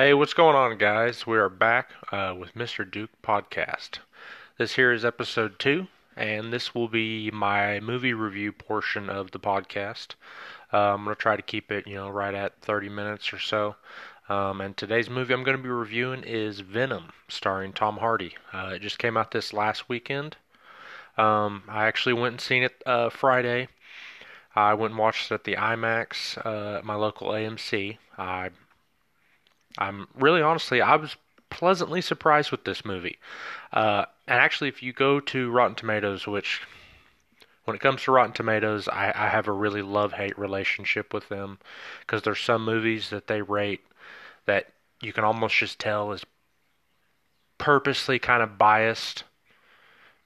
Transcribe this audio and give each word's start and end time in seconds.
Hey, 0.00 0.14
what's 0.14 0.32
going 0.32 0.54
on, 0.54 0.78
guys? 0.78 1.26
We 1.26 1.38
are 1.38 1.48
back 1.48 1.90
uh, 2.12 2.32
with 2.38 2.54
Mr. 2.54 2.88
Duke 2.88 3.10
podcast. 3.20 3.98
This 4.56 4.76
here 4.76 4.92
is 4.92 5.04
episode 5.04 5.58
two, 5.58 5.88
and 6.16 6.52
this 6.52 6.72
will 6.72 6.86
be 6.86 7.32
my 7.32 7.80
movie 7.80 8.14
review 8.14 8.52
portion 8.52 9.10
of 9.10 9.32
the 9.32 9.40
podcast. 9.40 10.14
Uh, 10.72 10.94
I'm 10.94 11.02
going 11.02 11.16
to 11.16 11.20
try 11.20 11.34
to 11.34 11.42
keep 11.42 11.72
it, 11.72 11.88
you 11.88 11.96
know, 11.96 12.08
right 12.08 12.32
at 12.32 12.60
30 12.60 12.88
minutes 12.90 13.32
or 13.32 13.40
so. 13.40 13.74
Um, 14.28 14.60
and 14.60 14.76
today's 14.76 15.10
movie 15.10 15.34
I'm 15.34 15.42
going 15.42 15.56
to 15.56 15.62
be 15.64 15.68
reviewing 15.68 16.22
is 16.22 16.60
Venom, 16.60 17.10
starring 17.26 17.72
Tom 17.72 17.96
Hardy. 17.96 18.36
Uh, 18.52 18.74
it 18.74 18.82
just 18.82 19.00
came 19.00 19.16
out 19.16 19.32
this 19.32 19.52
last 19.52 19.88
weekend. 19.88 20.36
Um, 21.16 21.64
I 21.66 21.86
actually 21.86 22.12
went 22.12 22.34
and 22.34 22.40
seen 22.40 22.62
it 22.62 22.80
uh, 22.86 23.10
Friday. 23.10 23.66
I 24.54 24.74
went 24.74 24.92
and 24.92 25.00
watched 25.00 25.32
it 25.32 25.34
at 25.34 25.42
the 25.42 25.56
IMAX 25.56 26.38
uh, 26.46 26.78
at 26.78 26.84
my 26.84 26.94
local 26.94 27.30
AMC. 27.30 27.98
I 28.16 28.50
I'm 29.78 30.08
really 30.14 30.42
honestly, 30.42 30.82
I 30.82 30.96
was 30.96 31.16
pleasantly 31.50 32.00
surprised 32.00 32.50
with 32.50 32.64
this 32.64 32.84
movie. 32.84 33.18
Uh, 33.72 34.04
and 34.26 34.38
actually, 34.38 34.68
if 34.68 34.82
you 34.82 34.92
go 34.92 35.20
to 35.20 35.50
Rotten 35.50 35.76
Tomatoes, 35.76 36.26
which 36.26 36.60
when 37.64 37.74
it 37.74 37.80
comes 37.80 38.02
to 38.02 38.12
Rotten 38.12 38.32
Tomatoes, 38.32 38.88
I, 38.88 39.12
I 39.14 39.28
have 39.28 39.46
a 39.46 39.52
really 39.52 39.82
love 39.82 40.12
hate 40.12 40.38
relationship 40.38 41.14
with 41.14 41.28
them 41.28 41.58
because 42.00 42.22
there's 42.22 42.40
some 42.40 42.64
movies 42.64 43.10
that 43.10 43.26
they 43.26 43.42
rate 43.42 43.84
that 44.46 44.72
you 45.00 45.12
can 45.12 45.24
almost 45.24 45.54
just 45.54 45.78
tell 45.78 46.12
is 46.12 46.24
purposely 47.58 48.18
kind 48.18 48.42
of 48.42 48.58
biased 48.58 49.24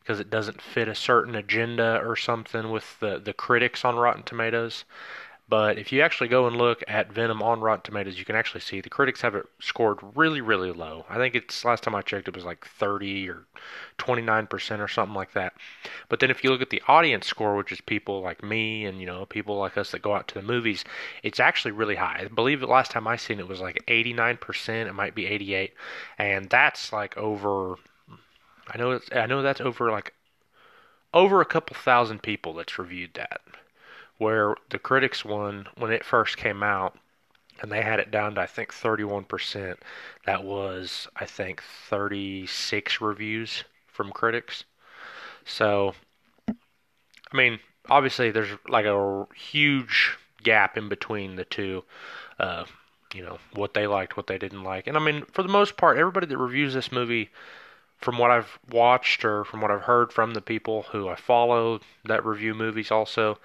because 0.00 0.20
it 0.20 0.30
doesn't 0.30 0.60
fit 0.60 0.88
a 0.88 0.94
certain 0.94 1.34
agenda 1.34 2.00
or 2.04 2.16
something 2.16 2.70
with 2.70 2.98
the, 3.00 3.18
the 3.18 3.32
critics 3.32 3.84
on 3.84 3.96
Rotten 3.96 4.22
Tomatoes. 4.22 4.84
But 5.52 5.76
if 5.76 5.92
you 5.92 6.00
actually 6.00 6.28
go 6.28 6.46
and 6.46 6.56
look 6.56 6.82
at 6.88 7.12
Venom 7.12 7.42
on 7.42 7.60
Rotten 7.60 7.82
Tomatoes, 7.82 8.18
you 8.18 8.24
can 8.24 8.36
actually 8.36 8.62
see 8.62 8.80
the 8.80 8.88
critics 8.88 9.20
have 9.20 9.34
it 9.34 9.44
scored 9.60 9.98
really, 10.14 10.40
really 10.40 10.72
low. 10.72 11.04
I 11.10 11.16
think 11.16 11.34
it's 11.34 11.62
last 11.62 11.82
time 11.82 11.94
I 11.94 12.00
checked, 12.00 12.26
it 12.26 12.34
was 12.34 12.46
like 12.46 12.64
30 12.64 13.28
or 13.28 13.44
29% 13.98 14.80
or 14.80 14.88
something 14.88 15.14
like 15.14 15.34
that. 15.34 15.52
But 16.08 16.20
then 16.20 16.30
if 16.30 16.42
you 16.42 16.48
look 16.48 16.62
at 16.62 16.70
the 16.70 16.80
audience 16.88 17.26
score, 17.26 17.54
which 17.54 17.70
is 17.70 17.82
people 17.82 18.22
like 18.22 18.42
me 18.42 18.86
and 18.86 18.98
you 18.98 19.04
know 19.04 19.26
people 19.26 19.58
like 19.58 19.76
us 19.76 19.90
that 19.90 20.00
go 20.00 20.14
out 20.14 20.26
to 20.28 20.34
the 20.34 20.40
movies, 20.40 20.86
it's 21.22 21.38
actually 21.38 21.72
really 21.72 21.96
high. 21.96 22.22
I 22.24 22.28
believe 22.28 22.60
the 22.60 22.66
last 22.66 22.90
time 22.90 23.06
I 23.06 23.16
seen 23.16 23.38
it 23.38 23.46
was 23.46 23.60
like 23.60 23.84
89%. 23.86 24.86
It 24.86 24.94
might 24.94 25.14
be 25.14 25.26
88, 25.26 25.74
and 26.16 26.48
that's 26.48 26.94
like 26.94 27.14
over. 27.18 27.74
I 28.68 28.78
know 28.78 28.92
it's, 28.92 29.10
I 29.14 29.26
know 29.26 29.42
that's 29.42 29.60
over 29.60 29.90
like 29.90 30.14
over 31.12 31.42
a 31.42 31.44
couple 31.44 31.76
thousand 31.76 32.22
people 32.22 32.54
that's 32.54 32.78
reviewed 32.78 33.12
that 33.12 33.42
where 34.22 34.54
the 34.70 34.78
critics 34.78 35.24
one 35.24 35.66
when 35.76 35.90
it 35.90 36.04
first 36.04 36.36
came 36.36 36.62
out 36.62 36.96
and 37.60 37.72
they 37.72 37.82
had 37.82 37.98
it 37.98 38.12
down 38.12 38.36
to 38.36 38.40
I 38.40 38.46
think 38.46 38.72
31%. 38.72 39.76
That 40.26 40.44
was 40.44 41.08
I 41.16 41.24
think 41.24 41.60
36 41.88 43.00
reviews 43.00 43.64
from 43.88 44.12
critics. 44.12 44.62
So 45.44 45.94
I 46.48 47.36
mean, 47.36 47.58
obviously 47.90 48.30
there's 48.30 48.56
like 48.68 48.86
a 48.86 49.26
huge 49.34 50.16
gap 50.44 50.76
in 50.76 50.88
between 50.88 51.34
the 51.34 51.44
two. 51.44 51.82
Uh, 52.38 52.64
you 53.12 53.24
know 53.24 53.38
what 53.54 53.74
they 53.74 53.88
liked, 53.88 54.16
what 54.16 54.28
they 54.28 54.38
didn't 54.38 54.62
like, 54.62 54.86
and 54.86 54.96
I 54.96 55.00
mean 55.00 55.24
for 55.32 55.42
the 55.42 55.48
most 55.48 55.76
part, 55.76 55.98
everybody 55.98 56.26
that 56.26 56.38
reviews 56.38 56.74
this 56.74 56.92
movie, 56.92 57.30
from 57.98 58.18
what 58.18 58.30
I've 58.30 58.58
watched 58.70 59.24
or 59.24 59.44
from 59.44 59.60
what 59.60 59.70
I've 59.72 59.82
heard 59.82 60.12
from 60.12 60.32
the 60.32 60.40
people 60.40 60.86
who 60.92 61.08
I 61.08 61.16
follow 61.16 61.80
that 62.04 62.24
review 62.24 62.54
movies, 62.54 62.90
also 62.90 63.38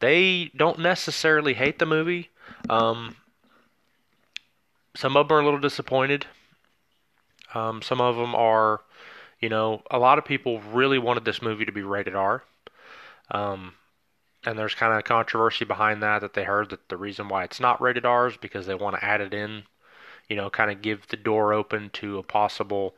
they 0.00 0.50
don't 0.56 0.78
necessarily 0.78 1.54
hate 1.54 1.78
the 1.78 1.86
movie. 1.86 2.30
Um, 2.68 3.16
some 4.96 5.16
of 5.16 5.28
them 5.28 5.36
are 5.36 5.40
a 5.40 5.44
little 5.44 5.60
disappointed. 5.60 6.26
Um, 7.54 7.82
some 7.82 8.00
of 8.00 8.16
them 8.16 8.34
are, 8.34 8.80
you 9.40 9.48
know, 9.48 9.82
a 9.90 9.98
lot 9.98 10.18
of 10.18 10.24
people 10.24 10.60
really 10.60 10.98
wanted 10.98 11.24
this 11.24 11.42
movie 11.42 11.64
to 11.64 11.72
be 11.72 11.82
rated 11.82 12.14
R. 12.14 12.42
Um, 13.30 13.74
and 14.44 14.58
there's 14.58 14.74
kind 14.74 14.96
of 14.96 15.04
controversy 15.04 15.64
behind 15.64 16.02
that, 16.02 16.20
that 16.20 16.34
they 16.34 16.44
heard 16.44 16.70
that 16.70 16.88
the 16.88 16.96
reason 16.96 17.28
why 17.28 17.44
it's 17.44 17.60
not 17.60 17.80
rated 17.80 18.04
R 18.04 18.28
is 18.28 18.36
because 18.36 18.66
they 18.66 18.74
want 18.74 18.96
to 18.96 19.04
add 19.04 19.20
it 19.20 19.34
in, 19.34 19.64
you 20.28 20.36
know, 20.36 20.48
kind 20.48 20.70
of 20.70 20.82
give 20.82 21.06
the 21.08 21.16
door 21.16 21.52
open 21.52 21.90
to 21.94 22.18
a 22.18 22.22
possible 22.22 22.94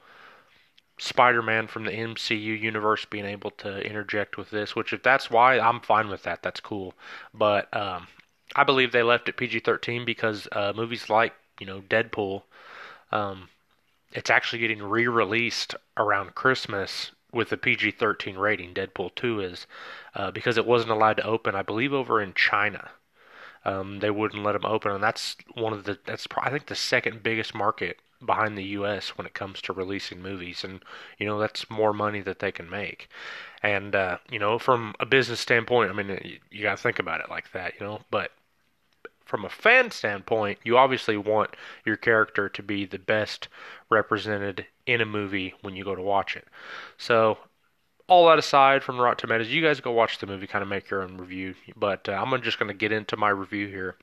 Spider-Man 1.02 1.66
from 1.66 1.84
the 1.84 1.90
MCU 1.90 2.60
universe 2.60 3.04
being 3.04 3.24
able 3.24 3.50
to 3.50 3.84
interject 3.84 4.36
with 4.36 4.50
this, 4.50 4.76
which 4.76 4.92
if 4.92 5.02
that's 5.02 5.30
why, 5.30 5.58
I'm 5.58 5.80
fine 5.80 6.08
with 6.08 6.22
that. 6.22 6.42
That's 6.42 6.60
cool. 6.60 6.94
But 7.34 7.74
um, 7.76 8.06
I 8.54 8.62
believe 8.62 8.92
they 8.92 9.02
left 9.02 9.28
it 9.28 9.36
PG-13 9.36 10.06
because 10.06 10.46
uh, 10.52 10.72
movies 10.76 11.10
like 11.10 11.34
you 11.58 11.66
know 11.66 11.80
Deadpool, 11.80 12.42
um, 13.10 13.48
it's 14.12 14.30
actually 14.30 14.60
getting 14.60 14.80
re-released 14.80 15.74
around 15.96 16.36
Christmas 16.36 17.10
with 17.32 17.50
a 17.50 17.56
PG-13 17.56 18.38
rating. 18.38 18.72
Deadpool 18.72 19.12
2 19.16 19.40
is 19.40 19.66
uh, 20.14 20.30
because 20.30 20.56
it 20.56 20.66
wasn't 20.66 20.92
allowed 20.92 21.16
to 21.16 21.26
open, 21.26 21.56
I 21.56 21.62
believe, 21.62 21.92
over 21.92 22.22
in 22.22 22.32
China. 22.34 22.90
Um, 23.64 23.98
they 23.98 24.10
wouldn't 24.10 24.44
let 24.44 24.52
them 24.52 24.64
open, 24.64 24.92
and 24.92 25.02
that's 25.02 25.34
one 25.54 25.72
of 25.72 25.82
the 25.82 25.98
that's 26.04 26.28
I 26.38 26.50
think 26.50 26.66
the 26.66 26.76
second 26.76 27.24
biggest 27.24 27.56
market 27.56 27.98
behind 28.24 28.56
the 28.56 28.64
U.S. 28.64 29.10
when 29.10 29.26
it 29.26 29.34
comes 29.34 29.60
to 29.62 29.72
releasing 29.72 30.22
movies, 30.22 30.64
and 30.64 30.82
you 31.18 31.26
know 31.26 31.38
that's 31.38 31.70
more 31.70 31.92
money 31.92 32.20
that 32.20 32.38
they 32.38 32.52
can 32.52 32.68
make. 32.68 33.08
And 33.62 33.94
uh, 33.94 34.18
you 34.30 34.38
know, 34.38 34.58
from 34.58 34.94
a 35.00 35.06
business 35.06 35.40
standpoint, 35.40 35.90
I 35.90 35.94
mean, 35.94 36.20
you, 36.24 36.38
you 36.50 36.62
got 36.62 36.76
to 36.76 36.82
think 36.82 36.98
about 36.98 37.20
it 37.20 37.30
like 37.30 37.52
that, 37.52 37.74
you 37.78 37.86
know. 37.86 38.00
But 38.10 38.32
from 39.24 39.44
a 39.44 39.48
fan 39.48 39.90
standpoint, 39.90 40.58
you 40.64 40.76
obviously 40.76 41.16
want 41.16 41.56
your 41.84 41.96
character 41.96 42.48
to 42.48 42.62
be 42.62 42.84
the 42.84 42.98
best 42.98 43.48
represented 43.90 44.66
in 44.86 45.00
a 45.00 45.06
movie 45.06 45.54
when 45.62 45.74
you 45.74 45.84
go 45.84 45.94
to 45.94 46.02
watch 46.02 46.36
it. 46.36 46.46
So, 46.98 47.38
all 48.08 48.28
that 48.28 48.38
aside 48.38 48.82
from 48.82 49.00
Rotten 49.00 49.18
Tomatoes, 49.18 49.48
you 49.48 49.62
guys 49.62 49.80
go 49.80 49.92
watch 49.92 50.18
the 50.18 50.26
movie, 50.26 50.46
kind 50.46 50.62
of 50.62 50.68
make 50.68 50.90
your 50.90 51.02
own 51.02 51.16
review. 51.16 51.54
But 51.76 52.08
uh, 52.08 52.12
I'm 52.12 52.42
just 52.42 52.58
going 52.58 52.68
to 52.68 52.74
get 52.74 52.92
into 52.92 53.16
my 53.16 53.30
review 53.30 53.68
here 53.68 53.96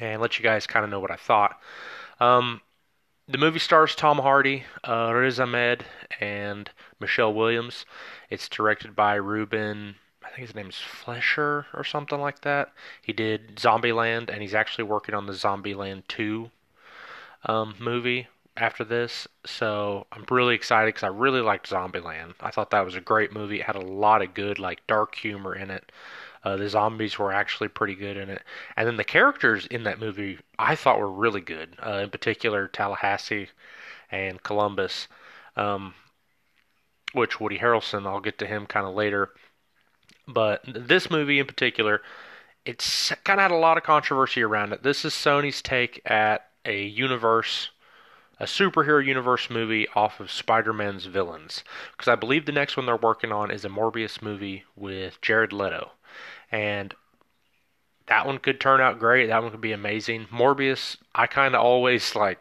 and 0.00 0.20
let 0.20 0.38
you 0.38 0.42
guys 0.42 0.66
kind 0.66 0.84
of 0.84 0.90
know 0.90 1.00
what 1.00 1.10
I 1.10 1.16
thought. 1.16 1.60
Um, 2.20 2.60
the 3.28 3.38
movie 3.38 3.58
stars 3.58 3.94
Tom 3.94 4.18
Hardy, 4.18 4.64
uh, 4.84 5.12
Riz 5.14 5.38
Ahmed, 5.38 5.84
and 6.18 6.70
Michelle 6.98 7.34
Williams. 7.34 7.84
It's 8.30 8.48
directed 8.48 8.96
by 8.96 9.16
Ruben, 9.16 9.96
I 10.24 10.28
think 10.28 10.46
his 10.46 10.54
name's 10.54 10.78
Fleischer 10.78 11.66
or 11.74 11.84
something 11.84 12.20
like 12.20 12.40
that. 12.40 12.72
He 13.02 13.12
did 13.12 13.56
Zombieland, 13.56 14.30
and 14.30 14.40
he's 14.40 14.54
actually 14.54 14.84
working 14.84 15.14
on 15.14 15.26
the 15.26 15.34
Zombieland 15.34 16.06
2 16.08 16.50
um, 17.44 17.74
movie 17.78 18.28
after 18.56 18.82
this. 18.82 19.28
So 19.44 20.06
I'm 20.10 20.24
really 20.30 20.54
excited 20.54 20.88
because 20.88 21.04
I 21.04 21.08
really 21.08 21.42
liked 21.42 21.68
Zombieland. 21.68 22.34
I 22.40 22.50
thought 22.50 22.70
that 22.70 22.84
was 22.84 22.94
a 22.94 23.00
great 23.00 23.32
movie. 23.32 23.60
It 23.60 23.66
had 23.66 23.76
a 23.76 23.80
lot 23.80 24.22
of 24.22 24.32
good, 24.32 24.58
like, 24.58 24.86
dark 24.86 25.14
humor 25.14 25.54
in 25.54 25.70
it. 25.70 25.92
Uh, 26.44 26.56
the 26.56 26.68
zombies 26.68 27.18
were 27.18 27.32
actually 27.32 27.68
pretty 27.68 27.94
good 27.94 28.16
in 28.16 28.30
it, 28.30 28.42
and 28.76 28.86
then 28.86 28.96
the 28.96 29.04
characters 29.04 29.66
in 29.66 29.84
that 29.84 30.00
movie 30.00 30.38
I 30.58 30.74
thought 30.74 30.98
were 30.98 31.10
really 31.10 31.40
good. 31.40 31.76
Uh, 31.84 32.00
in 32.04 32.10
particular, 32.10 32.68
Tallahassee 32.68 33.48
and 34.10 34.42
Columbus, 34.42 35.08
um, 35.56 35.94
which 37.12 37.40
Woody 37.40 37.58
Harrelson. 37.58 38.06
I'll 38.06 38.20
get 38.20 38.38
to 38.38 38.46
him 38.46 38.66
kind 38.66 38.86
of 38.86 38.94
later. 38.94 39.30
But 40.26 40.62
this 40.66 41.10
movie 41.10 41.38
in 41.38 41.46
particular, 41.46 42.02
it's 42.64 43.12
kind 43.24 43.40
of 43.40 43.44
had 43.44 43.50
a 43.50 43.56
lot 43.56 43.78
of 43.78 43.82
controversy 43.82 44.42
around 44.42 44.72
it. 44.72 44.82
This 44.82 45.04
is 45.04 45.14
Sony's 45.14 45.62
take 45.62 46.00
at 46.04 46.48
a 46.64 46.84
universe 46.84 47.70
a 48.40 48.44
superhero 48.44 49.04
universe 49.04 49.50
movie 49.50 49.88
off 49.96 50.20
of 50.20 50.30
Spider-Man's 50.30 51.06
villains. 51.06 51.64
Because 51.92 52.06
I 52.06 52.14
believe 52.14 52.46
the 52.46 52.52
next 52.52 52.76
one 52.76 52.86
they're 52.86 52.96
working 52.96 53.32
on 53.32 53.50
is 53.50 53.64
a 53.64 53.68
Morbius 53.68 54.22
movie 54.22 54.64
with 54.76 55.20
Jared 55.20 55.52
Leto 55.52 55.90
and 56.50 56.94
that 58.06 58.26
one 58.26 58.38
could 58.38 58.60
turn 58.60 58.80
out 58.80 58.98
great. 58.98 59.26
That 59.26 59.42
one 59.42 59.52
could 59.52 59.60
be 59.60 59.72
amazing. 59.72 60.26
Morbius, 60.32 60.96
I 61.14 61.26
kind 61.26 61.54
of 61.54 61.60
always 61.60 62.14
like 62.14 62.40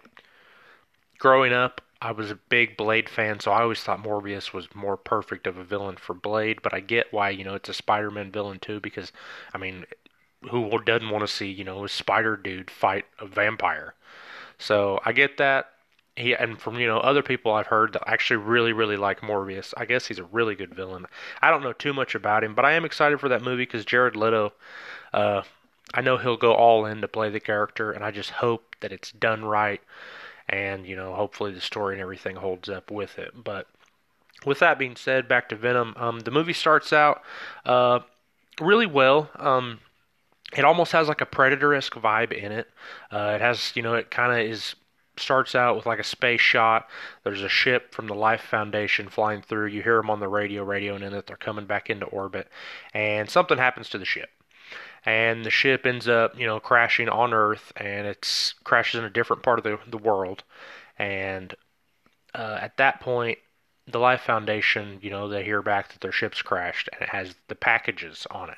growing 1.20 1.54
up. 1.54 1.82
I 2.02 2.12
was 2.12 2.30
a 2.30 2.36
big 2.36 2.78
Blade 2.78 3.10
fan, 3.10 3.40
so 3.40 3.52
I 3.52 3.62
always 3.62 3.82
thought 3.82 4.04
Morbius 4.04 4.54
was 4.54 4.74
more 4.76 4.98
perfect 4.98 5.48
of 5.48 5.58
a 5.58 5.64
villain 5.64 5.98
for 5.98 6.14
Blade. 6.14 6.62
But 6.62 6.74
I 6.74 6.80
get 6.80 7.12
why 7.12 7.30
you 7.30 7.44
know 7.44 7.56
it's 7.56 7.70
a 7.70 7.74
Spider-Man 7.74 8.32
villain 8.32 8.60
too, 8.60 8.80
because 8.80 9.12
I 9.54 9.58
mean, 9.58 9.86
who 10.52 10.70
doesn't 10.84 11.10
want 11.10 11.28
to 11.28 11.34
see 11.34 11.48
you 11.48 11.64
know 11.64 11.84
a 11.84 11.90
Spider 11.90 12.38
Dude 12.38 12.72
fight 12.72 13.06
a 13.20 13.26
vampire? 13.26 13.96
So 14.60 15.00
I 15.06 15.12
get 15.12 15.38
that 15.38 15.72
he 16.18 16.34
and 16.34 16.60
from 16.60 16.80
you 16.80 16.88
know 16.88 16.98
other 16.98 17.22
people 17.22 17.54
I've 17.54 17.68
heard 17.68 17.94
that 17.94 18.04
actually 18.08 18.38
really 18.38 18.74
really 18.74 18.98
like 18.98 19.22
Morbius. 19.22 19.74
I 19.78 19.86
guess 19.86 20.08
he's 20.08 20.20
a 20.20 20.24
really 20.24 20.56
good 20.56 20.74
villain. 20.74 21.06
I 21.42 21.50
don't 21.52 21.64
know 21.64 21.74
too 21.74 21.94
much 21.94 22.16
about 22.16 22.44
him, 22.44 22.56
but 22.56 22.66
I 22.66 22.74
am 22.74 22.86
excited 22.86 23.20
for 23.20 23.30
that 23.30 23.44
movie 23.44 23.64
because 23.64 23.86
Jared 23.86 24.16
Leto. 24.16 24.54
Uh, 25.14 25.44
I 25.94 26.02
know 26.02 26.18
he'll 26.18 26.36
go 26.36 26.54
all 26.54 26.86
in 26.86 27.00
to 27.00 27.08
play 27.08 27.30
the 27.30 27.40
character, 27.40 27.92
and 27.92 28.04
I 28.04 28.12
just 28.12 28.32
hope 28.32 28.76
that 28.82 28.92
it's 28.92 29.12
done 29.12 29.46
right, 29.46 29.82
and 30.50 30.86
you 30.86 30.96
know 30.96 31.14
hopefully 31.14 31.54
the 31.54 31.62
story 31.62 31.94
and 31.94 32.02
everything 32.02 32.36
holds 32.36 32.68
up 32.68 32.92
with 32.92 33.18
it. 33.20 33.32
But 33.44 33.68
with 34.46 34.60
that 34.60 34.80
being 34.80 34.96
said, 34.96 35.28
back 35.28 35.50
to 35.50 35.56
Venom. 35.56 35.94
Um, 35.98 36.20
the 36.22 36.32
movie 36.32 36.54
starts 36.54 36.92
out 36.92 37.22
uh, 37.66 38.00
really 38.60 38.86
well. 38.86 39.30
Um, 39.38 39.80
it 40.56 40.64
almost 40.64 40.92
has 40.94 41.08
like 41.08 41.22
a 41.22 41.26
predator 41.26 41.74
esque 41.74 41.96
vibe 41.96 42.32
in 42.32 42.52
it. 42.52 42.70
Uh, 43.12 43.34
it 43.36 43.42
has, 43.42 43.72
you 43.76 43.82
know, 43.82 43.96
it 43.96 44.10
kind 44.10 44.32
of 44.32 44.40
is 44.50 44.76
starts 45.20 45.56
out 45.56 45.76
with 45.76 45.86
like 45.86 46.00
a 46.00 46.04
space 46.04 46.42
shot. 46.42 46.88
There's 47.24 47.42
a 47.42 47.50
ship 47.50 47.94
from 47.94 48.08
the 48.08 48.16
Life 48.16 48.42
Foundation 48.42 49.10
flying 49.10 49.42
through. 49.42 49.68
You 49.68 49.82
hear 49.82 49.98
them 49.98 50.10
on 50.10 50.20
the 50.20 50.28
radio, 50.28 50.66
radioing 50.66 51.02
in 51.02 51.12
that 51.14 51.28
they're 51.28 51.38
coming 51.38 51.66
back 51.66 51.90
into 51.90 52.06
orbit, 52.08 52.48
and 52.94 53.30
something 53.30 53.58
happens 53.58 53.90
to 53.90 53.98
the 53.98 54.06
ship. 54.06 54.30
And 55.06 55.46
the 55.46 55.50
ship 55.50 55.86
ends 55.86 56.08
up, 56.08 56.38
you 56.38 56.46
know, 56.46 56.60
crashing 56.60 57.10
on 57.10 57.34
Earth, 57.34 57.72
and 57.78 58.08
it 58.08 58.54
crashes 58.64 59.00
in 59.00 59.06
a 59.06 59.10
different 59.10 59.44
part 59.44 59.60
of 59.60 59.64
the 59.64 59.80
the 59.90 59.98
world. 59.98 60.44
And 61.00 61.56
uh, 62.34 62.58
at 62.62 62.78
that 62.78 63.00
point, 63.00 63.38
the 63.88 64.00
Life 64.00 64.22
Foundation, 64.22 65.00
you 65.02 65.10
know, 65.10 65.30
they 65.30 65.44
hear 65.44 65.62
back 65.62 65.90
that 65.90 66.02
their 66.02 66.12
ship's 66.12 66.42
crashed, 66.42 66.90
and 66.94 67.02
it 67.02 67.10
has 67.10 67.36
the 67.48 67.56
packages 67.56 68.28
on 68.32 68.50
it. 68.50 68.58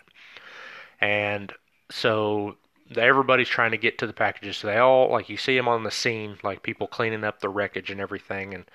And 1.01 1.53
so 1.91 2.57
everybody's 2.95 3.49
trying 3.49 3.71
to 3.71 3.77
get 3.77 3.97
to 3.99 4.07
the 4.07 4.13
packages. 4.13 4.57
So 4.57 4.67
they 4.67 4.77
all 4.77 5.09
like 5.09 5.29
you 5.29 5.37
see 5.37 5.55
them 5.55 5.67
on 5.67 5.83
the 5.83 5.91
scene, 5.91 6.37
like 6.43 6.63
people 6.63 6.87
cleaning 6.87 7.23
up 7.23 7.39
the 7.39 7.49
wreckage 7.49 7.91
and 7.91 8.01
everything, 8.01 8.53
and 8.53 8.65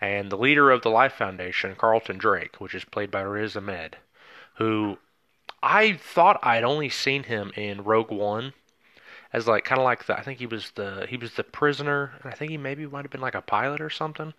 and 0.00 0.30
the 0.30 0.38
leader 0.38 0.70
of 0.70 0.82
the 0.82 0.90
Life 0.90 1.14
Foundation, 1.14 1.76
Carlton 1.76 2.18
Drake, 2.18 2.60
which 2.60 2.74
is 2.74 2.84
played 2.84 3.10
by 3.10 3.20
Riz 3.22 3.56
Ahmed, 3.56 3.96
who 4.56 4.98
I 5.62 5.92
thought 5.94 6.40
I'd 6.42 6.64
only 6.64 6.88
seen 6.88 7.24
him 7.24 7.52
in 7.56 7.84
Rogue 7.84 8.10
One 8.10 8.52
as 9.32 9.46
like 9.46 9.64
kind 9.64 9.78
of 9.78 9.84
like 9.84 10.06
the 10.06 10.18
I 10.18 10.22
think 10.22 10.38
he 10.38 10.46
was 10.46 10.72
the 10.72 11.06
he 11.08 11.16
was 11.16 11.34
the 11.34 11.44
prisoner, 11.44 12.12
and 12.22 12.32
I 12.32 12.34
think 12.34 12.50
he 12.50 12.58
maybe 12.58 12.86
might 12.86 13.04
have 13.04 13.10
been 13.10 13.20
like 13.20 13.34
a 13.34 13.42
pilot 13.42 13.80
or 13.80 13.90
something. 13.90 14.34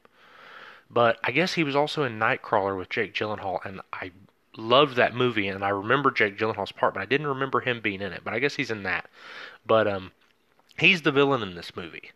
But 0.90 1.18
I 1.24 1.32
guess 1.32 1.54
he 1.54 1.64
was 1.64 1.76
also 1.76 2.04
in 2.04 2.20
Nightcrawler 2.20 2.78
with 2.78 2.90
Jake 2.90 3.14
Gyllenhaal, 3.14 3.66
and 3.66 3.82
I 3.92 4.12
loved 4.58 4.96
that 4.96 5.16
movie, 5.16 5.48
and 5.48 5.64
I 5.64 5.70
remember 5.70 6.12
Jake 6.12 6.38
Gyllenhaal's 6.38 6.72
part, 6.72 6.94
but 6.94 7.02
I 7.02 7.06
didn't 7.06 7.28
remember 7.28 7.62
him 7.62 7.82
being 7.82 8.02
in 8.02 8.14
it. 8.14 8.22
But 8.24 8.34
I 8.34 8.40
guess 8.40 8.56
he's 8.56 8.72
in 8.72 8.84
that. 8.84 9.10
But 9.66 9.88
um, 9.88 10.12
he's 10.78 11.02
the 11.02 11.12
villain 11.12 11.42
in 11.42 11.56
this 11.56 11.76
movie, 11.76 12.12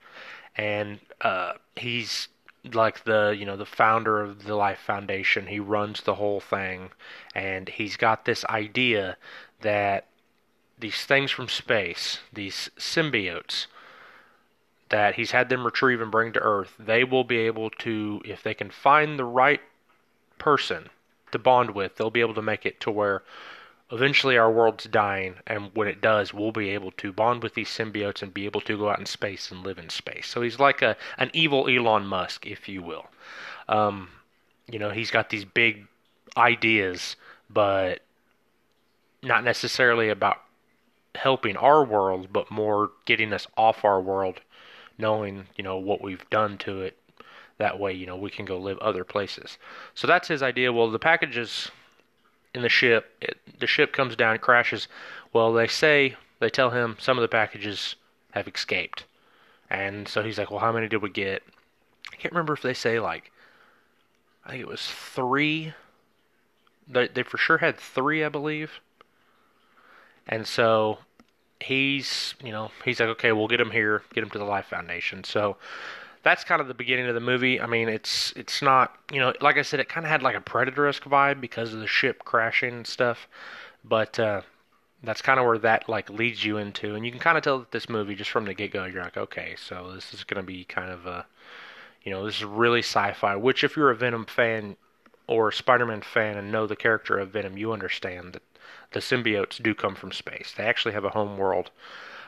and 0.55 0.99
uh, 1.21 1.53
he's 1.75 2.27
like 2.73 3.03
the 3.05 3.35
you 3.37 3.45
know 3.45 3.57
the 3.57 3.65
founder 3.65 4.21
of 4.21 4.43
the 4.43 4.55
Life 4.55 4.79
Foundation. 4.79 5.47
He 5.47 5.59
runs 5.59 6.01
the 6.01 6.15
whole 6.15 6.39
thing, 6.39 6.91
and 7.33 7.69
he's 7.69 7.97
got 7.97 8.25
this 8.25 8.45
idea 8.45 9.17
that 9.61 10.05
these 10.79 11.05
things 11.05 11.31
from 11.31 11.47
space, 11.47 12.19
these 12.31 12.69
symbiotes, 12.77 13.65
that 14.89 15.15
he's 15.15 15.31
had 15.31 15.49
them 15.49 15.65
retrieve 15.65 16.01
and 16.01 16.11
bring 16.11 16.31
to 16.33 16.39
Earth, 16.39 16.73
they 16.77 17.03
will 17.03 17.23
be 17.23 17.37
able 17.37 17.69
to, 17.71 18.21
if 18.23 18.43
they 18.43 18.53
can 18.53 18.69
find 18.69 19.17
the 19.17 19.25
right 19.25 19.61
person 20.37 20.89
to 21.31 21.39
bond 21.39 21.71
with, 21.71 21.95
they'll 21.95 22.09
be 22.09 22.21
able 22.21 22.33
to 22.35 22.41
make 22.41 22.65
it 22.65 22.79
to 22.81 22.91
where 22.91 23.23
eventually 23.91 24.37
our 24.37 24.51
world's 24.51 24.85
dying, 24.85 25.35
and 25.45 25.71
when 25.73 25.87
it 25.87 26.01
does, 26.01 26.33
we'll 26.33 26.51
be 26.51 26.69
able 26.69 26.91
to 26.91 27.13
bond 27.13 27.43
with 27.43 27.53
these 27.53 27.69
symbiotes 27.69 28.21
and 28.21 28.33
be 28.33 28.45
able 28.45 28.61
to 28.61 28.77
go 28.77 28.89
out 28.89 28.99
in 28.99 29.05
space 29.05 29.51
and 29.51 29.63
live 29.63 29.77
in 29.77 29.89
space. 29.89 30.27
So 30.27 30.41
he's 30.41 30.59
like 30.59 30.81
a 30.81 30.97
an 31.17 31.31
evil 31.33 31.67
Elon 31.67 32.05
Musk, 32.05 32.45
if 32.45 32.67
you 32.67 32.81
will. 32.81 33.07
Um, 33.69 34.09
you 34.69 34.79
know, 34.79 34.89
he's 34.89 35.11
got 35.11 35.29
these 35.29 35.45
big 35.45 35.87
ideas, 36.35 37.15
but 37.49 38.01
not 39.23 39.43
necessarily 39.43 40.09
about 40.09 40.41
helping 41.15 41.57
our 41.57 41.83
world, 41.83 42.27
but 42.31 42.51
more 42.51 42.91
getting 43.05 43.33
us 43.33 43.47
off 43.57 43.83
our 43.85 44.01
world, 44.01 44.41
knowing 44.97 45.47
you 45.55 45.63
know 45.63 45.77
what 45.77 46.01
we've 46.01 46.29
done 46.29 46.57
to 46.59 46.81
it 46.81 46.97
that 47.57 47.79
way, 47.79 47.93
you 47.93 48.05
know, 48.05 48.15
we 48.15 48.29
can 48.29 48.45
go 48.45 48.57
live 48.57 48.77
other 48.79 49.03
places. 49.03 49.57
So 49.95 50.07
that's 50.07 50.27
his 50.27 50.43
idea. 50.43 50.71
Well, 50.71 50.91
the 50.91 50.99
packages 50.99 51.71
in 52.53 52.61
the 52.61 52.69
ship, 52.69 53.15
it, 53.21 53.37
the 53.59 53.67
ship 53.67 53.93
comes 53.93 54.15
down, 54.15 54.37
crashes. 54.39 54.87
Well, 55.33 55.53
they 55.53 55.67
say, 55.67 56.15
they 56.39 56.49
tell 56.49 56.69
him 56.69 56.97
some 56.99 57.17
of 57.17 57.21
the 57.21 57.27
packages 57.27 57.95
have 58.31 58.47
escaped. 58.47 59.05
And 59.69 60.07
so 60.07 60.23
he's 60.23 60.37
like, 60.37 60.51
well, 60.51 60.59
how 60.59 60.71
many 60.71 60.87
did 60.87 61.01
we 61.01 61.09
get? 61.09 61.43
I 62.13 62.15
can't 62.15 62.33
remember 62.33 62.53
if 62.53 62.61
they 62.61 62.73
say, 62.73 62.99
like, 62.99 63.31
I 64.45 64.51
think 64.51 64.61
it 64.61 64.67
was 64.67 64.87
three. 64.87 65.73
They, 66.87 67.07
they 67.07 67.23
for 67.23 67.37
sure 67.37 67.57
had 67.57 67.77
three, 67.77 68.23
I 68.23 68.29
believe. 68.29 68.79
And 70.27 70.47
so 70.47 70.99
he's, 71.59 72.35
you 72.43 72.51
know, 72.51 72.71
he's 72.85 72.99
like, 72.99 73.09
okay, 73.09 73.31
we'll 73.31 73.47
get 73.47 73.59
him 73.59 73.71
here, 73.71 74.03
get 74.13 74.23
him 74.23 74.29
to 74.31 74.37
the 74.37 74.45
Life 74.45 74.67
Foundation. 74.67 75.23
So 75.23 75.57
that's 76.27 76.43
kind 76.43 76.59
of 76.59 76.67
the 76.67 76.73
beginning 76.73 77.07
of 77.07 77.15
the 77.15 77.21
movie. 77.21 77.61
I 77.61 77.67
mean, 77.67 77.87
it's 77.87 78.33
it's 78.35 78.61
not 78.61 78.97
you 79.11 79.19
know, 79.21 79.33
like 79.39 79.57
I 79.57 79.61
said, 79.61 79.79
it 79.79 79.87
kind 79.87 80.05
of 80.05 80.11
had 80.11 80.21
like 80.21 80.35
a 80.35 80.41
Predator-esque 80.41 81.03
vibe 81.03 81.39
because 81.39 81.73
of 81.73 81.79
the 81.79 81.87
ship 81.87 82.25
crashing 82.25 82.73
and 82.73 82.87
stuff, 82.87 83.27
but 83.85 84.19
uh, 84.19 84.41
that's 85.01 85.21
kind 85.21 85.39
of 85.39 85.45
where 85.45 85.57
that 85.59 85.87
like 85.87 86.09
leads 86.09 86.43
you 86.43 86.57
into, 86.57 86.95
and 86.95 87.05
you 87.05 87.11
can 87.11 87.21
kind 87.21 87.37
of 87.37 87.43
tell 87.45 87.59
that 87.59 87.71
this 87.71 87.87
movie 87.87 88.13
just 88.13 88.29
from 88.29 88.43
the 88.43 88.53
get-go, 88.53 88.83
you're 88.83 89.03
like, 89.03 89.15
okay, 89.15 89.55
so 89.57 89.93
this 89.95 90.13
is 90.13 90.25
gonna 90.25 90.43
be 90.43 90.65
kind 90.65 90.91
of 90.91 91.05
a, 91.05 91.25
you 92.03 92.11
know, 92.11 92.25
this 92.25 92.35
is 92.35 92.43
really 92.43 92.79
sci-fi. 92.81 93.35
Which, 93.37 93.63
if 93.63 93.77
you're 93.77 93.91
a 93.91 93.95
Venom 93.95 94.25
fan 94.25 94.75
or 95.27 95.47
a 95.47 95.53
Spider-Man 95.53 96.01
fan 96.01 96.37
and 96.37 96.51
know 96.51 96.67
the 96.67 96.75
character 96.75 97.17
of 97.17 97.29
Venom, 97.29 97.57
you 97.57 97.71
understand 97.71 98.33
that 98.33 98.43
the 98.91 98.99
symbiotes 98.99 99.63
do 99.63 99.73
come 99.73 99.95
from 99.95 100.11
space. 100.11 100.53
They 100.55 100.65
actually 100.65 100.93
have 100.93 101.05
a 101.05 101.09
home 101.09 101.37
world. 101.37 101.71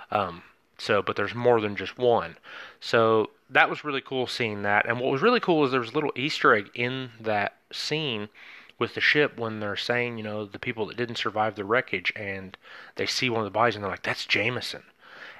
Um, 0.09 0.43
so, 0.77 1.01
but 1.01 1.17
there's 1.17 1.35
more 1.35 1.59
than 1.59 1.75
just 1.75 1.97
one. 1.97 2.37
So 2.79 3.29
that 3.49 3.69
was 3.69 3.83
really 3.83 4.01
cool 4.01 4.27
seeing 4.27 4.63
that. 4.63 4.87
And 4.87 4.99
what 4.99 5.11
was 5.11 5.21
really 5.21 5.39
cool 5.39 5.63
is 5.65 5.71
there 5.71 5.79
was 5.79 5.91
a 5.91 5.93
little 5.93 6.13
Easter 6.15 6.53
egg 6.53 6.69
in 6.73 7.11
that 7.19 7.55
scene 7.71 8.29
with 8.77 8.95
the 8.95 9.01
ship 9.01 9.37
when 9.37 9.59
they're 9.59 9.75
saying, 9.75 10.17
you 10.17 10.23
know, 10.23 10.45
the 10.45 10.59
people 10.59 10.85
that 10.85 10.97
didn't 10.97 11.17
survive 11.17 11.55
the 11.55 11.65
wreckage, 11.65 12.13
and 12.15 12.57
they 12.95 13.05
see 13.05 13.29
one 13.29 13.41
of 13.41 13.45
the 13.45 13.51
bodies 13.51 13.75
and 13.75 13.83
they're 13.83 13.91
like, 13.91 14.03
"That's 14.03 14.25
Jameson," 14.25 14.83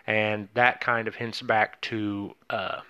and 0.06 0.50
that 0.54 0.82
kind 0.82 1.08
of 1.08 1.16
hints 1.16 1.42
back 1.42 1.80
to 1.82 2.36
uh, 2.50 2.82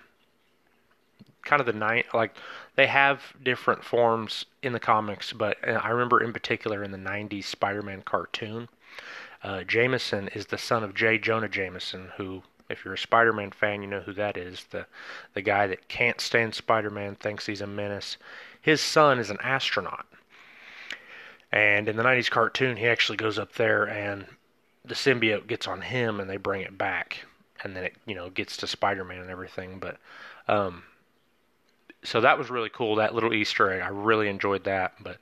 kind 1.44 1.60
of 1.60 1.66
the 1.66 1.72
night. 1.72 2.06
Like 2.12 2.34
they 2.74 2.88
have 2.88 3.34
different 3.42 3.84
forms 3.84 4.46
in 4.62 4.72
the 4.72 4.80
comics, 4.80 5.32
but 5.32 5.56
I 5.66 5.90
remember 5.90 6.20
in 6.20 6.32
particular 6.32 6.82
in 6.82 6.90
the 6.90 6.98
'90s 6.98 7.44
Spider-Man 7.44 8.02
cartoon 8.02 8.68
uh, 9.42 9.64
Jameson 9.64 10.28
is 10.28 10.46
the 10.46 10.58
son 10.58 10.84
of 10.84 10.94
J. 10.94 11.18
Jonah 11.18 11.48
Jameson, 11.48 12.10
who, 12.16 12.42
if 12.70 12.84
you're 12.84 12.94
a 12.94 12.98
Spider-Man 12.98 13.50
fan, 13.50 13.82
you 13.82 13.88
know 13.88 14.00
who 14.00 14.12
that 14.14 14.36
is. 14.36 14.64
The 14.70 14.86
the 15.34 15.42
guy 15.42 15.66
that 15.66 15.88
can't 15.88 16.20
stand 16.20 16.54
Spider-Man, 16.54 17.16
thinks 17.16 17.46
he's 17.46 17.60
a 17.60 17.66
menace. 17.66 18.16
His 18.60 18.80
son 18.80 19.18
is 19.18 19.30
an 19.30 19.38
astronaut, 19.42 20.06
and 21.52 21.88
in 21.88 21.96
the 21.96 22.02
'90s 22.02 22.30
cartoon, 22.30 22.76
he 22.76 22.86
actually 22.86 23.16
goes 23.16 23.38
up 23.38 23.54
there 23.54 23.88
and 23.88 24.26
the 24.84 24.94
symbiote 24.94 25.46
gets 25.46 25.68
on 25.68 25.82
him, 25.82 26.20
and 26.20 26.28
they 26.28 26.36
bring 26.36 26.62
it 26.62 26.78
back, 26.78 27.24
and 27.62 27.76
then 27.76 27.84
it 27.84 27.94
you 28.06 28.14
know 28.14 28.30
gets 28.30 28.56
to 28.58 28.66
Spider-Man 28.66 29.20
and 29.20 29.30
everything. 29.30 29.78
But 29.78 29.98
um, 30.48 30.84
so 32.02 32.20
that 32.20 32.38
was 32.38 32.50
really 32.50 32.70
cool. 32.70 32.96
That 32.96 33.14
little 33.14 33.34
Easter 33.34 33.70
egg, 33.70 33.82
I 33.82 33.88
really 33.88 34.28
enjoyed 34.28 34.64
that. 34.64 34.94
But 35.00 35.18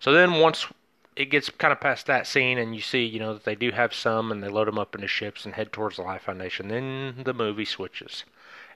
so 0.00 0.12
then 0.12 0.34
once 0.34 0.66
it 1.14 1.26
gets 1.26 1.50
kind 1.50 1.72
of 1.72 1.80
past 1.80 2.06
that 2.06 2.26
scene, 2.26 2.58
and 2.58 2.74
you 2.74 2.80
see, 2.80 3.04
you 3.04 3.18
know, 3.18 3.34
that 3.34 3.44
they 3.44 3.54
do 3.54 3.70
have 3.70 3.92
some, 3.92 4.32
and 4.32 4.42
they 4.42 4.48
load 4.48 4.68
them 4.68 4.78
up 4.78 4.94
into 4.94 5.06
ships 5.06 5.44
and 5.44 5.54
head 5.54 5.72
towards 5.72 5.96
the 5.96 6.02
Life 6.02 6.22
Foundation. 6.22 6.68
Then 6.68 7.22
the 7.24 7.34
movie 7.34 7.64
switches, 7.64 8.24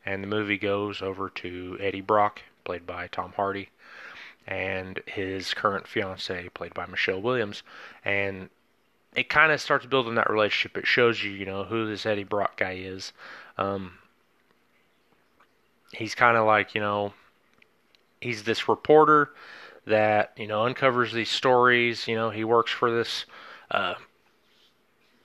and 0.04 0.22
the 0.22 0.28
movie 0.28 0.58
goes 0.58 1.00
over 1.00 1.30
to 1.30 1.78
Eddie 1.80 2.00
Brock, 2.00 2.42
played 2.64 2.86
by 2.86 3.06
Tom 3.06 3.32
Hardy, 3.36 3.70
and 4.46 5.00
his 5.06 5.54
current 5.54 5.86
fiancee, 5.86 6.50
played 6.52 6.74
by 6.74 6.86
Michelle 6.86 7.22
Williams, 7.22 7.62
and 8.04 8.50
it 9.14 9.30
kind 9.30 9.50
of 9.50 9.60
starts 9.60 9.86
building 9.86 10.14
that 10.16 10.28
relationship. 10.28 10.76
It 10.76 10.86
shows 10.86 11.24
you, 11.24 11.30
you 11.30 11.46
know, 11.46 11.64
who 11.64 11.86
this 11.86 12.04
Eddie 12.04 12.24
Brock 12.24 12.58
guy 12.58 12.72
is. 12.72 13.14
Um, 13.56 13.94
he's 15.92 16.14
kind 16.14 16.36
of 16.36 16.46
like, 16.46 16.74
you 16.74 16.82
know, 16.82 17.14
he's 18.20 18.44
this 18.44 18.68
reporter 18.68 19.30
that 19.86 20.32
you 20.36 20.46
know 20.46 20.64
uncovers 20.64 21.12
these 21.12 21.30
stories. 21.30 22.06
You 22.06 22.14
know, 22.14 22.30
he 22.30 22.44
works 22.44 22.72
for 22.72 22.90
this 22.90 23.24
uh, 23.70 23.94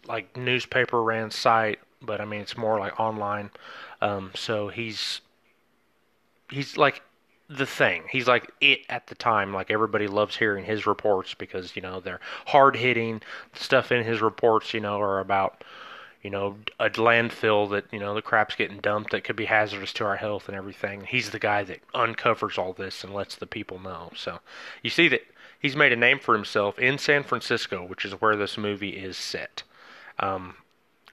like 0.08 0.36
newspaper 0.38 1.02
ran 1.02 1.32
site, 1.32 1.80
but 2.02 2.22
I 2.22 2.26
mean 2.26 2.42
it's 2.42 2.58
more 2.58 2.80
like 2.80 3.00
online. 3.00 3.52
Um, 4.02 4.32
so 4.36 4.70
he's 4.70 5.22
he's 6.50 6.78
like 6.78 7.02
the 7.50 7.66
thing. 7.66 8.04
He's 8.10 8.28
like 8.28 8.50
it 8.62 8.82
at 8.90 9.08
the 9.08 9.16
time. 9.16 9.54
Like 9.54 9.70
everybody 9.70 10.08
loves 10.08 10.38
hearing 10.38 10.66
his 10.66 10.86
reports 10.86 11.34
because 11.34 11.76
you 11.76 11.82
know 11.82 12.00
they're 12.00 12.22
hard 12.48 12.76
hitting. 12.76 13.22
Stuff 13.54 13.92
in 13.92 14.04
his 14.06 14.22
reports, 14.22 14.74
you 14.74 14.80
know, 14.80 15.00
are 15.02 15.20
about 15.20 15.64
you 16.22 16.30
know, 16.30 16.58
a 16.80 16.90
landfill 16.90 17.70
that, 17.72 17.86
you 17.92 18.00
know, 18.00 18.14
the 18.14 18.22
crap's 18.22 18.56
getting 18.56 18.78
dumped 18.78 19.12
that 19.12 19.24
could 19.24 19.36
be 19.36 19.46
hazardous 19.46 19.94
to 19.94 20.06
our 20.06 20.18
health 20.18 20.48
and 20.48 20.56
everything. 20.56 21.06
He's 21.06 21.32
the 21.32 21.40
guy 21.40 21.64
that 21.64 21.82
uncovers 21.94 22.58
all 22.58 22.74
this 22.74 23.04
and 23.04 23.14
lets 23.14 23.36
the 23.36 23.48
people 23.48 23.80
know. 23.80 24.12
So 24.16 24.40
you 24.84 24.90
see 24.90 25.08
that 25.08 25.26
he's 25.60 25.76
made 25.76 25.92
a 25.92 25.96
name 25.96 26.20
for 26.20 26.36
himself 26.36 26.78
in 26.78 26.98
San 26.98 27.24
Francisco, 27.24 27.84
which 27.84 28.06
is 28.06 28.14
where 28.14 28.36
this 28.36 28.58
movie 28.58 28.98
is 28.98 29.18
set. 29.18 29.64
Um, 30.20 30.56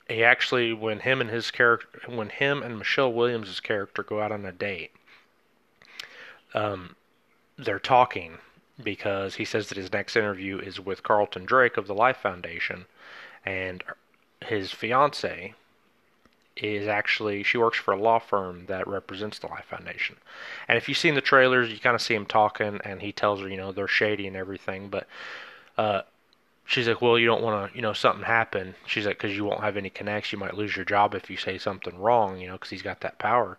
he 0.09 0.25
actually, 0.25 0.73
when 0.73 1.00
him 1.00 1.21
and 1.21 1.31
his 1.31 1.50
character, 1.50 2.00
when 2.07 2.29
him 2.29 2.62
and 2.62 2.79
Michelle 2.79 3.12
Williams' 3.12 3.61
character 3.61 4.03
go 4.03 4.21
out 4.21 4.33
on 4.33 4.45
a 4.45 4.53
date, 4.53 4.93
um, 6.55 6.97
they're 7.57 7.79
talking 7.79 8.38
because 8.83 9.35
he 9.35 9.45
says 9.45 9.69
that 9.69 9.79
his 9.79 9.93
next 9.93 10.17
interview 10.17 10.59
is 10.59 10.81
with 10.81 11.03
Carlton 11.03 11.45
Drake 11.45 11.77
of 11.77 11.87
the 11.87 11.95
Life 11.95 12.19
Foundation, 12.19 12.87
and 13.45 13.83
his 14.40 14.71
fiance 14.71 15.54
is 16.57 16.88
actually 16.88 17.42
she 17.42 17.59
works 17.59 17.78
for 17.78 17.92
a 17.92 18.00
law 18.00 18.18
firm 18.18 18.66
that 18.66 18.87
represents 18.88 19.38
the 19.38 19.47
Life 19.47 19.66
Foundation. 19.66 20.16
And 20.66 20.76
if 20.76 20.88
you've 20.88 20.99
seen 20.99 21.14
the 21.14 21.21
trailers, 21.21 21.71
you 21.71 21.78
kind 21.78 21.95
of 21.95 22.02
see 22.02 22.14
him 22.14 22.26
talking, 22.26 22.80
and 22.85 23.00
he 23.00 23.12
tells 23.12 23.40
her, 23.40 23.49
you 23.49 23.57
know, 23.57 23.73
they're 23.73 23.88
shady 23.88 24.26
and 24.26 24.37
everything. 24.37 24.88
But 24.88 25.07
uh, 25.76 26.02
she's 26.66 26.88
like, 26.88 27.00
well, 27.00 27.18
you 27.18 27.26
don't 27.26 27.42
want 27.42 27.71
to, 27.71 27.76
you 27.76 27.83
know, 27.83 27.92
something 27.92 28.25
happen. 28.25 28.75
She's 28.87 29.07
like, 29.07 29.18
because 29.18 29.37
you 29.37 29.45
won't 29.45 29.62
have 29.62 29.76
any 29.76 29.90
connects, 29.90 30.33
you 30.33 30.38
might 30.38 30.57
lose 30.57 30.75
your 30.76 30.85
job 30.85 31.14
if 31.14 31.30
you 31.30 31.37
say 31.37 31.59
something 31.59 31.99
wrong, 31.99 32.38
you 32.38 32.49
know, 32.49 32.54
because 32.54 32.71
he's 32.71 32.83
got 32.83 33.00
that 33.00 33.18
power. 33.18 33.59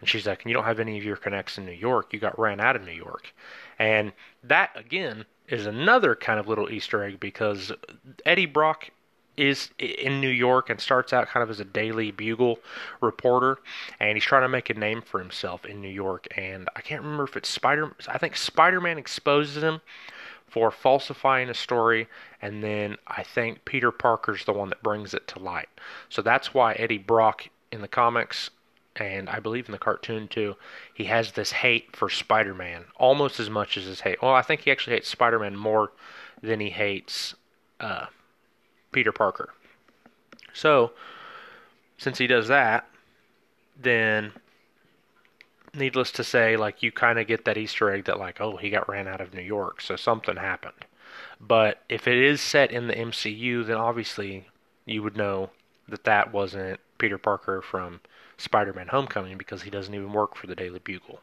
And 0.00 0.08
she's 0.08 0.26
like, 0.26 0.42
and 0.42 0.50
you 0.50 0.54
don't 0.54 0.64
have 0.64 0.80
any 0.80 0.98
of 0.98 1.04
your 1.04 1.16
connects 1.16 1.58
in 1.58 1.66
New 1.66 1.72
York. 1.72 2.12
You 2.12 2.18
got 2.18 2.38
ran 2.38 2.60
out 2.60 2.76
of 2.76 2.84
New 2.84 2.92
York. 2.92 3.32
And 3.78 4.12
that 4.42 4.70
again 4.74 5.24
is 5.48 5.66
another 5.66 6.14
kind 6.14 6.38
of 6.38 6.48
little 6.48 6.70
Easter 6.70 7.02
egg 7.02 7.18
because 7.20 7.72
Eddie 8.24 8.46
Brock 8.46 8.90
is 9.40 9.70
in 9.78 10.20
New 10.20 10.28
York 10.28 10.68
and 10.68 10.78
starts 10.78 11.12
out 11.12 11.28
kind 11.28 11.42
of 11.42 11.48
as 11.48 11.60
a 11.60 11.64
Daily 11.64 12.10
Bugle 12.10 12.58
reporter, 13.00 13.58
and 13.98 14.16
he's 14.16 14.24
trying 14.24 14.42
to 14.42 14.48
make 14.48 14.68
a 14.68 14.74
name 14.74 15.00
for 15.00 15.18
himself 15.18 15.64
in 15.64 15.80
New 15.80 15.88
York. 15.88 16.26
And 16.36 16.68
I 16.76 16.82
can't 16.82 17.02
remember 17.02 17.24
if 17.24 17.36
it's 17.36 17.48
Spider. 17.48 17.92
I 18.06 18.18
think 18.18 18.36
Spider-Man 18.36 18.98
exposes 18.98 19.62
him 19.62 19.80
for 20.46 20.70
falsifying 20.70 21.48
a 21.48 21.54
story, 21.54 22.06
and 22.42 22.62
then 22.62 22.96
I 23.06 23.22
think 23.22 23.64
Peter 23.64 23.90
Parker's 23.90 24.44
the 24.44 24.52
one 24.52 24.68
that 24.68 24.82
brings 24.82 25.14
it 25.14 25.26
to 25.28 25.38
light. 25.38 25.68
So 26.10 26.20
that's 26.20 26.52
why 26.52 26.74
Eddie 26.74 26.98
Brock 26.98 27.48
in 27.72 27.80
the 27.80 27.88
comics 27.88 28.50
and 28.96 29.28
I 29.28 29.38
believe 29.38 29.66
in 29.66 29.72
the 29.72 29.78
cartoon 29.78 30.26
too, 30.26 30.56
he 30.92 31.04
has 31.04 31.32
this 31.32 31.52
hate 31.52 31.94
for 31.96 32.08
Spider-Man 32.08 32.86
almost 32.96 33.38
as 33.38 33.48
much 33.48 33.76
as 33.76 33.84
his 33.84 34.00
hate. 34.00 34.20
Well, 34.20 34.34
I 34.34 34.42
think 34.42 34.62
he 34.62 34.70
actually 34.72 34.96
hates 34.96 35.08
Spider-Man 35.08 35.56
more 35.56 35.92
than 36.42 36.58
he 36.58 36.70
hates 36.70 37.36
uh, 37.78 38.06
Peter 38.92 39.12
Parker. 39.12 39.50
So, 40.52 40.92
since 41.98 42.18
he 42.18 42.26
does 42.26 42.48
that, 42.48 42.88
then 43.80 44.32
needless 45.74 46.10
to 46.12 46.24
say, 46.24 46.56
like 46.56 46.82
you 46.82 46.90
kind 46.90 47.18
of 47.18 47.26
get 47.26 47.44
that 47.44 47.56
Easter 47.56 47.90
egg 47.90 48.04
that 48.06 48.18
like, 48.18 48.40
oh, 48.40 48.56
he 48.56 48.70
got 48.70 48.88
ran 48.88 49.06
out 49.06 49.20
of 49.20 49.34
New 49.34 49.42
York, 49.42 49.80
so 49.80 49.96
something 49.96 50.36
happened. 50.36 50.86
But 51.40 51.82
if 51.88 52.06
it 52.06 52.18
is 52.18 52.40
set 52.40 52.70
in 52.70 52.86
the 52.86 52.94
MCU, 52.94 53.66
then 53.66 53.76
obviously 53.76 54.46
you 54.84 55.02
would 55.02 55.16
know 55.16 55.50
that 55.88 56.04
that 56.04 56.32
wasn't 56.32 56.80
Peter 56.98 57.18
Parker 57.18 57.62
from 57.62 58.00
Spider-Man: 58.36 58.88
Homecoming 58.88 59.38
because 59.38 59.62
he 59.62 59.70
doesn't 59.70 59.94
even 59.94 60.12
work 60.12 60.36
for 60.36 60.46
the 60.46 60.54
Daily 60.54 60.80
Bugle. 60.82 61.20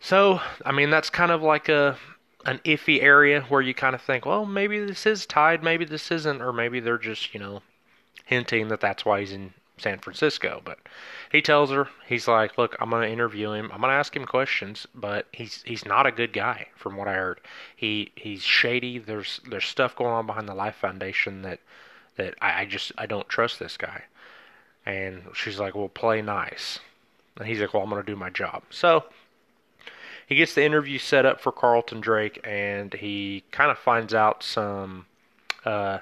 So, 0.00 0.40
I 0.64 0.72
mean, 0.72 0.90
that's 0.90 1.10
kind 1.10 1.30
of 1.30 1.42
like 1.42 1.68
a 1.68 1.96
an 2.44 2.60
iffy 2.64 3.02
area 3.02 3.42
where 3.42 3.60
you 3.60 3.74
kind 3.74 3.94
of 3.94 4.02
think, 4.02 4.26
well, 4.26 4.44
maybe 4.44 4.84
this 4.84 5.06
is 5.06 5.26
tied, 5.26 5.62
maybe 5.62 5.84
this 5.84 6.10
isn't, 6.10 6.42
or 6.42 6.52
maybe 6.52 6.80
they're 6.80 6.98
just, 6.98 7.34
you 7.34 7.40
know, 7.40 7.62
hinting 8.24 8.68
that 8.68 8.80
that's 8.80 9.04
why 9.04 9.20
he's 9.20 9.32
in 9.32 9.52
San 9.78 9.98
Francisco. 9.98 10.60
But 10.64 10.78
he 11.30 11.42
tells 11.42 11.70
her, 11.70 11.88
he's 12.06 12.28
like, 12.28 12.58
look, 12.58 12.76
I'm 12.80 12.90
going 12.90 13.02
to 13.02 13.12
interview 13.12 13.52
him. 13.52 13.70
I'm 13.72 13.80
going 13.80 13.90
to 13.90 13.96
ask 13.96 14.16
him 14.16 14.26
questions, 14.26 14.86
but 14.94 15.26
he's 15.32 15.62
he's 15.64 15.84
not 15.84 16.06
a 16.06 16.12
good 16.12 16.32
guy, 16.32 16.68
from 16.76 16.96
what 16.96 17.08
I 17.08 17.14
heard. 17.14 17.40
He 17.76 18.12
he's 18.16 18.42
shady. 18.42 18.98
There's 18.98 19.40
there's 19.48 19.66
stuff 19.66 19.96
going 19.96 20.12
on 20.12 20.26
behind 20.26 20.48
the 20.48 20.54
Life 20.54 20.76
Foundation 20.76 21.42
that 21.42 21.60
that 22.16 22.34
I, 22.40 22.62
I 22.62 22.64
just 22.64 22.92
I 22.98 23.06
don't 23.06 23.28
trust 23.28 23.58
this 23.58 23.76
guy. 23.76 24.04
And 24.84 25.22
she's 25.34 25.60
like, 25.60 25.74
well, 25.74 25.88
play 25.88 26.22
nice. 26.22 26.80
And 27.38 27.46
he's 27.46 27.60
like, 27.60 27.72
well, 27.72 27.82
I'm 27.82 27.90
going 27.90 28.02
to 28.02 28.06
do 28.10 28.16
my 28.16 28.30
job. 28.30 28.64
So 28.70 29.04
he 30.26 30.34
gets 30.34 30.54
the 30.54 30.64
interview 30.64 30.98
set 30.98 31.26
up 31.26 31.40
for 31.40 31.52
Carlton 31.52 32.00
Drake, 32.00 32.40
and 32.44 32.92
he 32.94 33.44
kind 33.50 33.70
of 33.70 33.78
finds 33.78 34.14
out 34.14 34.42
some, 34.42 35.06
uh, 35.64 35.98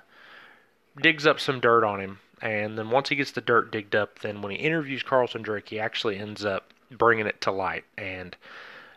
digs 1.00 1.26
up 1.26 1.40
some 1.40 1.60
dirt 1.60 1.84
on 1.84 2.00
him, 2.00 2.18
and 2.42 2.78
then 2.78 2.90
once 2.90 3.08
he 3.08 3.16
gets 3.16 3.32
the 3.32 3.40
dirt 3.40 3.70
digged 3.70 3.94
up, 3.94 4.20
then 4.20 4.42
when 4.42 4.52
he 4.52 4.58
interviews 4.58 5.02
Carlton 5.02 5.42
Drake, 5.42 5.68
he 5.68 5.80
actually 5.80 6.16
ends 6.18 6.44
up 6.44 6.72
bringing 6.90 7.26
it 7.26 7.40
to 7.42 7.50
light, 7.50 7.84
and 7.96 8.36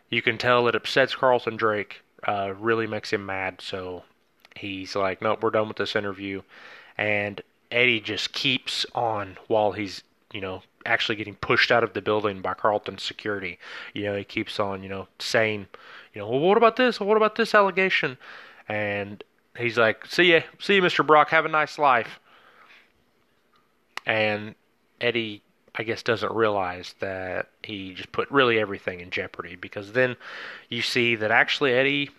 you 0.10 0.22
can 0.22 0.38
tell 0.38 0.68
it 0.68 0.76
upsets 0.76 1.16
Carlton 1.16 1.58
Drake, 1.58 2.02
uh, 2.28 2.54
really 2.58 2.88
makes 2.88 3.12
him 3.12 3.26
mad. 3.26 3.62
So 3.62 4.04
he's 4.56 4.96
like, 4.96 5.22
"Nope, 5.22 5.42
we're 5.42 5.50
done 5.50 5.68
with 5.68 5.78
this 5.78 5.96
interview," 5.96 6.42
and 6.98 7.42
Eddie 7.72 8.00
just 8.00 8.34
keeps 8.34 8.86
on 8.94 9.38
while 9.48 9.72
he's 9.74 10.04
you 10.32 10.42
know 10.42 10.64
actually 10.86 11.16
getting 11.16 11.36
pushed 11.36 11.72
out 11.72 11.84
of 11.84 11.94
the 11.94 12.02
building 12.02 12.42
by 12.42 12.54
Carlton 12.54 12.98
security. 12.98 13.60
You 13.94 14.04
know, 14.04 14.16
he 14.16 14.24
keeps 14.24 14.60
on, 14.60 14.84
you 14.84 14.90
know, 14.90 15.08
saying, 15.20 15.68
you 16.14 16.22
know, 16.22 16.30
well, 16.30 16.40
what 16.40 16.58
about 16.58 16.76
this? 16.76 17.00
What 17.00 17.18
about 17.18 17.36
this 17.36 17.56
allegation? 17.56 18.18
And 18.68 19.24
he's 19.58 19.78
like, 19.78 20.06
see 20.06 20.34
ya, 20.34 20.42
see 20.60 20.76
you, 20.76 20.82
Mr. 20.82 21.06
Brock. 21.06 21.30
Have 21.30 21.46
a 21.46 21.50
nice 21.50 21.78
life. 21.78 22.20
And 24.06 24.56
Eddie, 25.00 25.42
I 25.76 25.84
guess, 25.84 26.04
doesn't 26.04 26.34
realize 26.34 26.96
that 27.00 27.50
he 27.64 27.94
just 27.94 28.12
put 28.12 28.30
really 28.30 28.60
everything 28.60 29.00
in 29.00 29.10
jeopardy 29.10 29.56
because 29.56 29.94
then 29.94 30.16
you 30.70 30.82
see 30.82 31.16
that 31.16 31.32
actually 31.32 31.74
Eddie 31.74 32.10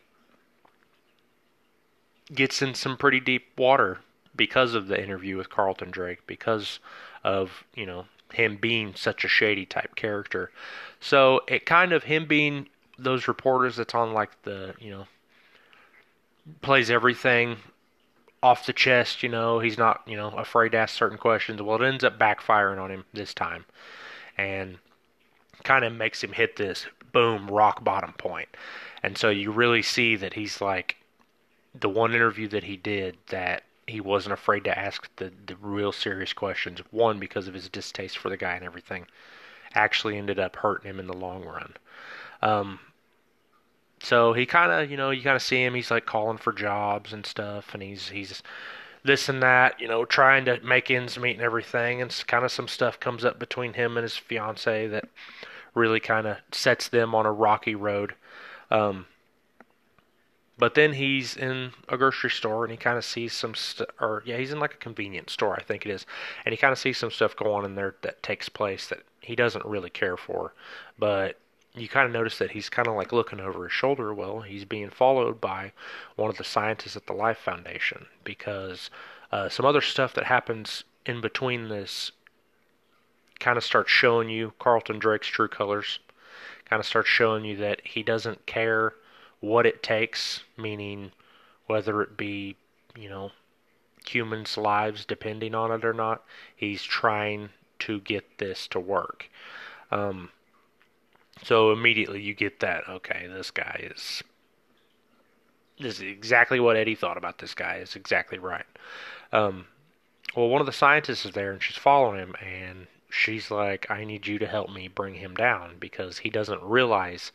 gets 2.32 2.62
in 2.62 2.74
some 2.74 2.96
pretty 2.96 3.20
deep 3.20 3.44
water 3.56 3.98
because 4.36 4.74
of 4.74 4.88
the 4.88 5.02
interview 5.02 5.36
with 5.36 5.50
Carlton 5.50 5.90
Drake, 5.90 6.26
because 6.26 6.80
of, 7.22 7.64
you 7.74 7.86
know, 7.86 8.06
him 8.34 8.56
being 8.56 8.94
such 8.94 9.24
a 9.24 9.28
shady 9.28 9.66
type 9.66 9.94
character. 9.96 10.50
So 11.00 11.42
it 11.48 11.66
kind 11.66 11.92
of 11.92 12.04
him 12.04 12.26
being 12.26 12.68
those 12.98 13.28
reporters 13.28 13.76
that's 13.76 13.94
on 13.94 14.12
like 14.12 14.30
the 14.42 14.74
you 14.78 14.90
know 14.90 15.06
plays 16.62 16.90
everything 16.90 17.56
off 18.42 18.66
the 18.66 18.72
chest. 18.72 19.22
You 19.22 19.28
know 19.28 19.60
he's 19.60 19.78
not 19.78 20.02
you 20.06 20.16
know 20.16 20.30
afraid 20.30 20.70
to 20.70 20.78
ask 20.78 20.94
certain 20.94 21.18
questions. 21.18 21.60
Well, 21.60 21.82
it 21.82 21.86
ends 21.86 22.04
up 22.04 22.18
backfiring 22.18 22.78
on 22.78 22.90
him 22.90 23.04
this 23.12 23.34
time, 23.34 23.64
and 24.36 24.78
kind 25.62 25.84
of 25.84 25.92
makes 25.92 26.22
him 26.22 26.32
hit 26.32 26.56
this 26.56 26.86
boom 27.12 27.46
rock 27.48 27.82
bottom 27.82 28.12
point. 28.12 28.48
And 29.02 29.16
so 29.16 29.30
you 29.30 29.50
really 29.50 29.82
see 29.82 30.16
that 30.16 30.34
he's 30.34 30.60
like 30.60 30.96
the 31.78 31.88
one 31.88 32.14
interview 32.14 32.48
that 32.48 32.64
he 32.64 32.76
did 32.76 33.16
that 33.28 33.64
he 33.86 34.00
wasn't 34.00 34.32
afraid 34.32 34.64
to 34.64 34.78
ask 34.78 35.08
the, 35.16 35.30
the 35.46 35.56
real 35.56 35.92
serious 35.92 36.32
questions. 36.32 36.80
One, 36.90 37.18
because 37.18 37.48
of 37.48 37.54
his 37.54 37.68
distaste 37.68 38.18
for 38.18 38.28
the 38.28 38.36
guy 38.36 38.54
and 38.54 38.64
everything, 38.64 39.06
actually 39.74 40.16
ended 40.16 40.38
up 40.38 40.56
hurting 40.56 40.88
him 40.88 41.00
in 41.00 41.06
the 41.06 41.16
long 41.16 41.44
run. 41.44 41.74
Um, 42.42 42.78
so 44.00 44.32
he 44.32 44.46
kind 44.46 44.70
of, 44.70 44.90
you 44.90 44.96
know, 44.96 45.10
you 45.10 45.22
kind 45.22 45.36
of 45.36 45.42
see 45.42 45.62
him. 45.62 45.74
He's 45.74 45.90
like 45.90 46.06
calling 46.06 46.38
for 46.38 46.52
jobs 46.52 47.12
and 47.12 47.24
stuff, 47.24 47.74
and 47.74 47.82
he's 47.82 48.10
he's 48.10 48.42
this 49.02 49.28
and 49.28 49.42
that, 49.42 49.80
you 49.80 49.88
know, 49.88 50.04
trying 50.04 50.44
to 50.46 50.60
make 50.60 50.90
ends 50.90 51.18
meet 51.18 51.36
and 51.36 51.42
everything. 51.42 52.00
And 52.00 52.24
kind 52.26 52.44
of 52.44 52.52
some 52.52 52.68
stuff 52.68 53.00
comes 53.00 53.24
up 53.24 53.38
between 53.38 53.74
him 53.74 53.96
and 53.96 54.02
his 54.02 54.16
fiance 54.16 54.86
that 54.88 55.08
really 55.74 56.00
kind 56.00 56.26
of 56.26 56.38
sets 56.52 56.88
them 56.88 57.14
on 57.14 57.26
a 57.26 57.32
rocky 57.32 57.74
road. 57.74 58.14
Um, 58.70 59.06
but 60.56 60.74
then 60.74 60.92
he's 60.92 61.36
in 61.36 61.72
a 61.88 61.96
grocery 61.96 62.30
store 62.30 62.64
and 62.64 62.70
he 62.70 62.76
kind 62.76 62.96
of 62.96 63.04
sees 63.04 63.32
some 63.32 63.54
stuff, 63.54 63.88
or 64.00 64.22
yeah, 64.24 64.36
he's 64.36 64.52
in 64.52 64.60
like 64.60 64.74
a 64.74 64.78
convenience 64.78 65.32
store, 65.32 65.54
I 65.54 65.62
think 65.62 65.84
it 65.84 65.90
is, 65.90 66.06
and 66.44 66.52
he 66.52 66.56
kind 66.56 66.72
of 66.72 66.78
sees 66.78 66.98
some 66.98 67.10
stuff 67.10 67.36
going 67.36 67.50
on 67.52 67.64
in 67.64 67.74
there 67.74 67.96
that 68.02 68.22
takes 68.22 68.48
place 68.48 68.88
that 68.88 69.02
he 69.20 69.34
doesn't 69.34 69.64
really 69.64 69.90
care 69.90 70.16
for. 70.16 70.54
But 70.98 71.38
you 71.74 71.88
kind 71.88 72.06
of 72.06 72.12
notice 72.12 72.38
that 72.38 72.52
he's 72.52 72.68
kind 72.68 72.86
of 72.86 72.94
like 72.94 73.12
looking 73.12 73.40
over 73.40 73.64
his 73.64 73.72
shoulder. 73.72 74.14
Well, 74.14 74.42
he's 74.42 74.64
being 74.64 74.90
followed 74.90 75.40
by 75.40 75.72
one 76.14 76.30
of 76.30 76.36
the 76.36 76.44
scientists 76.44 76.96
at 76.96 77.06
the 77.06 77.12
Life 77.12 77.38
Foundation 77.38 78.06
because 78.22 78.90
uh, 79.32 79.48
some 79.48 79.66
other 79.66 79.80
stuff 79.80 80.14
that 80.14 80.24
happens 80.24 80.84
in 81.04 81.20
between 81.20 81.68
this 81.68 82.12
kind 83.40 83.58
of 83.58 83.64
starts 83.64 83.90
showing 83.90 84.28
you 84.28 84.52
Carlton 84.60 85.00
Drake's 85.00 85.26
true 85.26 85.48
colors. 85.48 85.98
Kind 86.66 86.78
of 86.78 86.86
starts 86.86 87.08
showing 87.08 87.44
you 87.44 87.56
that 87.56 87.80
he 87.84 88.04
doesn't 88.04 88.46
care 88.46 88.94
what 89.44 89.66
it 89.66 89.82
takes, 89.82 90.42
meaning 90.56 91.12
whether 91.66 92.02
it 92.02 92.16
be, 92.16 92.56
you 92.96 93.08
know, 93.08 93.30
humans' 94.06 94.56
lives 94.56 95.04
depending 95.04 95.54
on 95.54 95.70
it 95.70 95.84
or 95.84 95.92
not. 95.92 96.22
He's 96.54 96.82
trying 96.82 97.50
to 97.80 98.00
get 98.00 98.38
this 98.38 98.66
to 98.68 98.80
work. 98.80 99.28
Um, 99.90 100.30
so 101.42 101.72
immediately 101.72 102.20
you 102.20 102.34
get 102.34 102.60
that, 102.60 102.88
okay, 102.88 103.26
this 103.28 103.50
guy 103.50 103.90
is. 103.94 104.22
This 105.78 105.96
is 105.96 106.02
exactly 106.02 106.60
what 106.60 106.76
Eddie 106.76 106.94
thought 106.94 107.16
about 107.16 107.38
this 107.38 107.54
guy. 107.54 107.76
Is 107.76 107.96
exactly 107.96 108.38
right. 108.38 108.66
Um, 109.32 109.66
well, 110.36 110.48
one 110.48 110.60
of 110.60 110.66
the 110.66 110.72
scientists 110.72 111.26
is 111.26 111.32
there 111.32 111.50
and 111.52 111.62
she's 111.62 111.76
following 111.76 112.20
him, 112.20 112.34
and 112.40 112.86
she's 113.10 113.50
like, 113.50 113.90
I 113.90 114.04
need 114.04 114.26
you 114.26 114.38
to 114.38 114.46
help 114.46 114.70
me 114.70 114.86
bring 114.88 115.14
him 115.14 115.34
down 115.34 115.76
because 115.80 116.18
he 116.18 116.30
doesn't 116.30 116.62
realize 116.62 117.32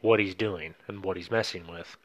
what 0.00 0.20
he's 0.20 0.34
doing 0.34 0.74
and 0.88 1.02
what 1.02 1.16
he's 1.16 1.30
messing 1.30 1.66
with. 1.66 1.96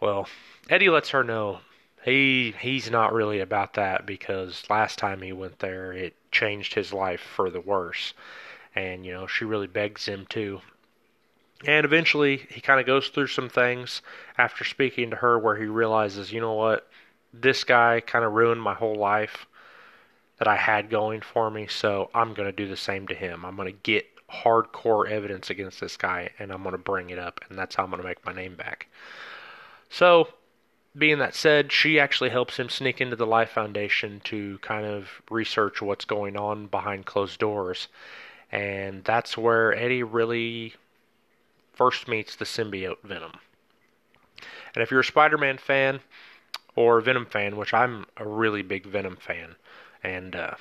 Well, 0.00 0.26
Eddie 0.68 0.90
lets 0.90 1.10
her 1.10 1.22
know 1.24 1.60
he 2.04 2.54
he's 2.60 2.90
not 2.90 3.12
really 3.12 3.40
about 3.40 3.74
that 3.74 4.04
because 4.06 4.64
last 4.68 4.98
time 4.98 5.22
he 5.22 5.32
went 5.32 5.60
there 5.60 5.92
it 5.92 6.14
changed 6.32 6.74
his 6.74 6.92
life 6.92 7.20
for 7.20 7.50
the 7.50 7.60
worse. 7.60 8.14
And 8.74 9.06
you 9.06 9.12
know, 9.12 9.26
she 9.26 9.44
really 9.44 9.66
begs 9.68 10.06
him 10.06 10.26
to. 10.30 10.60
And 11.64 11.84
eventually 11.84 12.46
he 12.50 12.60
kind 12.60 12.80
of 12.80 12.86
goes 12.86 13.08
through 13.08 13.28
some 13.28 13.48
things 13.48 14.02
after 14.36 14.64
speaking 14.64 15.10
to 15.10 15.16
her 15.16 15.38
where 15.38 15.56
he 15.56 15.66
realizes, 15.66 16.32
you 16.32 16.40
know 16.40 16.54
what? 16.54 16.88
This 17.32 17.62
guy 17.64 18.00
kind 18.00 18.24
of 18.24 18.32
ruined 18.32 18.60
my 18.62 18.74
whole 18.74 18.96
life. 18.96 19.46
that 20.38 20.48
I 20.48 20.56
had 20.56 20.90
going 20.90 21.20
for 21.20 21.50
me. 21.50 21.68
So 21.68 22.10
I'm 22.12 22.34
going 22.34 22.48
to 22.48 22.52
do 22.52 22.66
the 22.66 22.76
same 22.76 23.06
to 23.08 23.14
him. 23.14 23.44
I'm 23.44 23.54
going 23.54 23.72
to 23.72 23.78
get 23.84 24.11
hardcore 24.32 25.08
evidence 25.08 25.50
against 25.50 25.80
this 25.80 25.96
guy 25.96 26.30
and 26.38 26.50
I'm 26.50 26.62
going 26.62 26.72
to 26.72 26.78
bring 26.78 27.10
it 27.10 27.18
up. 27.18 27.40
And 27.48 27.58
that's 27.58 27.74
how 27.74 27.84
I'm 27.84 27.90
going 27.90 28.02
to 28.02 28.08
make 28.08 28.24
my 28.24 28.32
name 28.32 28.54
back. 28.54 28.88
So, 29.90 30.28
being 30.96 31.18
that 31.18 31.34
said, 31.34 31.72
she 31.72 31.98
actually 31.98 32.30
helps 32.30 32.58
him 32.58 32.68
sneak 32.68 33.00
into 33.00 33.16
the 33.16 33.26
Life 33.26 33.50
Foundation 33.50 34.20
to 34.24 34.58
kind 34.58 34.84
of 34.84 35.22
research 35.30 35.80
what's 35.80 36.04
going 36.04 36.36
on 36.36 36.66
behind 36.66 37.06
closed 37.06 37.40
doors. 37.40 37.88
And 38.50 39.02
that's 39.04 39.36
where 39.36 39.74
Eddie 39.74 40.02
really 40.02 40.74
first 41.72 42.08
meets 42.08 42.36
the 42.36 42.44
symbiote 42.44 43.00
Venom. 43.02 43.32
And 44.74 44.82
if 44.82 44.90
you're 44.90 45.00
a 45.00 45.04
Spider 45.04 45.38
Man 45.38 45.58
fan 45.58 46.00
or 46.76 47.00
Venom 47.00 47.26
fan, 47.26 47.56
which 47.56 47.72
I'm 47.72 48.06
a 48.16 48.26
really 48.26 48.62
big 48.62 48.86
Venom 48.86 49.16
fan, 49.16 49.56
and 50.02 50.36
uh, 50.36 50.54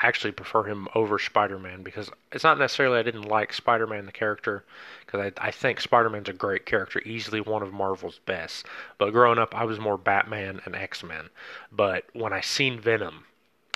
actually 0.00 0.32
prefer 0.32 0.64
him 0.64 0.88
over 0.94 1.18
Spider 1.18 1.58
Man 1.58 1.82
because 1.82 2.10
it's 2.32 2.44
not 2.44 2.58
necessarily 2.58 2.98
I 2.98 3.02
didn't 3.02 3.22
like 3.22 3.52
Spider 3.52 3.86
Man 3.86 4.06
the 4.06 4.12
character 4.12 4.64
because 5.04 5.20
I, 5.20 5.48
I 5.48 5.50
think 5.50 5.80
Spider 5.80 6.08
Man's 6.10 6.28
a 6.28 6.32
great 6.32 6.66
character, 6.66 7.00
easily 7.04 7.40
one 7.40 7.62
of 7.62 7.72
Marvel's 7.72 8.20
best. 8.24 8.66
But 8.98 9.12
growing 9.12 9.38
up, 9.38 9.54
I 9.54 9.64
was 9.64 9.80
more 9.80 9.98
Batman 9.98 10.60
and 10.64 10.76
X 10.76 11.02
Men. 11.02 11.30
But 11.72 12.04
when 12.12 12.32
I 12.32 12.40
seen 12.40 12.78
Venom, 12.78 13.24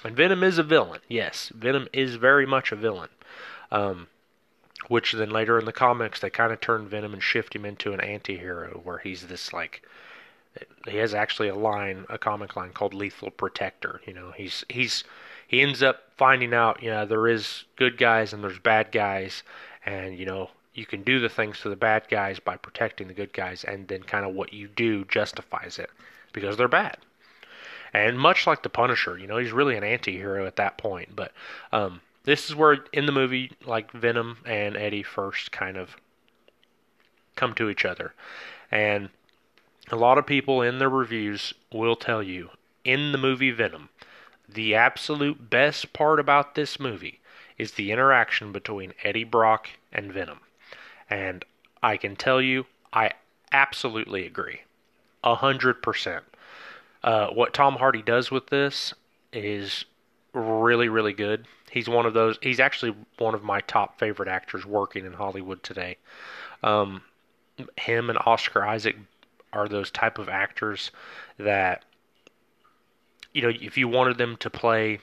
and 0.04 0.16
Venom 0.16 0.42
is 0.42 0.58
a 0.58 0.62
villain, 0.62 1.00
yes, 1.08 1.50
Venom 1.54 1.88
is 1.92 2.16
very 2.16 2.46
much 2.46 2.72
a 2.72 2.76
villain. 2.76 3.10
Um, 3.70 4.08
which 4.88 5.12
then 5.12 5.30
later 5.30 5.58
in 5.58 5.64
the 5.64 5.72
comics 5.72 6.20
they 6.20 6.28
kind 6.30 6.52
of 6.52 6.60
turn 6.60 6.88
Venom 6.88 7.12
and 7.12 7.22
shift 7.22 7.54
him 7.54 7.64
into 7.64 7.92
an 7.92 8.00
anti-hero 8.00 8.80
where 8.82 8.98
he's 8.98 9.28
this 9.28 9.52
like 9.52 9.82
he 10.86 10.98
has 10.98 11.14
actually 11.14 11.48
a 11.48 11.54
line, 11.54 12.04
a 12.10 12.18
comic 12.18 12.56
line 12.56 12.72
called 12.72 12.92
Lethal 12.92 13.30
Protector. 13.30 14.00
You 14.06 14.12
know, 14.12 14.32
he's 14.32 14.64
he's 14.68 15.04
he 15.46 15.60
ends 15.60 15.82
up 15.82 16.02
finding 16.16 16.54
out, 16.54 16.82
you 16.82 16.90
know, 16.90 17.04
there 17.04 17.28
is 17.28 17.64
good 17.76 17.98
guys 17.98 18.32
and 18.32 18.42
there's 18.42 18.58
bad 18.58 18.92
guys, 18.92 19.42
and 19.84 20.18
you 20.18 20.26
know 20.26 20.50
you 20.74 20.86
can 20.86 21.02
do 21.02 21.20
the 21.20 21.28
things 21.28 21.60
to 21.60 21.68
the 21.68 21.76
bad 21.76 22.08
guys 22.08 22.40
by 22.40 22.56
protecting 22.56 23.08
the 23.08 23.14
good 23.14 23.32
guys, 23.32 23.64
and 23.64 23.88
then 23.88 24.02
kind 24.02 24.24
of 24.24 24.34
what 24.34 24.52
you 24.52 24.68
do 24.68 25.04
justifies 25.04 25.78
it 25.78 25.90
because 26.32 26.56
they're 26.56 26.68
bad. 26.68 26.96
And 27.92 28.18
much 28.18 28.46
like 28.46 28.62
the 28.62 28.70
Punisher, 28.70 29.18
you 29.18 29.26
know, 29.26 29.36
he's 29.36 29.52
really 29.52 29.76
an 29.76 29.84
anti-hero 29.84 30.46
at 30.46 30.56
that 30.56 30.78
point. 30.78 31.14
But 31.14 31.32
um, 31.72 32.00
this 32.24 32.48
is 32.48 32.54
where 32.54 32.84
in 32.92 33.04
the 33.04 33.12
movie, 33.12 33.52
like 33.66 33.92
Venom 33.92 34.38
and 34.46 34.76
Eddie 34.76 35.02
first 35.02 35.52
kind 35.52 35.76
of 35.76 35.96
come 37.36 37.52
to 37.54 37.68
each 37.68 37.84
other, 37.84 38.14
and 38.70 39.10
a 39.90 39.96
lot 39.96 40.16
of 40.16 40.26
people 40.26 40.62
in 40.62 40.78
their 40.78 40.88
reviews 40.88 41.52
will 41.72 41.96
tell 41.96 42.22
you 42.22 42.50
in 42.84 43.12
the 43.12 43.18
movie 43.18 43.50
Venom, 43.50 43.90
the 44.52 44.74
absolute 44.74 45.50
best 45.50 45.92
part 45.92 46.20
about 46.20 46.54
this 46.54 46.80
movie 46.80 47.20
is 47.58 47.72
the 47.72 47.92
interaction 47.92 48.52
between 48.52 48.94
Eddie 49.02 49.24
Brock 49.24 49.68
and 49.92 50.12
Venom. 50.12 50.40
And 51.08 51.44
I 51.82 51.96
can 51.96 52.16
tell 52.16 52.40
you, 52.40 52.66
I 52.92 53.12
absolutely 53.52 54.26
agree. 54.26 54.62
A 55.24 55.34
hundred 55.34 55.82
percent. 55.82 56.24
Uh, 57.02 57.28
what 57.28 57.54
Tom 57.54 57.76
Hardy 57.76 58.02
does 58.02 58.30
with 58.30 58.48
this 58.48 58.94
is 59.32 59.84
really, 60.32 60.88
really 60.88 61.12
good. 61.12 61.46
He's 61.70 61.88
one 61.88 62.06
of 62.06 62.14
those. 62.14 62.38
He's 62.42 62.60
actually 62.60 62.94
one 63.18 63.34
of 63.34 63.42
my 63.42 63.60
top 63.60 63.98
favorite 63.98 64.28
actors 64.28 64.66
working 64.66 65.06
in 65.06 65.12
Hollywood 65.12 65.62
today. 65.62 65.96
Um, 66.62 67.02
him 67.78 68.10
and 68.10 68.18
Oscar 68.24 68.64
Isaac 68.64 68.96
are 69.52 69.68
those 69.68 69.90
type 69.90 70.18
of 70.18 70.28
actors 70.28 70.90
that 71.38 71.84
you 73.32 73.42
know 73.42 73.48
if 73.48 73.76
you 73.76 73.88
wanted 73.88 74.18
them 74.18 74.36
to 74.38 74.50
play 74.50 74.98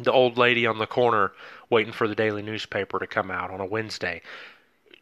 the 0.00 0.12
old 0.12 0.38
lady 0.38 0.66
on 0.66 0.78
the 0.78 0.86
corner 0.86 1.32
waiting 1.70 1.92
for 1.92 2.06
the 2.06 2.14
daily 2.14 2.42
newspaper 2.42 2.98
to 2.98 3.06
come 3.06 3.30
out 3.30 3.50
on 3.50 3.60
a 3.60 3.66
Wednesday 3.66 4.20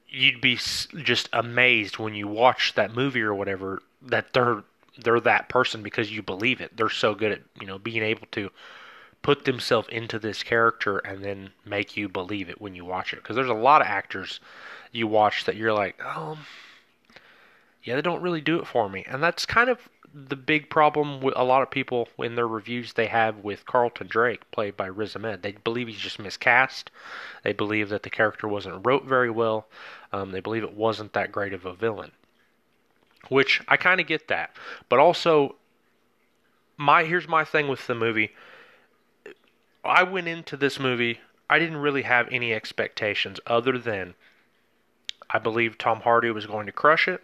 you'd 0.08 0.40
be 0.40 0.56
just 0.56 1.28
amazed 1.32 1.98
when 1.98 2.14
you 2.14 2.28
watch 2.28 2.74
that 2.74 2.94
movie 2.94 3.20
or 3.20 3.34
whatever 3.34 3.82
that 4.02 4.32
they're 4.32 4.62
they're 5.02 5.20
that 5.20 5.48
person 5.48 5.82
because 5.82 6.10
you 6.10 6.22
believe 6.22 6.60
it 6.60 6.76
they're 6.76 6.88
so 6.88 7.14
good 7.14 7.32
at 7.32 7.40
you 7.60 7.66
know 7.66 7.78
being 7.78 8.02
able 8.02 8.26
to 8.30 8.50
put 9.22 9.44
themselves 9.44 9.88
into 9.90 10.18
this 10.18 10.42
character 10.42 10.98
and 10.98 11.24
then 11.24 11.50
make 11.64 11.96
you 11.96 12.08
believe 12.08 12.48
it 12.48 12.60
when 12.60 12.74
you 12.74 12.84
watch 12.84 13.12
it 13.12 13.16
because 13.16 13.36
there's 13.36 13.48
a 13.48 13.54
lot 13.54 13.80
of 13.80 13.86
actors 13.86 14.40
you 14.92 15.06
watch 15.06 15.44
that 15.44 15.56
you're 15.56 15.72
like 15.72 16.00
oh 16.04 16.38
yeah, 17.86 17.94
they 17.94 18.02
don't 18.02 18.20
really 18.20 18.40
do 18.40 18.58
it 18.58 18.66
for 18.66 18.88
me. 18.88 19.04
And 19.06 19.22
that's 19.22 19.46
kind 19.46 19.70
of 19.70 19.88
the 20.14 20.36
big 20.36 20.70
problem 20.70 21.20
with 21.20 21.34
a 21.36 21.44
lot 21.44 21.62
of 21.62 21.70
people 21.70 22.08
in 22.18 22.34
their 22.34 22.48
reviews 22.48 22.92
they 22.92 23.06
have 23.06 23.38
with 23.38 23.66
Carlton 23.66 24.06
Drake, 24.06 24.50
played 24.50 24.76
by 24.76 24.86
Riz 24.86 25.16
Ahmed. 25.16 25.42
They 25.42 25.52
believe 25.52 25.88
he's 25.88 25.98
just 25.98 26.18
miscast. 26.18 26.90
They 27.42 27.52
believe 27.52 27.88
that 27.88 28.02
the 28.02 28.10
character 28.10 28.48
wasn't 28.48 28.86
wrote 28.86 29.04
very 29.04 29.30
well. 29.30 29.68
Um, 30.12 30.30
they 30.30 30.40
believe 30.40 30.62
it 30.62 30.74
wasn't 30.74 31.12
that 31.12 31.32
great 31.32 31.52
of 31.52 31.66
a 31.66 31.74
villain. 31.74 32.12
Which 33.28 33.60
I 33.68 33.76
kind 33.76 34.00
of 34.00 34.06
get 34.06 34.28
that. 34.28 34.56
But 34.88 34.98
also, 34.98 35.56
my 36.76 37.04
here's 37.04 37.28
my 37.28 37.44
thing 37.44 37.68
with 37.68 37.86
the 37.86 37.94
movie. 37.94 38.32
I 39.84 40.02
went 40.02 40.28
into 40.28 40.56
this 40.56 40.80
movie, 40.80 41.20
I 41.48 41.58
didn't 41.58 41.76
really 41.76 42.02
have 42.02 42.28
any 42.30 42.52
expectations 42.52 43.38
other 43.46 43.78
than 43.78 44.14
I 45.30 45.38
believed 45.38 45.78
Tom 45.78 46.00
Hardy 46.00 46.30
was 46.30 46.46
going 46.46 46.66
to 46.66 46.72
crush 46.72 47.06
it. 47.08 47.22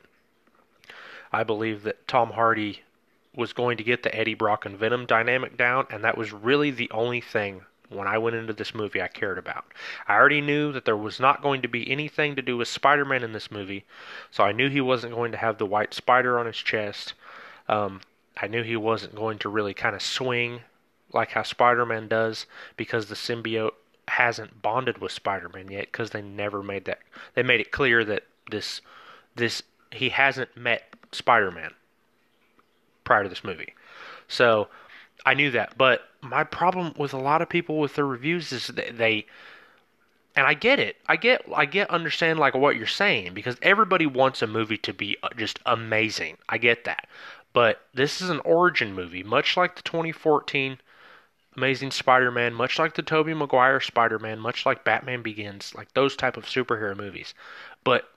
I 1.32 1.44
believe 1.44 1.82
that 1.84 2.06
Tom 2.06 2.30
Hardy 2.30 2.82
was 3.34 3.52
going 3.52 3.78
to 3.78 3.84
get 3.84 4.02
the 4.02 4.14
Eddie 4.14 4.34
Brock 4.34 4.66
and 4.66 4.76
Venom 4.76 5.06
dynamic 5.06 5.56
down, 5.56 5.86
and 5.90 6.04
that 6.04 6.18
was 6.18 6.32
really 6.32 6.70
the 6.70 6.90
only 6.90 7.20
thing 7.20 7.62
when 7.88 8.06
I 8.06 8.18
went 8.18 8.36
into 8.36 8.52
this 8.52 8.74
movie 8.74 9.02
I 9.02 9.08
cared 9.08 9.38
about. 9.38 9.64
I 10.08 10.14
already 10.14 10.40
knew 10.40 10.72
that 10.72 10.84
there 10.84 10.96
was 10.96 11.20
not 11.20 11.42
going 11.42 11.62
to 11.62 11.68
be 11.68 11.90
anything 11.90 12.36
to 12.36 12.42
do 12.42 12.56
with 12.56 12.68
Spider 12.68 13.04
Man 13.04 13.22
in 13.22 13.32
this 13.32 13.50
movie, 13.50 13.84
so 14.30 14.44
I 14.44 14.52
knew 14.52 14.68
he 14.68 14.80
wasn't 14.80 15.14
going 15.14 15.32
to 15.32 15.38
have 15.38 15.58
the 15.58 15.66
white 15.66 15.94
spider 15.94 16.38
on 16.38 16.46
his 16.46 16.56
chest. 16.56 17.14
Um, 17.68 18.00
I 18.36 18.46
knew 18.46 18.62
he 18.62 18.76
wasn't 18.76 19.14
going 19.14 19.38
to 19.38 19.48
really 19.48 19.74
kind 19.74 19.94
of 19.94 20.02
swing 20.02 20.60
like 21.12 21.32
how 21.32 21.42
Spider 21.42 21.86
Man 21.86 22.08
does 22.08 22.46
because 22.76 23.06
the 23.06 23.14
symbiote 23.14 23.72
hasn't 24.08 24.62
bonded 24.62 24.98
with 24.98 25.12
Spider 25.12 25.48
Man 25.48 25.70
yet 25.70 25.86
because 25.92 26.10
they 26.10 26.22
never 26.22 26.62
made 26.62 26.84
that. 26.86 27.00
They 27.34 27.42
made 27.42 27.60
it 27.60 27.70
clear 27.70 28.04
that 28.04 28.24
this 28.50 28.80
this 29.36 29.62
he 29.90 30.08
hasn't 30.10 30.56
met 30.56 30.94
Spider-Man 31.12 31.72
prior 33.05 33.22
to 33.22 33.29
this 33.29 33.44
movie. 33.44 33.75
So 34.29 34.68
I 35.25 35.35
knew 35.35 35.51
that, 35.53 35.77
but 35.77 36.09
my 36.20 36.44
problem 36.44 36.94
with 36.96 37.12
a 37.12 37.18
lot 37.18 37.42
of 37.42 37.48
people 37.48 37.79
with 37.79 37.94
their 37.94 38.07
reviews 38.07 38.53
is 38.53 38.68
that 38.68 38.96
they 38.96 39.27
and 40.35 40.46
I 40.46 40.55
get 40.55 40.79
it. 40.79 40.96
I 41.07 41.16
get 41.16 41.44
I 41.55 41.66
get 41.66 41.90
understand 41.90 42.38
like 42.38 42.55
what 42.55 42.77
you're 42.77 42.87
saying 42.87 43.35
because 43.35 43.57
everybody 43.62 44.07
wants 44.07 44.40
a 44.42 44.46
movie 44.46 44.79
to 44.79 44.92
be 44.94 45.16
uh, 45.22 45.29
just 45.37 45.59
amazing. 45.66 46.38
I 46.48 46.59
get 46.59 46.85
that. 46.85 47.07
But 47.53 47.83
this 47.92 48.22
is 48.22 48.31
an 48.31 48.40
origin 48.40 48.94
movie, 48.94 49.22
much 49.22 49.57
like 49.57 49.77
the 49.77 49.83
2014 49.83 50.79
Amazing 51.55 51.90
Spider-Man, 51.90 52.55
much 52.55 52.79
like 52.79 52.94
the 52.94 53.03
Tobey 53.03 53.35
Maguire 53.35 53.79
Spider-Man, 53.79 54.38
much 54.38 54.64
like 54.64 54.85
Batman 54.85 55.20
Begins, 55.20 55.75
like 55.75 55.92
those 55.92 56.16
type 56.16 56.38
of 56.38 56.46
superhero 56.46 56.96
movies. 56.96 57.35
But 57.85 58.09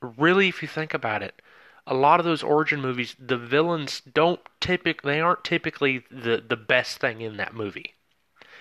really 0.00 0.48
if 0.48 0.62
you 0.62 0.68
think 0.68 0.94
about 0.94 1.22
it, 1.22 1.42
a 1.86 1.94
lot 1.94 2.20
of 2.20 2.26
those 2.26 2.42
origin 2.42 2.80
movies, 2.80 3.14
the 3.18 3.36
villains 3.36 4.00
don't 4.00 4.40
typically 4.60 5.14
they 5.14 5.20
aren't 5.20 5.44
typically 5.44 6.04
the 6.10 6.42
the 6.46 6.56
best 6.56 6.98
thing 6.98 7.20
in 7.20 7.36
that 7.36 7.54
movie. 7.54 7.94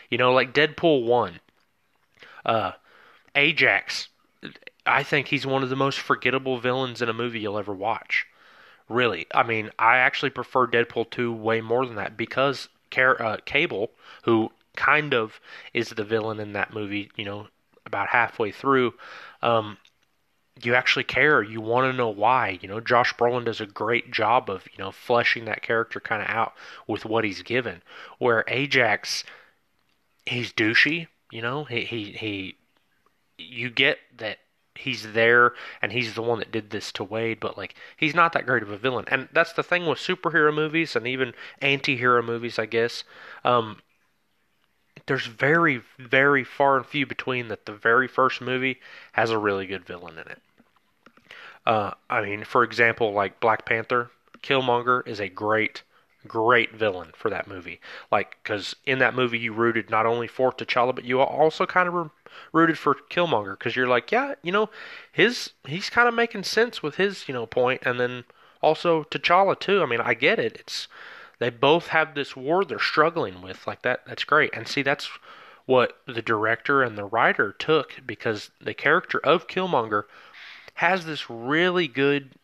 You 0.10 0.18
know, 0.18 0.34
like 0.34 0.54
Deadpool 0.54 1.06
one, 1.06 1.40
uh, 2.46 2.74
Ajax. 3.36 4.10
I 4.86 5.04
think 5.04 5.28
he's 5.28 5.46
one 5.46 5.64
of 5.64 5.70
the 5.70 5.76
most 5.76 6.00
forgettable 6.00 6.60
villains 6.60 7.02
in 7.02 7.10
a 7.10 7.14
movie 7.14 7.40
you'll 7.40 7.58
ever 7.58 7.74
watch. 7.74 8.26
Really, 8.90 9.28
I 9.34 9.44
mean, 9.44 9.72
I 9.80 9.98
actually 9.98 10.32
prefer 10.32 10.68
Deadpool 10.68 11.10
two 11.10 11.34
way 11.34 11.62
more 11.62 11.86
than 11.86 11.96
that 11.96 12.18
because 12.18 12.70
uh, 12.98 13.38
Cable, 13.46 13.92
who 14.24 14.52
kind 14.76 15.14
of 15.14 15.40
is 15.74 15.90
the 15.90 16.04
villain 16.04 16.40
in 16.40 16.54
that 16.54 16.74
movie, 16.74 17.12
you 17.16 17.26
know, 17.26 17.48
about 17.86 18.10
halfway 18.10 18.52
through, 18.52 18.94
um, 19.42 19.78
you 20.62 20.76
actually 20.76 21.04
care. 21.04 21.42
You 21.42 21.62
want 21.62 21.92
to 21.92 21.98
know 21.98 22.10
why. 22.10 22.60
You 22.62 22.68
know, 22.68 22.80
Josh 22.80 23.14
Brolin 23.16 23.46
does 23.46 23.62
a 23.62 23.66
great 23.66 24.12
job 24.12 24.50
of 24.50 24.68
you 24.72 24.84
know 24.84 24.92
fleshing 24.92 25.46
that 25.46 25.62
character 25.62 26.00
kind 26.00 26.22
of 26.22 26.30
out 26.30 26.54
with 26.88 27.06
what 27.06 27.24
he's 27.24 27.42
given. 27.42 27.82
Where 28.20 28.44
Ajax, 28.48 29.24
he's 30.26 30.54
douchey. 30.54 31.08
You 31.32 31.42
know, 31.42 31.64
he 31.64 31.82
he 31.82 32.12
he. 32.12 32.56
You 33.38 33.70
get 33.72 33.98
that 34.18 34.38
he's 34.76 35.14
there 35.14 35.54
and 35.82 35.92
he's 35.92 36.16
the 36.16 36.22
one 36.22 36.40
that 36.40 36.52
did 36.52 36.70
this 36.70 36.92
to 36.94 37.04
Wade, 37.04 37.40
but 37.40 37.58
like 37.58 37.76
he's 37.98 38.16
not 38.16 38.34
that 38.34 38.46
great 38.46 38.64
of 38.64 38.70
a 38.70 38.78
villain. 38.78 39.06
And 39.08 39.30
that's 39.34 39.54
the 39.54 39.64
thing 39.64 39.86
with 39.86 40.00
superhero 40.00 40.54
movies 40.54 40.96
and 40.96 41.08
even 41.08 41.34
anti-hero 41.62 42.22
movies, 42.22 42.60
I 42.60 42.66
guess. 42.66 43.04
Um, 43.44 43.80
there's 45.06 45.26
very, 45.26 45.82
very 45.98 46.44
far 46.44 46.78
and 46.78 46.86
few 46.86 47.06
between 47.06 47.50
that 47.50 47.66
the 47.66 47.74
very 47.74 48.08
first 48.08 48.42
movie 48.42 48.80
has 49.14 49.30
a 49.30 49.38
really 49.38 49.66
good 49.66 49.86
villain 49.86 50.18
in 50.18 50.28
it. 50.28 50.42
Uh, 51.66 51.92
I 52.10 52.22
mean, 52.22 52.44
for 52.44 52.64
example, 52.64 53.12
like 53.14 53.40
Black 53.40 53.66
Panther, 53.66 54.12
Killmonger 54.42 55.08
is 55.08 55.20
a 55.20 55.30
great, 55.30 55.84
great 56.28 56.74
villain 56.74 57.12
for 57.16 57.30
that 57.30 57.48
movie. 57.48 57.80
Like, 58.12 58.38
because 58.44 58.76
in 58.86 59.00
that 59.00 59.16
movie 59.16 59.40
you 59.40 59.54
rooted 59.54 59.90
not 59.90 60.06
only 60.06 60.28
for 60.28 60.52
T'Challa, 60.52 60.94
but 60.94 61.06
you 61.06 61.20
also 61.22 61.66
kind 61.66 61.88
of 61.88 62.12
rooted 62.52 62.78
for 62.78 62.96
Killmonger 63.10 63.58
because 63.58 63.76
you're 63.76 63.88
like, 63.88 64.12
yeah, 64.12 64.36
you 64.42 64.52
know, 64.52 64.70
his 65.12 65.52
he's 65.66 65.90
kind 65.90 66.08
of 66.08 66.14
making 66.14 66.44
sense 66.44 66.84
with 66.84 66.96
his 66.96 67.28
you 67.28 67.34
know 67.34 67.46
point, 67.46 67.82
and 67.86 68.00
then 68.00 68.26
also 68.62 69.04
T'Challa 69.06 69.58
too. 69.58 69.82
I 69.82 69.86
mean, 69.86 70.02
I 70.02 70.14
get 70.14 70.40
it. 70.40 70.58
It's 70.60 70.88
they 71.44 71.50
both 71.50 71.88
have 71.88 72.16
this 72.16 72.36
war 72.36 72.64
they're 72.64 72.80
struggling 72.80 73.42
with. 73.42 73.68
Like 73.68 73.82
that, 73.82 74.06
that's 74.08 74.24
great. 74.24 74.52
And 74.54 74.68
see, 74.68 74.82
that's 74.82 75.10
what 75.66 75.98
the 76.08 76.22
director 76.22 76.82
and 76.82 76.98
the 76.98 77.06
writer 77.06 77.52
took 77.52 78.02
because 78.06 78.52
the 78.62 78.74
character 78.74 79.20
of 79.24 79.48
Killmonger 79.48 80.04
has 80.76 81.06
this 81.06 81.30
really 81.30 81.88
good 81.88 82.36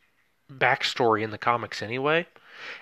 backstory 0.52 1.24
in 1.24 1.32
the 1.32 1.38
comics 1.38 1.82
anyway. 1.82 2.28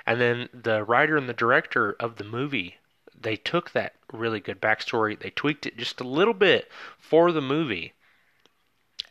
And 0.06 0.20
then 0.20 0.50
the 0.54 0.84
writer 0.84 1.18
and 1.18 1.30
the 1.30 1.34
director 1.34 1.96
of 2.00 2.16
the 2.16 2.24
movie, 2.24 2.78
they 3.20 3.36
took 3.36 3.72
that 3.72 3.94
really 4.12 4.40
good 4.40 4.60
backstory, 4.60 5.20
they 5.20 5.30
tweaked 5.30 5.66
it 5.66 5.78
just 5.78 6.02
a 6.02 6.08
little 6.08 6.34
bit 6.34 6.72
for 6.98 7.32
the 7.32 7.42
movie, 7.42 7.94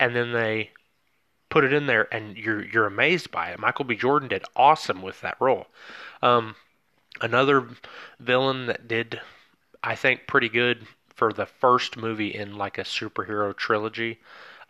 and 0.01 0.17
then 0.17 0.33
they 0.33 0.71
put 1.51 1.65
it 1.65 1.73
in 1.73 1.87
there, 1.87 2.13
and 2.13 2.37
you're 2.37 2.65
you're 2.65 2.87
amazed 2.87 3.31
by 3.31 3.51
it. 3.51 3.59
Michael 3.59 3.85
B. 3.85 3.95
Jordan 3.95 4.29
did 4.29 4.45
awesome 4.57 5.03
with 5.03 5.21
that 5.21 5.37
role. 5.41 5.67
Um, 6.23 6.57
another 7.21 7.69
villain 8.21 8.67
that 8.67 8.89
did, 8.89 9.21
I 9.83 9.95
think, 9.95 10.27
pretty 10.27 10.49
good 10.49 10.87
for 11.15 11.33
the 11.33 11.47
first 11.47 11.97
movie 11.97 12.35
in 12.35 12.57
like 12.57 12.79
a 12.79 12.83
superhero 12.83 13.57
trilogy 13.57 14.21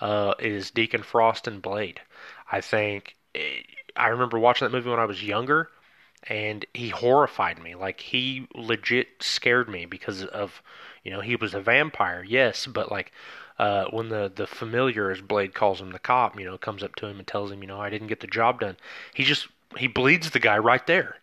uh, 0.00 0.34
is 0.38 0.70
Deacon 0.70 1.02
Frost 1.02 1.46
and 1.46 1.60
Blade. 1.60 2.00
I 2.50 2.60
think 2.60 3.16
eh, 3.34 3.62
I 3.96 4.08
remember 4.08 4.38
watching 4.38 4.66
that 4.66 4.72
movie 4.76 4.90
when 4.90 5.00
I 5.00 5.06
was 5.06 5.22
younger, 5.22 5.70
and 6.24 6.64
he 6.74 6.88
horrified 6.90 7.62
me. 7.62 7.74
Like 7.74 8.00
he 8.00 8.46
legit 8.54 9.08
scared 9.20 9.68
me 9.68 9.86
because 9.86 10.24
of, 10.24 10.62
you 11.04 11.10
know, 11.10 11.20
he 11.20 11.36
was 11.36 11.54
a 11.54 11.60
vampire, 11.60 12.24
yes, 12.26 12.66
but 12.66 12.90
like 12.90 13.12
uh, 13.58 13.86
when 13.86 14.08
the 14.08 14.30
the 14.34 14.46
familiar, 14.46 15.10
as 15.10 15.20
Blade 15.20 15.54
calls 15.54 15.80
him, 15.80 15.90
the 15.92 15.98
cop, 15.98 16.38
you 16.38 16.44
know, 16.44 16.58
comes 16.58 16.82
up 16.82 16.94
to 16.96 17.06
him 17.06 17.18
and 17.18 17.26
tells 17.26 17.50
him, 17.50 17.62
you 17.62 17.68
know, 17.68 17.80
I 17.80 17.90
didn't 17.90 18.08
get 18.08 18.20
the 18.20 18.26
job 18.26 18.60
done. 18.60 18.76
He 19.14 19.24
just 19.24 19.48
he 19.76 19.86
bleeds 19.86 20.30
the 20.30 20.38
guy 20.40 20.58
right 20.58 20.86
there, 20.86 21.16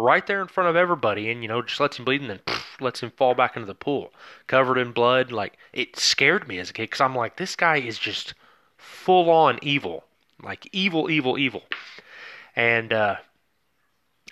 right 0.00 0.26
there 0.26 0.40
in 0.40 0.48
front 0.48 0.70
of 0.70 0.76
everybody, 0.76 1.30
and 1.30 1.42
you 1.42 1.48
know, 1.48 1.62
just 1.62 1.80
lets 1.80 1.98
him 1.98 2.04
bleed 2.04 2.22
and 2.22 2.30
then 2.30 2.40
lets 2.80 3.02
him 3.02 3.10
fall 3.10 3.34
back 3.34 3.56
into 3.56 3.66
the 3.66 3.74
pool, 3.74 4.12
covered 4.46 4.78
in 4.78 4.92
blood. 4.92 5.30
Like 5.32 5.56
it 5.72 5.96
scared 5.96 6.48
me 6.48 6.58
as 6.58 6.70
a 6.70 6.72
kid 6.72 6.84
because 6.84 7.00
I'm 7.00 7.14
like, 7.14 7.36
this 7.36 7.56
guy 7.56 7.76
is 7.76 7.98
just 7.98 8.34
full 8.76 9.30
on 9.30 9.58
evil, 9.62 10.04
like 10.42 10.68
evil, 10.72 11.10
evil, 11.10 11.38
evil, 11.38 11.62
and. 12.56 12.92
uh 12.92 13.16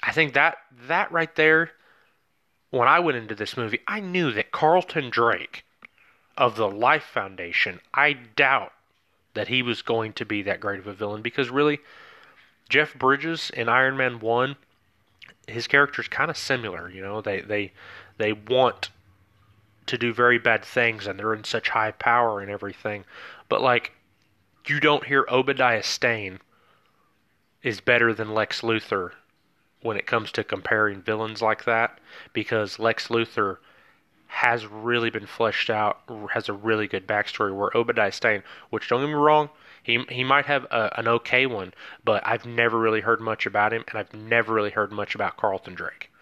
I 0.02 0.12
think 0.12 0.34
that 0.34 0.58
that 0.86 1.10
right 1.10 1.34
there, 1.34 1.72
when 2.70 2.86
I 2.88 3.00
went 3.00 3.18
into 3.18 3.34
this 3.34 3.56
movie, 3.56 3.80
I 3.86 4.00
knew 4.00 4.30
that 4.32 4.52
Carlton 4.52 5.10
Drake 5.10 5.64
of 6.36 6.56
the 6.56 6.68
Life 6.68 7.02
Foundation, 7.02 7.80
I 7.92 8.12
doubt 8.12 8.72
that 9.34 9.48
he 9.48 9.62
was 9.62 9.82
going 9.82 10.12
to 10.14 10.24
be 10.24 10.42
that 10.42 10.60
great 10.60 10.78
of 10.78 10.86
a 10.86 10.92
villain 10.92 11.22
because 11.22 11.50
really, 11.50 11.80
Jeff 12.68 12.94
Bridges 12.94 13.50
in 13.50 13.68
Iron 13.68 13.96
Man 13.96 14.20
One, 14.20 14.56
his 15.48 15.66
character 15.66 16.02
is 16.02 16.08
kind 16.08 16.30
of 16.30 16.36
similar. 16.36 16.90
You 16.90 17.02
know, 17.02 17.20
they 17.20 17.40
they 17.40 17.72
they 18.18 18.32
want 18.32 18.90
to 19.86 19.98
do 19.98 20.12
very 20.12 20.38
bad 20.38 20.64
things 20.64 21.06
and 21.06 21.18
they're 21.18 21.34
in 21.34 21.44
such 21.44 21.70
high 21.70 21.92
power 21.92 22.40
and 22.40 22.50
everything, 22.50 23.04
but 23.48 23.62
like 23.62 23.92
you 24.66 24.80
don't 24.80 25.06
hear 25.06 25.24
Obadiah 25.30 25.82
Stane 25.82 26.40
is 27.62 27.80
better 27.80 28.12
than 28.12 28.34
Lex 28.34 28.60
Luthor 28.60 29.12
when 29.80 29.96
it 29.96 30.06
comes 30.06 30.30
to 30.32 30.44
comparing 30.44 31.00
villains 31.00 31.40
like 31.40 31.64
that 31.64 31.98
because 32.32 32.78
Lex 32.78 33.08
Luthor 33.08 33.58
has 34.26 34.66
really 34.66 35.08
been 35.08 35.26
fleshed 35.26 35.70
out, 35.70 36.02
has 36.32 36.48
a 36.48 36.52
really 36.52 36.86
good 36.86 37.06
backstory. 37.06 37.54
Where 37.54 37.74
Obadiah 37.74 38.12
Stane, 38.12 38.42
which 38.70 38.88
don't 38.88 39.00
get 39.00 39.06
me 39.08 39.14
wrong, 39.14 39.48
he 39.88 40.04
he 40.10 40.22
might 40.22 40.44
have 40.44 40.64
a, 40.64 40.92
an 40.98 41.08
okay 41.08 41.46
one, 41.46 41.72
but 42.04 42.24
I've 42.26 42.44
never 42.44 42.78
really 42.78 43.00
heard 43.00 43.22
much 43.22 43.46
about 43.46 43.72
him, 43.72 43.84
and 43.88 43.98
I've 43.98 44.12
never 44.12 44.52
really 44.52 44.70
heard 44.70 44.92
much 44.92 45.14
about 45.14 45.38
Carlton 45.38 45.74
Drake. 45.74 46.12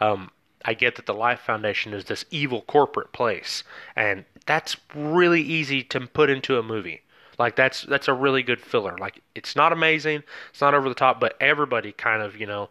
Um, 0.00 0.32
I 0.64 0.74
get 0.74 0.96
that 0.96 1.06
the 1.06 1.14
Life 1.14 1.38
Foundation 1.38 1.94
is 1.94 2.06
this 2.06 2.24
evil 2.32 2.62
corporate 2.62 3.12
place, 3.12 3.62
and 3.94 4.24
that's 4.44 4.76
really 4.92 5.40
easy 5.40 5.84
to 5.84 6.00
put 6.00 6.30
into 6.30 6.58
a 6.58 6.64
movie. 6.64 7.02
Like 7.38 7.54
that's 7.54 7.82
that's 7.82 8.08
a 8.08 8.12
really 8.12 8.42
good 8.42 8.60
filler. 8.60 8.98
Like 8.98 9.22
it's 9.36 9.54
not 9.54 9.72
amazing, 9.72 10.24
it's 10.50 10.60
not 10.60 10.74
over 10.74 10.88
the 10.88 10.94
top, 10.96 11.20
but 11.20 11.36
everybody 11.40 11.92
kind 11.92 12.22
of 12.22 12.36
you 12.36 12.46
know 12.46 12.70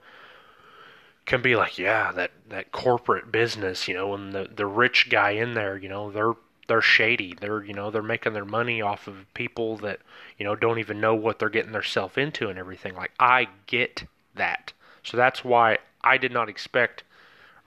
can 1.25 1.41
be 1.41 1.55
like, 1.55 1.77
yeah, 1.77 2.11
that 2.11 2.31
that 2.49 2.73
corporate 2.73 3.31
business, 3.31 3.87
you 3.87 3.93
know, 3.93 4.13
and 4.13 4.33
the 4.33 4.49
the 4.53 4.65
rich 4.65 5.09
guy 5.09 5.31
in 5.31 5.53
there, 5.53 5.77
you 5.77 5.87
know, 5.87 6.11
they're 6.11 6.33
they're 6.71 6.81
shady. 6.81 7.35
They're 7.37 7.65
you 7.65 7.73
know 7.73 7.91
they're 7.91 8.01
making 8.01 8.31
their 8.31 8.45
money 8.45 8.81
off 8.81 9.05
of 9.05 9.25
people 9.33 9.75
that 9.79 9.99
you 10.37 10.45
know 10.45 10.55
don't 10.55 10.79
even 10.79 11.01
know 11.01 11.13
what 11.13 11.37
they're 11.37 11.49
getting 11.49 11.73
themselves 11.73 12.17
into 12.17 12.47
and 12.47 12.57
everything. 12.57 12.95
Like 12.95 13.11
I 13.19 13.49
get 13.67 14.05
that, 14.35 14.71
so 15.03 15.17
that's 15.17 15.43
why 15.43 15.79
I 16.01 16.17
did 16.17 16.31
not 16.31 16.47
expect 16.47 17.03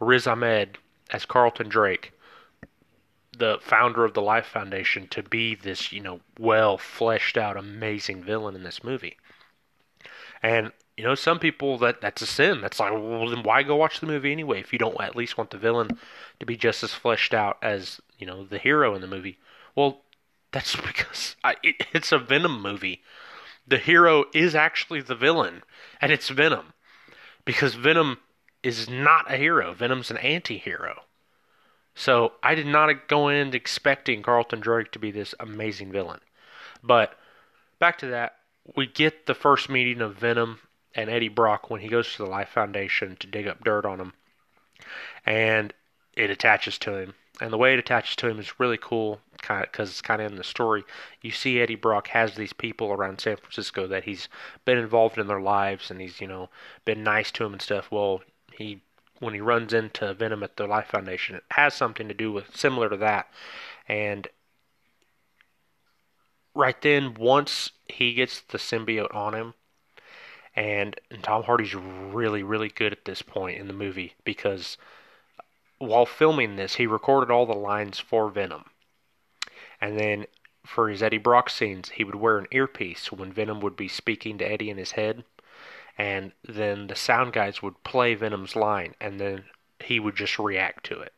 Riz 0.01 0.27
Ahmed 0.27 0.79
as 1.11 1.27
Carlton 1.27 1.69
Drake, 1.69 2.12
the 3.37 3.59
founder 3.61 4.07
of 4.07 4.14
the 4.14 4.23
Life 4.23 4.47
Foundation, 4.47 5.07
to 5.09 5.23
be 5.23 5.55
this 5.55 5.93
you 5.93 6.01
know 6.01 6.21
well 6.38 6.79
fleshed 6.79 7.37
out 7.37 7.59
amazing 7.59 8.25
villain 8.25 8.57
in 8.57 8.62
this 8.62 8.83
movie. 8.83 9.19
And 10.43 10.73
you 10.96 11.02
know, 11.04 11.14
some 11.14 11.38
people 11.38 11.78
that 11.78 12.00
that's 12.00 12.22
a 12.22 12.26
sin. 12.26 12.61
That's 12.61 12.78
like, 12.78 12.92
well, 12.92 13.28
then 13.28 13.42
why 13.42 13.62
go 13.62 13.76
watch 13.76 14.00
the 14.00 14.07
movie 14.07 14.33
anyway 14.33 14.61
if 14.61 14.72
you 14.72 14.78
don't 14.78 15.00
at 15.00 15.16
least 15.16 15.37
want 15.37 15.50
the 15.50 15.59
villain 15.59 15.98
to 16.38 16.46
be 16.46 16.57
just 16.57 16.83
as 16.83 16.92
fleshed 16.92 17.35
out 17.35 17.59
as 17.62 18.00
you 18.18 18.26
know 18.26 18.44
the 18.44 18.59
hero 18.59 18.94
in 18.94 19.00
the 19.00 19.07
movie? 19.07 19.38
Well, 19.74 20.02
that's 20.52 20.76
because 20.87 21.37
I, 21.42 21.57
it, 21.62 21.87
it's 21.92 22.12
a 22.12 22.18
Venom 22.18 22.62
movie. 22.62 23.02
The 23.66 23.78
hero 23.78 24.26
is 24.35 24.54
actually 24.54 25.00
the 25.00 25.14
villain, 25.14 25.62
and 26.00 26.12
it's 26.12 26.28
Venom 26.28 26.74
because 27.44 27.74
Venom 27.74 28.18
is 28.62 28.88
not 28.88 29.33
a 29.33 29.37
hero. 29.37 29.72
Venom's 29.72 30.11
an 30.11 30.18
anti-hero. 30.18 31.02
So 31.94 32.33
I 32.42 32.54
did 32.54 32.66
not 32.66 33.09
go 33.09 33.28
in 33.28 33.54
expecting 33.54 34.22
Carlton 34.22 34.61
Drake 34.61 34.90
to 34.92 34.98
be 34.98 35.11
this 35.11 35.35
amazing 35.38 35.92
villain. 35.92 36.20
But 36.83 37.16
back 37.78 37.98
to 37.98 38.07
that, 38.09 38.37
we 38.76 38.87
get 38.87 39.26
the 39.26 39.35
first 39.35 39.68
meeting 39.68 40.00
of 40.00 40.16
Venom 40.16 40.59
and 40.94 41.11
Eddie 41.11 41.28
Brock 41.28 41.70
when 41.70 41.80
he 41.80 41.88
goes 41.88 42.12
to 42.12 42.18
the 42.18 42.30
Life 42.30 42.50
Foundation 42.50 43.16
to 43.16 43.26
dig 43.26 43.46
up 43.46 43.64
dirt 43.64 43.85
on 43.85 44.00
him, 44.00 44.12
and 45.26 45.72
it 46.16 46.30
attaches 46.30 46.78
to 46.78 46.96
him. 46.96 47.14
And 47.40 47.52
the 47.52 47.59
way 47.59 47.72
it 47.72 47.80
attaches 47.80 48.14
to 48.16 48.28
him 48.28 48.38
is 48.38 48.61
really 48.61 48.78
cool, 48.80 49.20
because 49.37 49.90
it's 49.90 50.00
kind 50.00 50.22
of 50.22 50.30
in 50.30 50.38
the 50.38 50.44
story. 50.44 50.85
You 51.20 51.33
see, 51.33 51.61
Eddie 51.61 51.74
Brock 51.74 52.09
has 52.09 52.35
these 52.35 52.52
people 52.52 52.92
around 52.92 53.20
San 53.20 53.37
Francisco 53.37 53.87
that 53.88 54.04
he's 54.04 54.28
been 54.64 54.78
involved 54.78 55.18
in 55.18 55.26
their 55.26 55.40
lives, 55.40 55.90
and 55.90 56.00
he's 56.00 56.20
you 56.20 56.28
know 56.28 56.48
been 56.85 57.02
nice 57.02 57.30
to 57.33 57.44
them 57.44 57.54
and 57.54 57.62
stuff. 57.62 57.90
Well, 57.90 58.22
he 58.57 58.80
when 59.18 59.35
he 59.35 59.40
runs 59.40 59.72
into 59.72 60.14
Venom 60.14 60.42
at 60.42 60.57
the 60.57 60.66
Life 60.66 60.88
Foundation, 60.88 61.37
it 61.37 61.44
has 61.50 61.74
something 61.74 62.09
to 62.09 62.14
do 62.14 62.30
with 62.30 62.57
similar 62.57 62.88
to 62.88 62.96
that, 62.98 63.28
and 63.88 64.28
right 66.54 66.80
then 66.83 67.14
once 67.14 67.72
he 67.88 68.14
gets 68.14 68.40
the 68.40 68.59
symbiote 68.59 69.14
on 69.14 69.35
him 69.35 69.54
and, 70.57 71.01
and 71.11 71.23
Tom 71.23 71.43
Hardy's 71.43 71.75
really, 71.75 72.43
really 72.43 72.69
good 72.69 72.93
at 72.93 73.05
this 73.05 73.23
point 73.23 73.59
in 73.59 73.67
the 73.67 73.73
movie 73.73 74.14
because 74.25 74.77
while 75.79 76.07
filming 76.07 76.57
this, 76.57 76.77
he 76.77 76.87
recorded 76.87 77.33
all 77.33 77.47
the 77.47 77.55
lines 77.55 77.99
for 77.99 78.31
Venom. 78.31 78.64
And 79.81 79.99
then 79.99 80.27
for 80.64 80.88
his 80.88 81.03
Eddie 81.03 81.19
Brock 81.19 81.51
scenes, 81.51 81.90
he 81.90 82.05
would 82.05 82.14
wear 82.14 82.38
an 82.38 82.47
earpiece 82.51 83.11
when 83.11 83.33
Venom 83.33 83.61
would 83.61 83.77
be 83.77 83.88
speaking 83.88 84.38
to 84.38 84.51
Eddie 84.51 84.71
in 84.71 84.79
his 84.79 84.93
head. 84.93 85.25
And 85.99 86.33
then 86.43 86.87
the 86.87 86.97
sound 86.97 87.33
guys 87.33 87.62
would 87.62 87.83
play 87.85 88.14
Venom's 88.14 88.57
line, 88.57 88.95
and 89.01 89.21
then 89.21 89.45
he 89.79 90.01
would 90.01 90.17
just 90.17 90.38
react 90.38 90.85
to 90.87 91.01
it. 91.01 91.12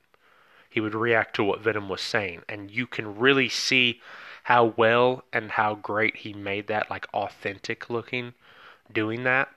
He 0.68 0.80
would 0.80 0.94
react 0.94 1.36
to 1.36 1.44
what 1.44 1.60
Venom 1.60 1.88
was 1.88 2.02
saying. 2.02 2.42
And 2.48 2.70
you 2.70 2.86
can 2.86 3.18
really 3.18 3.48
see 3.48 4.00
how 4.44 4.74
well 4.76 5.24
and 5.32 5.52
how 5.52 5.74
great 5.74 6.16
he 6.16 6.32
made 6.34 6.66
that, 6.66 6.90
like 6.90 7.06
authentic 7.14 7.88
looking 7.88 8.34
doing 8.92 9.24
that. 9.24 9.48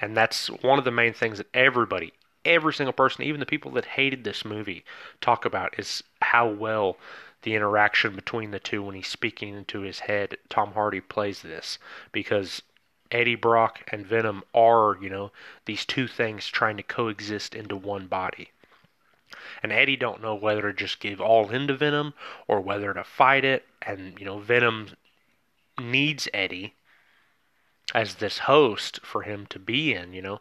And 0.00 0.16
that's 0.16 0.48
one 0.48 0.78
of 0.78 0.84
the 0.84 0.90
main 0.90 1.12
things 1.12 1.38
that 1.38 1.54
everybody, 1.54 2.12
every 2.44 2.74
single 2.74 2.92
person, 2.92 3.24
even 3.24 3.40
the 3.40 3.46
people 3.46 3.70
that 3.72 3.84
hated 3.84 4.24
this 4.24 4.44
movie, 4.44 4.84
talk 5.20 5.44
about 5.44 5.78
is 5.78 6.02
how 6.20 6.48
well 6.48 6.96
the 7.42 7.54
interaction 7.54 8.14
between 8.14 8.50
the 8.50 8.58
two 8.58 8.82
when 8.82 8.94
he's 8.94 9.08
speaking 9.08 9.54
into 9.54 9.80
his 9.80 10.00
head. 10.00 10.36
Tom 10.48 10.72
Hardy 10.72 11.00
plays 11.00 11.42
this 11.42 11.78
because 12.12 12.62
Eddie 13.10 13.36
Brock 13.36 13.82
and 13.92 14.06
Venom 14.06 14.42
are, 14.54 14.96
you 15.00 15.08
know, 15.08 15.30
these 15.64 15.84
two 15.84 16.08
things 16.08 16.48
trying 16.48 16.76
to 16.76 16.82
coexist 16.82 17.54
into 17.54 17.76
one 17.76 18.06
body. 18.06 18.50
And 19.62 19.72
Eddie 19.72 19.96
don't 19.96 20.22
know 20.22 20.34
whether 20.34 20.62
to 20.62 20.72
just 20.72 21.00
give 21.00 21.20
all 21.20 21.50
into 21.50 21.74
Venom 21.74 22.14
or 22.48 22.60
whether 22.60 22.92
to 22.92 23.04
fight 23.04 23.44
it. 23.44 23.64
And, 23.82 24.18
you 24.18 24.24
know, 24.24 24.38
Venom 24.38 24.90
needs 25.78 26.28
Eddie 26.34 26.74
as 27.94 28.16
this 28.16 28.38
host 28.38 29.00
for 29.04 29.22
him 29.22 29.46
to 29.50 29.58
be 29.58 29.94
in, 29.94 30.12
you 30.12 30.22
know, 30.22 30.40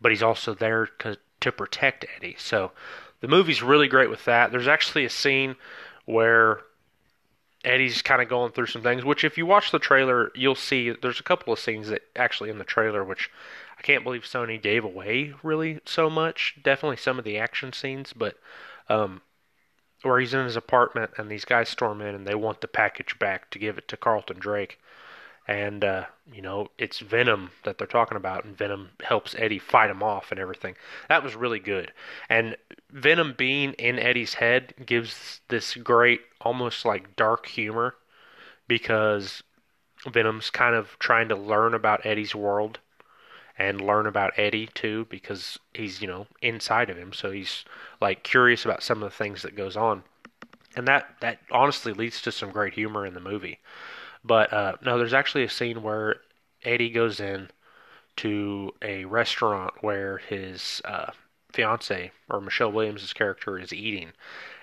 but 0.00 0.12
he's 0.12 0.22
also 0.22 0.54
there 0.54 0.86
to 0.98 1.18
to 1.40 1.52
protect 1.52 2.06
Eddie. 2.16 2.36
So 2.38 2.72
the 3.20 3.28
movie's 3.28 3.62
really 3.62 3.88
great 3.88 4.08
with 4.08 4.24
that. 4.24 4.50
There's 4.50 4.68
actually 4.68 5.04
a 5.04 5.10
scene 5.10 5.56
where 6.06 6.60
Eddie's 7.64 8.02
kind 8.02 8.22
of 8.22 8.28
going 8.28 8.52
through 8.52 8.66
some 8.66 8.82
things, 8.82 9.04
which 9.04 9.24
if 9.24 9.36
you 9.36 9.46
watch 9.46 9.70
the 9.70 9.78
trailer, 9.78 10.30
you'll 10.34 10.54
see 10.54 10.90
there's 10.90 11.20
a 11.20 11.24
couple 11.24 11.52
of 11.52 11.58
scenes 11.58 11.88
that 11.88 12.02
actually 12.16 12.50
in 12.50 12.58
the 12.58 12.64
trailer, 12.64 13.04
which 13.04 13.30
I 13.78 13.82
can't 13.82 14.04
believe 14.04 14.22
Sony 14.22 14.60
gave 14.60 14.84
away 14.84 15.34
really 15.42 15.80
so 15.84 16.08
much. 16.08 16.56
Definitely 16.62 16.98
some 16.98 17.18
of 17.18 17.24
the 17.24 17.38
action 17.38 17.72
scenes, 17.72 18.12
but 18.12 18.36
um, 18.88 19.22
where 20.02 20.20
he's 20.20 20.34
in 20.34 20.44
his 20.44 20.56
apartment 20.56 21.12
and 21.16 21.30
these 21.30 21.44
guys 21.44 21.68
storm 21.68 22.00
in 22.00 22.14
and 22.14 22.26
they 22.26 22.34
want 22.34 22.60
the 22.60 22.68
package 22.68 23.18
back 23.18 23.50
to 23.50 23.58
give 23.58 23.78
it 23.78 23.88
to 23.88 23.96
Carlton 23.96 24.38
Drake 24.38 24.78
and 25.46 25.84
uh, 25.84 26.04
you 26.32 26.42
know 26.42 26.68
it's 26.78 27.00
Venom 27.00 27.50
that 27.64 27.78
they're 27.78 27.86
talking 27.86 28.16
about, 28.16 28.44
and 28.44 28.56
Venom 28.56 28.90
helps 29.02 29.34
Eddie 29.38 29.58
fight 29.58 29.90
him 29.90 30.02
off 30.02 30.30
and 30.30 30.40
everything. 30.40 30.74
That 31.08 31.22
was 31.22 31.34
really 31.34 31.58
good, 31.60 31.92
and 32.28 32.56
Venom 32.90 33.34
being 33.36 33.72
in 33.74 33.98
Eddie's 33.98 34.34
head 34.34 34.74
gives 34.84 35.40
this 35.48 35.74
great, 35.74 36.22
almost 36.40 36.84
like 36.84 37.16
dark 37.16 37.46
humor, 37.46 37.94
because 38.68 39.42
Venom's 40.06 40.50
kind 40.50 40.74
of 40.74 40.98
trying 40.98 41.28
to 41.28 41.36
learn 41.36 41.74
about 41.74 42.06
Eddie's 42.06 42.34
world 42.34 42.78
and 43.56 43.80
learn 43.80 44.06
about 44.06 44.32
Eddie 44.36 44.68
too, 44.74 45.06
because 45.10 45.58
he's 45.74 46.00
you 46.00 46.08
know 46.08 46.26
inside 46.40 46.88
of 46.88 46.96
him, 46.96 47.12
so 47.12 47.30
he's 47.30 47.64
like 48.00 48.22
curious 48.22 48.64
about 48.64 48.82
some 48.82 49.02
of 49.02 49.10
the 49.10 49.16
things 49.16 49.42
that 49.42 49.56
goes 49.56 49.76
on, 49.76 50.04
and 50.74 50.88
that 50.88 51.16
that 51.20 51.38
honestly 51.50 51.92
leads 51.92 52.22
to 52.22 52.32
some 52.32 52.50
great 52.50 52.74
humor 52.74 53.04
in 53.04 53.12
the 53.12 53.20
movie. 53.20 53.58
But 54.24 54.52
uh, 54.52 54.76
no, 54.82 54.98
there's 54.98 55.12
actually 55.12 55.44
a 55.44 55.50
scene 55.50 55.82
where 55.82 56.16
Eddie 56.62 56.90
goes 56.90 57.20
in 57.20 57.50
to 58.16 58.72
a 58.80 59.04
restaurant 59.04 59.74
where 59.80 60.18
his 60.18 60.80
uh, 60.84 61.10
fiance 61.52 62.10
or 62.30 62.40
Michelle 62.40 62.72
Williams' 62.72 63.12
character 63.12 63.58
is 63.58 63.72
eating, 63.72 64.12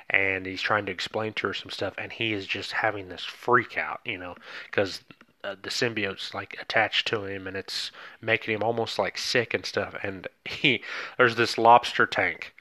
and 0.10 0.46
he's 0.46 0.62
trying 0.62 0.86
to 0.88 0.92
explain 0.92 1.34
to 1.34 1.48
her 1.48 1.54
some 1.54 1.70
stuff, 1.70 1.94
and 1.98 2.12
he 2.12 2.34
is 2.34 2.48
just 2.48 2.72
having 2.72 3.10
this 3.10 3.24
freak 3.24 3.78
out, 3.78 4.02
you 4.06 4.18
know, 4.18 4.36
because 4.66 5.02
uh, 5.44 5.56
the 5.62 5.70
symbiote's 5.70 6.34
like 6.34 6.58
attached 6.60 7.08
to 7.08 7.26
him, 7.26 7.48
and 7.48 7.56
it's 7.56 7.92
making 8.22 8.56
him 8.56 8.64
almost 8.64 8.98
like 8.98 9.18
sick 9.18 9.54
and 9.54 9.66
stuff. 9.66 9.96
And 10.04 10.28
he 10.46 10.84
there's 11.18 11.36
this 11.36 11.58
lobster 11.58 12.06
tank 12.06 12.54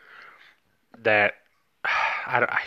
that 0.99 1.35
I, 2.27 2.41
don't, 2.41 2.51
I 2.51 2.61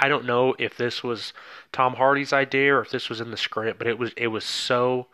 I 0.00 0.08
don't 0.08 0.24
know 0.24 0.54
if 0.58 0.78
this 0.78 1.04
was 1.04 1.34
Tom 1.72 1.94
Hardy's 1.94 2.32
idea 2.32 2.74
or 2.74 2.80
if 2.80 2.90
this 2.90 3.10
was 3.10 3.20
in 3.20 3.30
the 3.30 3.36
script, 3.36 3.78
but 3.78 3.86
it 3.86 3.98
was 3.98 4.12
it 4.16 4.28
was 4.28 4.44
so 4.44 5.08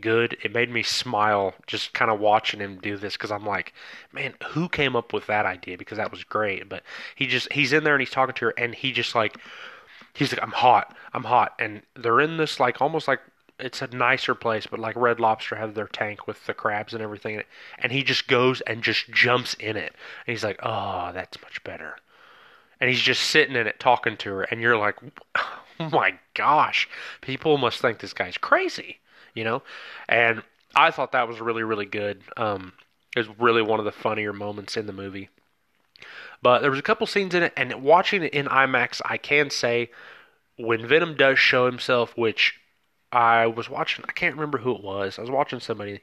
good. 0.00 0.36
It 0.42 0.52
made 0.52 0.68
me 0.68 0.82
smile 0.82 1.54
just 1.68 1.94
kind 1.94 2.10
of 2.10 2.18
watching 2.18 2.58
him 2.58 2.78
do 2.82 2.96
this 2.96 3.12
because 3.12 3.30
I'm 3.30 3.46
like, 3.46 3.72
man, 4.12 4.34
who 4.48 4.68
came 4.68 4.96
up 4.96 5.12
with 5.12 5.26
that 5.28 5.46
idea? 5.46 5.78
Because 5.78 5.98
that 5.98 6.10
was 6.10 6.24
great. 6.24 6.68
But 6.68 6.82
he 7.14 7.28
just 7.28 7.52
he's 7.52 7.72
in 7.72 7.84
there 7.84 7.94
and 7.94 8.02
he's 8.02 8.10
talking 8.10 8.34
to 8.34 8.46
her 8.46 8.54
and 8.58 8.74
he 8.74 8.90
just 8.90 9.14
like 9.14 9.36
he's 10.12 10.32
like, 10.32 10.42
I'm 10.42 10.52
hot, 10.52 10.96
I'm 11.14 11.24
hot, 11.24 11.54
and 11.60 11.82
they're 11.94 12.20
in 12.20 12.36
this 12.36 12.58
like 12.58 12.82
almost 12.82 13.06
like 13.06 13.20
it's 13.60 13.80
a 13.80 13.86
nicer 13.88 14.34
place, 14.34 14.66
but 14.66 14.80
like 14.80 14.96
Red 14.96 15.20
Lobster 15.20 15.54
have 15.54 15.74
their 15.74 15.86
tank 15.86 16.26
with 16.26 16.44
the 16.46 16.54
crabs 16.54 16.94
and 16.94 17.02
everything, 17.02 17.42
and 17.78 17.92
he 17.92 18.02
just 18.02 18.26
goes 18.26 18.60
and 18.62 18.82
just 18.82 19.08
jumps 19.12 19.54
in 19.54 19.76
it, 19.76 19.94
and 20.26 20.34
he's 20.34 20.42
like, 20.42 20.58
oh, 20.64 21.12
that's 21.12 21.40
much 21.42 21.62
better 21.62 21.96
and 22.82 22.90
he's 22.90 23.00
just 23.00 23.30
sitting 23.30 23.54
in 23.54 23.68
it 23.68 23.78
talking 23.78 24.16
to 24.16 24.30
her, 24.30 24.42
and 24.42 24.60
you're 24.60 24.76
like, 24.76 24.96
oh 25.36 25.88
my 25.92 26.18
gosh, 26.34 26.88
people 27.20 27.56
must 27.56 27.80
think 27.80 28.00
this 28.00 28.12
guy's 28.12 28.36
crazy, 28.36 28.98
you 29.34 29.44
know? 29.44 29.62
And 30.08 30.42
I 30.74 30.90
thought 30.90 31.12
that 31.12 31.28
was 31.28 31.40
really, 31.40 31.62
really 31.62 31.86
good. 31.86 32.24
Um, 32.36 32.72
it 33.14 33.20
was 33.20 33.38
really 33.38 33.62
one 33.62 33.78
of 33.78 33.84
the 33.84 33.92
funnier 33.92 34.32
moments 34.32 34.76
in 34.76 34.86
the 34.86 34.92
movie. 34.92 35.28
But 36.42 36.58
there 36.58 36.72
was 36.72 36.80
a 36.80 36.82
couple 36.82 37.06
scenes 37.06 37.36
in 37.36 37.44
it, 37.44 37.52
and 37.56 37.84
watching 37.84 38.24
it 38.24 38.34
in 38.34 38.46
IMAX, 38.46 39.00
I 39.04 39.16
can 39.16 39.50
say 39.50 39.92
when 40.56 40.84
Venom 40.84 41.14
does 41.14 41.38
show 41.38 41.66
himself, 41.66 42.18
which 42.18 42.58
I 43.12 43.46
was 43.46 43.70
watching, 43.70 44.04
I 44.08 44.12
can't 44.12 44.34
remember 44.34 44.58
who 44.58 44.74
it 44.74 44.82
was. 44.82 45.20
I 45.20 45.22
was 45.22 45.30
watching 45.30 45.60
somebody 45.60 46.00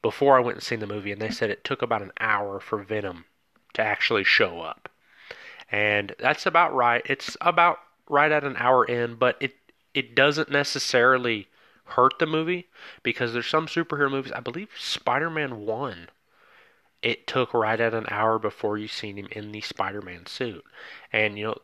before 0.00 0.38
I 0.38 0.40
went 0.40 0.56
and 0.56 0.64
seen 0.64 0.80
the 0.80 0.86
movie, 0.86 1.12
and 1.12 1.20
they 1.20 1.28
said 1.28 1.50
it 1.50 1.64
took 1.64 1.82
about 1.82 2.00
an 2.00 2.12
hour 2.18 2.60
for 2.60 2.82
Venom 2.82 3.26
to 3.74 3.82
actually 3.82 4.24
show 4.24 4.62
up 4.62 4.88
and 5.70 6.14
that's 6.18 6.46
about 6.46 6.74
right. 6.74 7.02
It's 7.06 7.36
about 7.40 7.78
right 8.08 8.30
at 8.30 8.44
an 8.44 8.56
hour 8.58 8.84
in, 8.84 9.16
but 9.16 9.36
it 9.40 9.54
it 9.94 10.14
doesn't 10.14 10.50
necessarily 10.50 11.48
hurt 11.84 12.18
the 12.18 12.26
movie 12.26 12.68
because 13.02 13.32
there's 13.32 13.46
some 13.46 13.66
superhero 13.66 14.10
movies. 14.10 14.32
I 14.32 14.40
believe 14.40 14.70
Spider-Man 14.76 15.66
One. 15.66 16.08
It 17.02 17.26
took 17.26 17.52
right 17.52 17.78
at 17.78 17.92
an 17.92 18.06
hour 18.08 18.38
before 18.38 18.78
you 18.78 18.88
seen 18.88 19.18
him 19.18 19.28
in 19.30 19.52
the 19.52 19.60
Spider-Man 19.60 20.26
suit, 20.26 20.64
and 21.12 21.38
you 21.38 21.44
know 21.44 21.58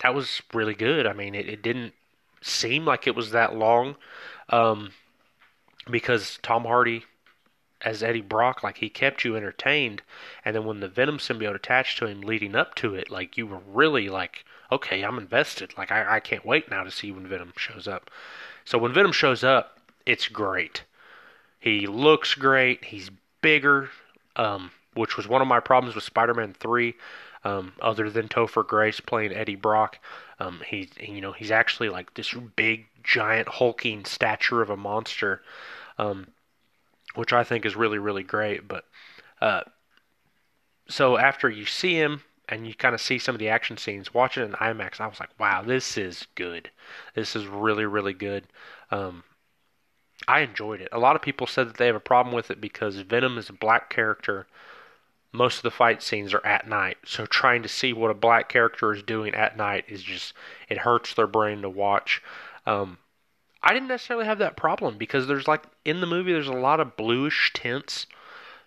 that 0.00 0.14
was 0.14 0.42
really 0.52 0.74
good. 0.74 1.06
I 1.06 1.12
mean, 1.12 1.34
it, 1.34 1.48
it 1.48 1.62
didn't 1.62 1.92
seem 2.40 2.84
like 2.84 3.06
it 3.06 3.14
was 3.14 3.30
that 3.30 3.54
long 3.54 3.96
um, 4.48 4.90
because 5.90 6.38
Tom 6.42 6.64
Hardy 6.64 7.04
as 7.84 8.02
Eddie 8.02 8.20
Brock, 8.20 8.62
like 8.62 8.78
he 8.78 8.88
kept 8.88 9.24
you 9.24 9.36
entertained, 9.36 10.02
and 10.44 10.54
then 10.54 10.64
when 10.64 10.80
the 10.80 10.88
Venom 10.88 11.18
symbiote 11.18 11.54
attached 11.54 11.98
to 11.98 12.06
him 12.06 12.20
leading 12.20 12.54
up 12.54 12.74
to 12.76 12.94
it, 12.94 13.10
like 13.10 13.36
you 13.36 13.46
were 13.46 13.60
really 13.66 14.08
like, 14.08 14.44
okay, 14.70 15.02
I'm 15.02 15.18
invested. 15.18 15.74
Like 15.76 15.90
I, 15.90 16.16
I 16.16 16.20
can't 16.20 16.46
wait 16.46 16.70
now 16.70 16.84
to 16.84 16.90
see 16.90 17.12
when 17.12 17.26
Venom 17.26 17.52
shows 17.56 17.88
up. 17.88 18.10
So 18.64 18.78
when 18.78 18.92
Venom 18.92 19.12
shows 19.12 19.42
up, 19.42 19.78
it's 20.06 20.28
great. 20.28 20.84
He 21.58 21.86
looks 21.86 22.34
great. 22.34 22.84
He's 22.84 23.10
bigger, 23.40 23.90
um, 24.36 24.70
which 24.94 25.16
was 25.16 25.28
one 25.28 25.42
of 25.42 25.48
my 25.48 25.60
problems 25.60 25.94
with 25.94 26.04
Spider-Man 26.04 26.54
Three. 26.58 26.94
Um, 27.44 27.72
other 27.80 28.08
than 28.08 28.28
Topher 28.28 28.64
Grace 28.64 29.00
playing 29.00 29.32
Eddie 29.32 29.56
Brock, 29.56 29.98
um, 30.38 30.60
he, 30.64 30.88
you 31.00 31.20
know, 31.20 31.32
he's 31.32 31.50
actually 31.50 31.88
like 31.88 32.14
this 32.14 32.32
big, 32.54 32.86
giant, 33.02 33.48
hulking 33.48 34.04
stature 34.04 34.62
of 34.62 34.70
a 34.70 34.76
monster. 34.76 35.42
Um, 35.98 36.28
which 37.14 37.32
I 37.32 37.44
think 37.44 37.64
is 37.64 37.76
really 37.76 37.98
really 37.98 38.22
great. 38.22 38.68
But 38.68 38.84
uh, 39.40 39.62
so 40.88 41.16
after 41.16 41.48
you 41.48 41.66
see 41.66 41.94
him 41.94 42.22
and 42.48 42.66
you 42.66 42.74
kind 42.74 42.94
of 42.94 43.00
see 43.00 43.18
some 43.18 43.34
of 43.34 43.38
the 43.38 43.48
action 43.48 43.76
scenes, 43.76 44.12
watching 44.12 44.42
it 44.42 44.46
in 44.46 44.52
IMAX, 44.52 45.00
I 45.00 45.06
was 45.06 45.20
like, 45.20 45.30
wow, 45.38 45.62
this 45.62 45.96
is 45.96 46.26
good. 46.34 46.70
This 47.14 47.36
is 47.36 47.46
really 47.46 47.86
really 47.86 48.14
good. 48.14 48.44
Um, 48.90 49.24
I 50.28 50.40
enjoyed 50.40 50.80
it. 50.80 50.88
A 50.92 50.98
lot 50.98 51.16
of 51.16 51.22
people 51.22 51.46
said 51.46 51.68
that 51.68 51.76
they 51.76 51.86
have 51.86 51.96
a 51.96 52.00
problem 52.00 52.34
with 52.34 52.50
it 52.50 52.60
because 52.60 52.96
Venom 52.96 53.38
is 53.38 53.48
a 53.48 53.54
black 53.54 53.90
character. 53.90 54.46
Most 55.32 55.56
of 55.56 55.62
the 55.62 55.70
fight 55.70 56.02
scenes 56.02 56.34
are 56.34 56.44
at 56.46 56.68
night, 56.68 56.98
so 57.06 57.24
trying 57.24 57.62
to 57.62 57.68
see 57.68 57.92
what 57.94 58.10
a 58.10 58.14
black 58.14 58.50
character 58.50 58.92
is 58.92 59.02
doing 59.02 59.34
at 59.34 59.56
night 59.56 59.86
is 59.88 60.02
just 60.02 60.34
it 60.68 60.78
hurts 60.78 61.14
their 61.14 61.26
brain 61.26 61.62
to 61.62 61.70
watch. 61.70 62.22
Um, 62.66 62.98
I 63.62 63.72
didn't 63.72 63.88
necessarily 63.88 64.26
have 64.26 64.38
that 64.38 64.56
problem 64.56 64.98
because 64.98 65.26
there's 65.26 65.48
like 65.48 65.64
in 65.84 66.00
the 66.00 66.06
movie 66.06 66.32
there's 66.32 66.48
a 66.48 66.52
lot 66.52 66.80
of 66.80 66.96
bluish 66.96 67.52
tints 67.54 68.06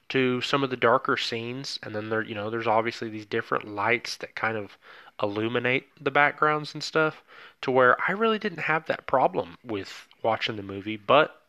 to 0.10 0.39
some 0.41 0.63
of 0.63 0.69
the 0.69 0.77
darker 0.77 1.17
scenes 1.17 1.79
and 1.84 1.95
then 1.95 2.10
there 2.10 2.21
you 2.21 2.36
know 2.36 2.49
there's 2.49 2.67
obviously 2.67 3.10
these 3.10 3.25
different 3.25 3.67
lights 3.67 4.17
that 4.17 4.36
kind 4.36 4.58
of 4.58 4.77
illuminate 5.21 5.88
the 6.01 6.12
backgrounds 6.12 6.73
and 6.73 6.84
stuff 6.84 7.23
to 7.62 7.71
where 7.71 7.97
I 8.08 8.12
really 8.12 8.39
didn't 8.39 8.60
have 8.60 8.86
that 8.86 9.08
problem 9.08 9.58
with 9.63 10.08
watching 10.21 10.55
the 10.55 10.63
movie 10.63 10.97
but 10.97 11.41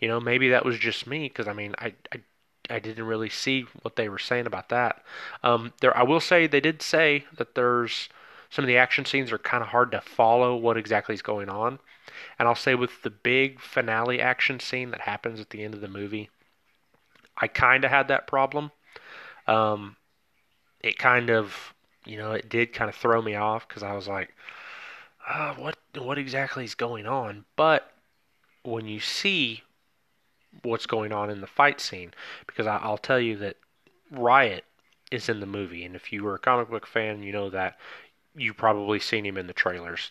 you 0.00 0.08
know 0.08 0.20
maybe 0.20 0.48
that 0.50 0.64
was 0.64 0.78
just 0.78 1.06
me 1.06 1.28
because 1.28 1.48
I 1.48 1.52
mean 1.52 1.74
I, 1.78 1.94
I 2.12 2.20
I 2.70 2.78
didn't 2.78 3.04
really 3.04 3.28
see 3.28 3.66
what 3.82 3.96
they 3.96 4.08
were 4.08 4.18
saying 4.18 4.46
about 4.46 4.70
that. 4.70 5.04
Um, 5.42 5.74
there, 5.80 5.94
I 5.96 6.02
will 6.02 6.20
say 6.20 6.46
they 6.46 6.60
did 6.60 6.80
say 6.80 7.26
that 7.36 7.54
there's 7.54 8.08
some 8.48 8.64
of 8.64 8.68
the 8.68 8.78
action 8.78 9.04
scenes 9.04 9.32
are 9.32 9.38
kind 9.38 9.62
of 9.62 9.68
hard 9.68 9.90
to 9.92 10.00
follow 10.00 10.56
what 10.56 10.76
exactly 10.76 11.14
is 11.14 11.22
going 11.22 11.48
on. 11.48 11.78
And 12.38 12.48
I'll 12.48 12.54
say 12.54 12.74
with 12.74 13.02
the 13.02 13.10
big 13.10 13.60
finale 13.60 14.20
action 14.20 14.60
scene 14.60 14.90
that 14.90 15.02
happens 15.02 15.40
at 15.40 15.50
the 15.50 15.62
end 15.62 15.74
of 15.74 15.80
the 15.80 15.88
movie, 15.88 16.30
I 17.36 17.48
kind 17.48 17.84
of 17.84 17.90
had 17.90 18.08
that 18.08 18.26
problem. 18.26 18.72
Um, 19.46 19.96
it 20.80 20.98
kind 20.98 21.30
of, 21.30 21.74
you 22.04 22.16
know, 22.16 22.32
it 22.32 22.48
did 22.48 22.72
kind 22.72 22.88
of 22.88 22.94
throw 22.94 23.20
me 23.20 23.34
off 23.34 23.66
because 23.66 23.82
I 23.82 23.94
was 23.94 24.08
like, 24.08 24.34
uh, 25.26 25.54
what 25.54 25.76
what 25.96 26.18
exactly 26.18 26.64
is 26.64 26.74
going 26.74 27.06
on? 27.06 27.44
But 27.56 27.90
when 28.62 28.86
you 28.86 29.00
see 29.00 29.62
what's 30.62 30.86
going 30.86 31.12
on 31.12 31.30
in 31.30 31.40
the 31.40 31.46
fight 31.46 31.80
scene, 31.80 32.12
because 32.46 32.66
I, 32.66 32.76
I'll 32.76 32.98
tell 32.98 33.20
you 33.20 33.36
that 33.38 33.56
Riot 34.10 34.64
is 35.10 35.28
in 35.28 35.40
the 35.40 35.46
movie, 35.46 35.84
and 35.84 35.96
if 35.96 36.12
you 36.12 36.22
were 36.24 36.34
a 36.34 36.38
comic 36.38 36.70
book 36.70 36.86
fan, 36.86 37.22
you 37.22 37.32
know 37.32 37.50
that 37.50 37.78
you 38.36 38.52
probably 38.52 39.00
seen 39.00 39.24
him 39.24 39.36
in 39.36 39.46
the 39.46 39.52
trailers. 39.52 40.10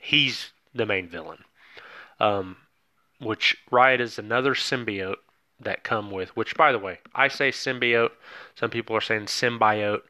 He's 0.00 0.52
the 0.74 0.86
main 0.86 1.08
villain. 1.08 1.44
Um, 2.20 2.56
which 3.20 3.56
Riot 3.70 4.00
is 4.00 4.18
another 4.18 4.54
symbiote 4.54 5.16
that 5.60 5.84
come 5.84 6.10
with. 6.10 6.36
Which, 6.36 6.56
by 6.56 6.72
the 6.72 6.78
way, 6.78 7.00
I 7.14 7.28
say 7.28 7.50
symbiote. 7.50 8.12
Some 8.54 8.70
people 8.70 8.96
are 8.96 9.00
saying 9.00 9.26
symbiote. 9.26 10.02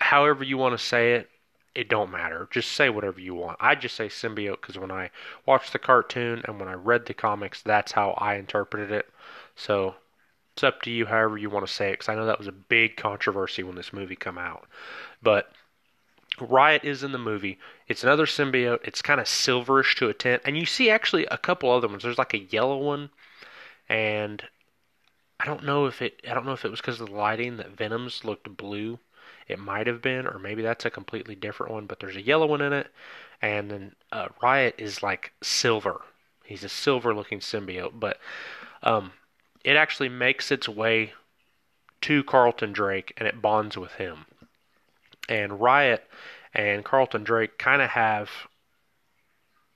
However 0.00 0.44
you 0.44 0.58
want 0.58 0.76
to 0.78 0.84
say 0.84 1.14
it, 1.14 1.30
it 1.74 1.88
don't 1.88 2.10
matter. 2.10 2.48
Just 2.50 2.72
say 2.72 2.90
whatever 2.90 3.20
you 3.20 3.34
want. 3.34 3.56
I 3.60 3.74
just 3.76 3.94
say 3.96 4.08
symbiote 4.08 4.60
because 4.60 4.78
when 4.78 4.90
I 4.90 5.10
watched 5.46 5.72
the 5.72 5.78
cartoon 5.78 6.42
and 6.44 6.58
when 6.58 6.68
I 6.68 6.72
read 6.74 7.06
the 7.06 7.14
comics, 7.14 7.62
that's 7.62 7.92
how 7.92 8.10
I 8.12 8.34
interpreted 8.36 8.90
it. 8.90 9.08
So 9.54 9.96
It's 10.54 10.64
up 10.64 10.82
to 10.82 10.90
you, 10.90 11.06
however 11.06 11.38
you 11.38 11.50
want 11.50 11.66
to 11.66 11.72
say 11.72 11.90
it, 11.90 11.92
because 11.94 12.08
I 12.08 12.14
know 12.14 12.26
that 12.26 12.38
was 12.38 12.48
a 12.48 12.52
big 12.52 12.96
controversy 12.96 13.62
when 13.62 13.76
this 13.76 13.92
movie 13.92 14.16
come 14.16 14.38
out. 14.38 14.66
But 15.22 15.52
Riot 16.40 16.84
is 16.84 17.02
in 17.02 17.12
the 17.12 17.18
movie. 17.18 17.58
It's 17.88 18.04
another 18.04 18.26
symbiote. 18.26 18.80
It's 18.84 19.02
kind 19.02 19.20
of 19.20 19.26
silverish 19.26 19.94
to 19.96 20.08
a 20.08 20.14
tint, 20.14 20.42
and 20.44 20.56
you 20.56 20.66
see 20.66 20.90
actually 20.90 21.26
a 21.26 21.38
couple 21.38 21.70
other 21.70 21.88
ones. 21.88 22.02
There's 22.02 22.18
like 22.18 22.34
a 22.34 22.38
yellow 22.38 22.78
one, 22.78 23.10
and 23.88 24.42
I 25.38 25.46
don't 25.46 25.64
know 25.64 25.86
if 25.86 26.02
it. 26.02 26.20
I 26.28 26.34
don't 26.34 26.46
know 26.46 26.52
if 26.52 26.64
it 26.64 26.70
was 26.70 26.80
because 26.80 27.00
of 27.00 27.08
the 27.08 27.14
lighting 27.14 27.56
that 27.56 27.76
Venom's 27.76 28.24
looked 28.24 28.56
blue. 28.56 28.98
It 29.48 29.58
might 29.58 29.86
have 29.86 30.00
been, 30.00 30.26
or 30.26 30.38
maybe 30.38 30.62
that's 30.62 30.84
a 30.84 30.90
completely 30.90 31.34
different 31.34 31.72
one. 31.72 31.86
But 31.86 32.00
there's 32.00 32.16
a 32.16 32.22
yellow 32.22 32.46
one 32.46 32.60
in 32.60 32.72
it, 32.72 32.88
and 33.42 33.70
then 33.70 33.94
uh, 34.12 34.28
Riot 34.42 34.74
is 34.78 35.02
like 35.02 35.32
silver. 35.42 36.02
He's 36.44 36.64
a 36.64 36.68
silver-looking 36.68 37.40
symbiote, 37.40 38.00
but 38.00 38.18
um, 38.82 39.12
it 39.64 39.76
actually 39.76 40.08
makes 40.08 40.50
its 40.50 40.68
way 40.68 41.12
to 42.02 42.24
Carlton 42.24 42.72
Drake, 42.72 43.12
and 43.16 43.28
it 43.28 43.42
bonds 43.42 43.76
with 43.76 43.92
him. 43.92 44.26
And 45.30 45.60
Riot 45.60 46.06
and 46.52 46.84
Carlton 46.84 47.24
Drake 47.24 47.56
kind 47.56 47.80
of 47.80 47.90
have 47.90 48.28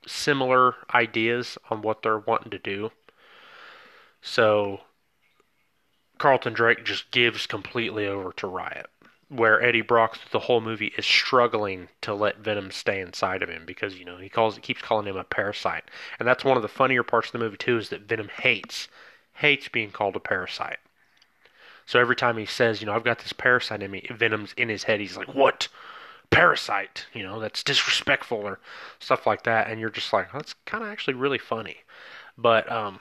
similar 0.06 0.74
ideas 0.92 1.56
on 1.70 1.80
what 1.80 2.02
they're 2.02 2.18
wanting 2.18 2.50
to 2.50 2.58
do. 2.58 2.90
So 4.20 4.80
Carlton 6.18 6.52
Drake 6.54 6.84
just 6.84 7.10
gives 7.10 7.46
completely 7.46 8.06
over 8.06 8.32
to 8.32 8.46
Riot, 8.46 8.86
where 9.28 9.62
Eddie 9.62 9.80
Brock 9.80 10.18
the 10.32 10.40
whole 10.40 10.60
movie 10.60 10.92
is 10.98 11.06
struggling 11.06 11.88
to 12.02 12.14
let 12.14 12.38
Venom 12.38 12.70
stay 12.70 13.00
inside 13.00 13.42
of 13.42 13.48
him 13.48 13.64
because 13.64 13.96
you 13.96 14.04
know 14.04 14.16
he 14.16 14.28
calls 14.28 14.58
keeps 14.58 14.82
calling 14.82 15.06
him 15.06 15.16
a 15.16 15.24
parasite, 15.24 15.84
and 16.18 16.26
that's 16.26 16.44
one 16.44 16.56
of 16.56 16.62
the 16.62 16.68
funnier 16.68 17.02
parts 17.02 17.28
of 17.28 17.32
the 17.32 17.38
movie 17.38 17.56
too 17.56 17.78
is 17.78 17.90
that 17.90 18.02
Venom 18.08 18.28
hates 18.28 18.88
hates 19.34 19.68
being 19.68 19.90
called 19.90 20.16
a 20.16 20.20
parasite. 20.20 20.78
So 21.86 22.00
every 22.00 22.16
time 22.16 22.36
he 22.36 22.46
says, 22.46 22.80
you 22.80 22.86
know, 22.86 22.94
I've 22.94 23.04
got 23.04 23.18
this 23.18 23.32
parasite 23.32 23.82
in 23.82 23.90
me, 23.90 24.06
Venom's 24.10 24.54
in 24.56 24.68
his 24.68 24.84
head. 24.84 25.00
He's 25.00 25.16
like, 25.16 25.34
what? 25.34 25.68
Parasite? 26.30 27.06
You 27.12 27.22
know, 27.22 27.38
that's 27.40 27.62
disrespectful 27.62 28.38
or 28.38 28.58
stuff 28.98 29.26
like 29.26 29.44
that. 29.44 29.68
And 29.68 29.80
you're 29.80 29.90
just 29.90 30.12
like, 30.12 30.32
that's 30.32 30.54
kind 30.64 30.82
of 30.82 30.90
actually 30.90 31.14
really 31.14 31.38
funny. 31.38 31.78
But, 32.38 32.70
um, 32.70 33.00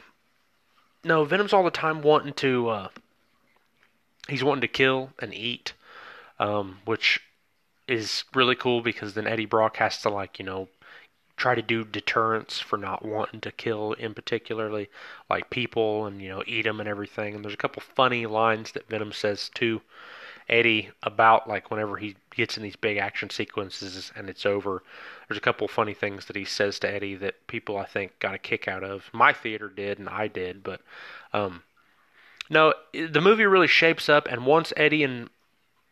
no, 1.03 1.23
Venom's 1.25 1.53
all 1.53 1.63
the 1.63 1.71
time 1.71 2.01
wanting 2.01 2.33
to, 2.33 2.69
uh, 2.69 2.87
he's 4.27 4.43
wanting 4.43 4.61
to 4.61 4.67
kill 4.67 5.11
and 5.19 5.33
eat, 5.33 5.73
um, 6.39 6.79
which 6.85 7.21
is 7.87 8.25
really 8.33 8.55
cool 8.55 8.81
because 8.81 9.13
then 9.13 9.27
Eddie 9.27 9.45
Brock 9.45 9.77
has 9.77 10.01
to, 10.01 10.09
like, 10.09 10.39
you 10.39 10.45
know, 10.45 10.67
try 11.43 11.53
to 11.53 11.62
do 11.62 11.84
deterrence 11.84 12.62
for 12.62 12.77
not 12.77 13.03
wanting 13.03 13.41
to 13.41 13.51
kill 13.51 13.91
in 13.91 14.13
particularly 14.13 14.89
like 15.29 15.49
people 15.49 16.06
and 16.06 16.21
you 16.21 16.29
know 16.29 16.41
eat 16.47 16.62
them 16.62 16.79
and 16.79 16.88
everything. 16.88 17.36
And 17.36 17.43
there's 17.43 17.53
a 17.53 17.58
couple 17.58 17.82
funny 17.82 18.25
lines 18.25 18.71
that 18.71 18.88
venom 18.88 19.12
says 19.12 19.51
to 19.56 19.82
eddie 20.47 20.91
about 21.03 21.49
like 21.49 21.69
whenever 21.69 21.97
he 21.97 22.15
gets 22.34 22.56
in 22.56 22.63
these 22.63 22.77
big 22.77 22.95
action 22.95 23.29
sequences 23.29 24.13
and 24.15 24.29
it's 24.29 24.45
over. 24.45 24.84
There's 25.27 25.38
a 25.38 25.41
couple 25.41 25.67
funny 25.67 25.93
things 25.93 26.27
that 26.27 26.38
he 26.38 26.45
says 26.45 26.79
to 26.79 26.89
eddie 26.89 27.15
that 27.15 27.45
people 27.47 27.75
i 27.75 27.84
think 27.84 28.17
got 28.19 28.36
a 28.36 28.38
kick 28.38 28.69
out 28.69 28.86
of. 28.86 29.10
My 29.12 29.34
theater 29.34 29.67
did 29.67 29.99
and 29.99 30.08
i 30.08 30.29
did 30.29 30.63
but 30.63 30.79
um 31.34 31.63
no 32.49 32.73
the 32.93 33.19
movie 33.19 33.45
really 33.45 33.67
shapes 33.67 34.08
up 34.08 34.29
and 34.32 34.45
once 34.45 34.71
eddie 34.77 35.03
and 35.03 35.29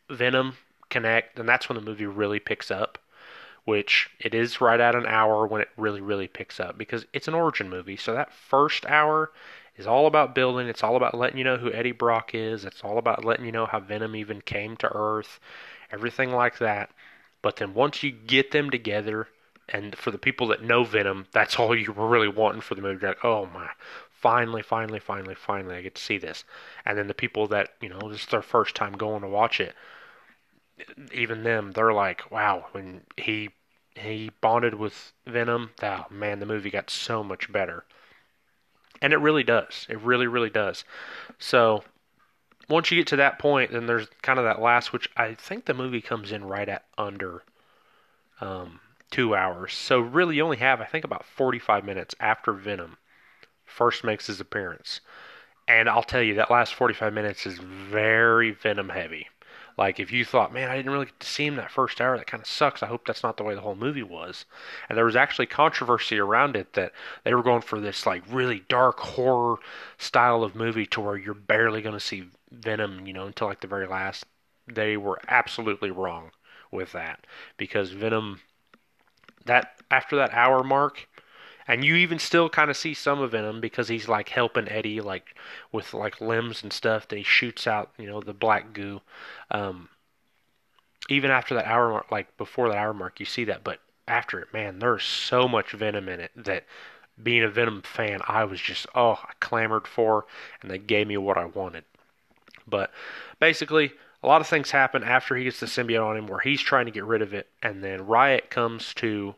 venom 0.09 0.55
connect 0.89 1.35
then 1.35 1.45
that's 1.45 1.67
when 1.67 1.75
the 1.75 1.83
movie 1.83 2.05
really 2.05 2.39
picks 2.39 2.71
up 2.71 2.97
which 3.65 4.09
it 4.19 4.33
is 4.33 4.61
right 4.61 4.79
at 4.79 4.95
an 4.95 5.05
hour 5.05 5.45
when 5.45 5.61
it 5.61 5.69
really, 5.77 6.01
really 6.01 6.27
picks 6.27 6.59
up 6.59 6.77
because 6.77 7.05
it's 7.13 7.27
an 7.27 7.33
origin 7.33 7.69
movie. 7.69 7.97
So 7.97 8.13
that 8.13 8.33
first 8.33 8.85
hour 8.85 9.31
is 9.77 9.87
all 9.87 10.07
about 10.07 10.35
building. 10.35 10.67
It's 10.67 10.83
all 10.83 10.95
about 10.95 11.17
letting 11.17 11.37
you 11.37 11.43
know 11.43 11.57
who 11.57 11.71
Eddie 11.71 11.91
Brock 11.91 12.31
is. 12.33 12.65
It's 12.65 12.83
all 12.83 12.97
about 12.97 13.23
letting 13.23 13.45
you 13.45 13.51
know 13.51 13.65
how 13.65 13.79
Venom 13.79 14.15
even 14.15 14.41
came 14.41 14.75
to 14.77 14.91
Earth, 14.93 15.39
everything 15.91 16.31
like 16.31 16.57
that. 16.57 16.91
But 17.41 17.57
then 17.57 17.73
once 17.73 18.03
you 18.03 18.11
get 18.11 18.51
them 18.51 18.69
together, 18.69 19.27
and 19.69 19.95
for 19.95 20.11
the 20.11 20.17
people 20.17 20.47
that 20.47 20.63
know 20.63 20.83
Venom, 20.83 21.27
that's 21.31 21.57
all 21.57 21.75
you 21.75 21.91
were 21.93 22.07
really 22.07 22.27
wanting 22.27 22.61
for 22.61 22.75
the 22.75 22.81
movie. 22.81 22.99
You're 23.01 23.11
like, 23.11 23.25
oh 23.25 23.47
my, 23.53 23.69
finally, 24.09 24.61
finally, 24.61 24.99
finally, 24.99 25.35
finally, 25.35 25.75
I 25.75 25.81
get 25.81 25.95
to 25.95 26.01
see 26.01 26.17
this. 26.17 26.43
And 26.85 26.97
then 26.97 27.07
the 27.07 27.13
people 27.13 27.47
that, 27.47 27.69
you 27.81 27.89
know, 27.89 27.99
this 28.09 28.21
is 28.21 28.27
their 28.27 28.41
first 28.41 28.75
time 28.75 28.93
going 28.93 29.21
to 29.21 29.27
watch 29.27 29.59
it, 29.59 29.75
even 31.13 31.43
them, 31.43 31.71
they're 31.71 31.93
like, 31.93 32.31
wow, 32.31 32.67
when 32.71 33.01
he 33.17 33.49
he 33.95 34.31
bonded 34.39 34.75
with 34.75 35.11
Venom, 35.27 35.71
oh 35.83 36.05
man, 36.09 36.39
the 36.39 36.45
movie 36.45 36.69
got 36.69 36.89
so 36.89 37.23
much 37.23 37.51
better. 37.51 37.83
And 39.01 39.13
it 39.13 39.17
really 39.17 39.43
does. 39.43 39.85
It 39.89 39.99
really, 39.99 40.27
really 40.27 40.49
does. 40.49 40.85
So 41.39 41.83
once 42.69 42.89
you 42.89 42.97
get 42.97 43.07
to 43.07 43.15
that 43.17 43.39
point, 43.39 43.71
then 43.71 43.85
there's 43.85 44.07
kind 44.21 44.39
of 44.39 44.45
that 44.45 44.61
last, 44.61 44.93
which 44.93 45.09
I 45.17 45.33
think 45.33 45.65
the 45.65 45.73
movie 45.73 46.01
comes 46.01 46.31
in 46.31 46.45
right 46.45 46.69
at 46.69 46.85
under 46.97 47.43
um, 48.39 48.79
two 49.09 49.35
hours. 49.35 49.73
So 49.73 49.99
really, 49.99 50.37
you 50.37 50.43
only 50.43 50.57
have, 50.57 50.79
I 50.79 50.85
think, 50.85 51.03
about 51.03 51.25
45 51.25 51.83
minutes 51.83 52.15
after 52.19 52.53
Venom 52.53 52.97
first 53.65 54.03
makes 54.03 54.27
his 54.27 54.39
appearance. 54.39 55.01
And 55.67 55.89
I'll 55.89 56.03
tell 56.03 56.21
you, 56.21 56.35
that 56.35 56.51
last 56.51 56.73
45 56.73 57.13
minutes 57.13 57.45
is 57.45 57.57
very 57.59 58.51
Venom 58.51 58.89
heavy. 58.89 59.27
Like 59.77 59.99
if 59.99 60.11
you 60.11 60.25
thought, 60.25 60.53
man, 60.53 60.69
I 60.69 60.75
didn't 60.75 60.91
really 60.91 61.05
get 61.05 61.19
to 61.19 61.27
see 61.27 61.45
him 61.45 61.55
that 61.55 61.71
first 61.71 61.99
hour, 61.99 62.17
that 62.17 62.27
kind 62.27 62.41
of 62.41 62.47
sucks. 62.47 62.83
I 62.83 62.87
hope 62.87 63.05
that's 63.05 63.23
not 63.23 63.37
the 63.37 63.43
way 63.43 63.55
the 63.55 63.61
whole 63.61 63.75
movie 63.75 64.03
was. 64.03 64.45
And 64.89 64.97
there 64.97 65.05
was 65.05 65.15
actually 65.15 65.47
controversy 65.47 66.17
around 66.19 66.55
it 66.55 66.73
that 66.73 66.93
they 67.23 67.33
were 67.33 67.43
going 67.43 67.61
for 67.61 67.79
this 67.79 68.05
like 68.05 68.23
really 68.29 68.63
dark 68.67 68.99
horror 68.99 69.57
style 69.97 70.43
of 70.43 70.55
movie 70.55 70.85
to 70.87 71.01
where 71.01 71.17
you're 71.17 71.33
barely 71.33 71.81
going 71.81 71.93
to 71.93 71.99
see 71.99 72.29
Venom, 72.51 73.07
you 73.07 73.13
know, 73.13 73.25
until 73.25 73.47
like 73.47 73.61
the 73.61 73.67
very 73.67 73.87
last. 73.87 74.25
They 74.67 74.97
were 74.97 75.19
absolutely 75.27 75.91
wrong 75.91 76.31
with 76.71 76.91
that 76.93 77.25
because 77.57 77.91
Venom 77.91 78.41
that 79.45 79.81
after 79.89 80.15
that 80.15 80.33
hour 80.33 80.63
mark 80.63 81.07
and 81.71 81.85
you 81.85 81.95
even 81.95 82.19
still 82.19 82.49
kind 82.49 82.69
of 82.69 82.75
see 82.75 82.93
some 82.93 83.21
of 83.21 83.33
him 83.33 83.61
because 83.61 83.87
he's 83.87 84.09
like 84.09 84.27
helping 84.27 84.67
Eddie 84.67 84.99
like 84.99 85.35
with 85.71 85.93
like 85.93 86.19
limbs 86.19 86.63
and 86.63 86.73
stuff 86.73 87.07
that 87.07 87.15
he 87.15 87.23
shoots 87.23 87.65
out, 87.65 87.91
you 87.97 88.05
know, 88.05 88.19
the 88.19 88.33
black 88.33 88.73
goo. 88.73 88.99
Um, 89.49 89.87
even 91.07 91.31
after 91.31 91.55
that 91.55 91.65
hour 91.65 91.89
mark, 91.89 92.11
like 92.11 92.35
before 92.37 92.67
that 92.67 92.77
hour 92.77 92.93
mark, 92.93 93.21
you 93.21 93.25
see 93.25 93.45
that, 93.45 93.63
but 93.63 93.79
after 94.05 94.41
it, 94.41 94.51
man, 94.51 94.79
there's 94.79 95.05
so 95.05 95.47
much 95.47 95.71
venom 95.71 96.09
in 96.09 96.19
it 96.19 96.31
that 96.35 96.65
being 97.23 97.41
a 97.41 97.49
Venom 97.49 97.83
fan, 97.83 98.19
I 98.27 98.43
was 98.43 98.59
just 98.59 98.85
oh, 98.93 99.13
I 99.23 99.31
clamored 99.39 99.87
for, 99.87 100.25
and 100.61 100.69
they 100.69 100.77
gave 100.77 101.07
me 101.07 101.15
what 101.15 101.37
I 101.37 101.45
wanted. 101.45 101.85
But 102.67 102.91
basically, 103.39 103.93
a 104.21 104.27
lot 104.27 104.41
of 104.41 104.47
things 104.47 104.71
happen 104.71 105.05
after 105.05 105.37
he 105.37 105.45
gets 105.45 105.61
the 105.61 105.67
symbiote 105.67 106.05
on 106.05 106.17
him, 106.17 106.27
where 106.27 106.39
he's 106.39 106.61
trying 106.61 106.85
to 106.87 106.91
get 106.91 107.05
rid 107.05 107.21
of 107.21 107.33
it, 107.33 107.47
and 107.63 107.81
then 107.81 108.05
Riot 108.05 108.49
comes 108.49 108.93
to 108.95 109.35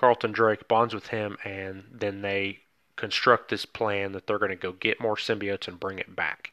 Carlton 0.00 0.32
Drake 0.32 0.66
bonds 0.66 0.94
with 0.94 1.08
him, 1.08 1.36
and 1.44 1.84
then 1.92 2.22
they 2.22 2.60
construct 2.96 3.50
this 3.50 3.66
plan 3.66 4.12
that 4.12 4.26
they're 4.26 4.38
going 4.38 4.48
to 4.48 4.56
go 4.56 4.72
get 4.72 4.98
more 4.98 5.14
symbiotes 5.14 5.68
and 5.68 5.78
bring 5.78 5.98
it 5.98 6.16
back. 6.16 6.52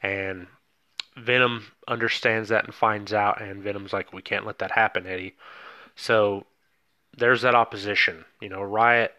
And 0.00 0.46
Venom 1.16 1.72
understands 1.88 2.48
that 2.48 2.64
and 2.64 2.72
finds 2.72 3.12
out, 3.12 3.42
and 3.42 3.60
Venom's 3.60 3.92
like, 3.92 4.12
"We 4.12 4.22
can't 4.22 4.46
let 4.46 4.60
that 4.60 4.70
happen, 4.70 5.04
Eddie." 5.04 5.36
So 5.96 6.46
there's 7.16 7.42
that 7.42 7.56
opposition. 7.56 8.24
You 8.40 8.48
know, 8.50 8.62
Riot 8.62 9.16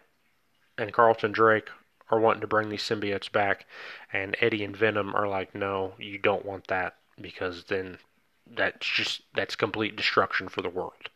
and 0.78 0.90
Carlton 0.90 1.32
Drake 1.32 1.68
are 2.10 2.18
wanting 2.18 2.40
to 2.40 2.46
bring 2.46 2.70
these 2.70 2.82
symbiotes 2.82 3.30
back, 3.30 3.66
and 4.14 4.34
Eddie 4.40 4.64
and 4.64 4.74
Venom 4.74 5.14
are 5.14 5.28
like, 5.28 5.54
"No, 5.54 5.92
you 5.98 6.16
don't 6.16 6.46
want 6.46 6.68
that 6.68 6.96
because 7.20 7.64
then 7.64 7.98
that's 8.46 8.86
just 8.86 9.20
that's 9.34 9.56
complete 9.56 9.94
destruction 9.94 10.48
for 10.48 10.62
the 10.62 10.70
world." 10.70 11.10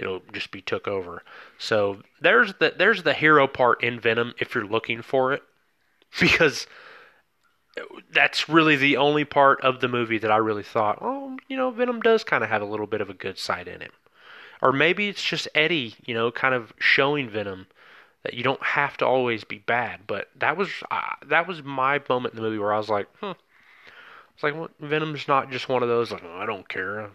It'll 0.00 0.22
just 0.32 0.50
be 0.50 0.62
took 0.62 0.88
over. 0.88 1.22
So 1.58 1.98
there's 2.20 2.54
the 2.54 2.74
there's 2.76 3.02
the 3.02 3.14
hero 3.14 3.46
part 3.46 3.84
in 3.84 4.00
Venom 4.00 4.34
if 4.38 4.54
you're 4.54 4.66
looking 4.66 5.02
for 5.02 5.32
it, 5.32 5.42
because 6.18 6.66
that's 8.12 8.48
really 8.48 8.76
the 8.76 8.96
only 8.96 9.24
part 9.24 9.60
of 9.60 9.80
the 9.80 9.88
movie 9.88 10.18
that 10.18 10.30
I 10.30 10.38
really 10.38 10.62
thought, 10.62 10.98
oh, 11.00 11.36
you 11.48 11.56
know, 11.56 11.70
Venom 11.70 12.00
does 12.00 12.24
kind 12.24 12.42
of 12.42 12.50
have 12.50 12.62
a 12.62 12.66
little 12.66 12.86
bit 12.86 13.00
of 13.00 13.10
a 13.10 13.14
good 13.14 13.38
side 13.38 13.68
in 13.68 13.80
him, 13.80 13.92
or 14.60 14.72
maybe 14.72 15.08
it's 15.08 15.22
just 15.22 15.46
Eddie, 15.54 15.94
you 16.04 16.14
know, 16.14 16.32
kind 16.32 16.54
of 16.54 16.72
showing 16.78 17.28
Venom 17.28 17.66
that 18.22 18.34
you 18.34 18.42
don't 18.42 18.62
have 18.62 18.96
to 18.98 19.06
always 19.06 19.44
be 19.44 19.58
bad. 19.58 20.00
But 20.06 20.28
that 20.36 20.56
was 20.56 20.68
uh, 20.90 21.00
that 21.26 21.46
was 21.46 21.62
my 21.62 22.00
moment 22.08 22.34
in 22.34 22.36
the 22.36 22.42
movie 22.42 22.58
where 22.58 22.72
I 22.72 22.78
was 22.78 22.88
like, 22.88 23.06
hmm. 23.20 23.32
It's 24.40 24.42
like 24.42 24.54
well, 24.54 24.70
Venom's 24.80 25.28
not 25.28 25.50
just 25.50 25.68
one 25.68 25.82
of 25.82 25.90
those 25.90 26.10
like 26.10 26.22
oh, 26.24 26.38
I 26.38 26.46
don't 26.46 26.66
care 26.66 27.10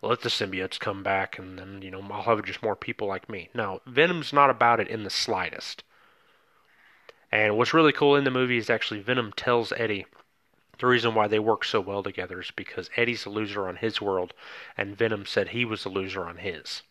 let 0.00 0.20
the 0.20 0.28
symbiotes 0.28 0.78
come 0.78 1.02
back 1.02 1.36
and 1.36 1.58
then, 1.58 1.82
you 1.82 1.90
know, 1.90 2.00
I'll 2.08 2.22
have 2.22 2.44
just 2.44 2.62
more 2.62 2.76
people 2.76 3.08
like 3.08 3.28
me. 3.28 3.48
No, 3.52 3.80
Venom's 3.84 4.32
not 4.32 4.48
about 4.48 4.78
it 4.78 4.86
in 4.86 5.02
the 5.02 5.10
slightest. 5.10 5.82
And 7.32 7.56
what's 7.56 7.74
really 7.74 7.92
cool 7.92 8.14
in 8.14 8.22
the 8.22 8.30
movie 8.30 8.58
is 8.58 8.70
actually 8.70 9.00
Venom 9.00 9.32
tells 9.32 9.72
Eddie 9.72 10.06
the 10.78 10.86
reason 10.86 11.16
why 11.16 11.26
they 11.26 11.40
work 11.40 11.64
so 11.64 11.80
well 11.80 12.04
together 12.04 12.40
is 12.40 12.52
because 12.52 12.90
Eddie's 12.94 13.26
a 13.26 13.30
loser 13.30 13.66
on 13.66 13.74
his 13.74 14.00
world 14.00 14.32
and 14.76 14.96
Venom 14.96 15.26
said 15.26 15.48
he 15.48 15.64
was 15.64 15.84
a 15.84 15.88
loser 15.88 16.24
on 16.24 16.36
his. 16.36 16.82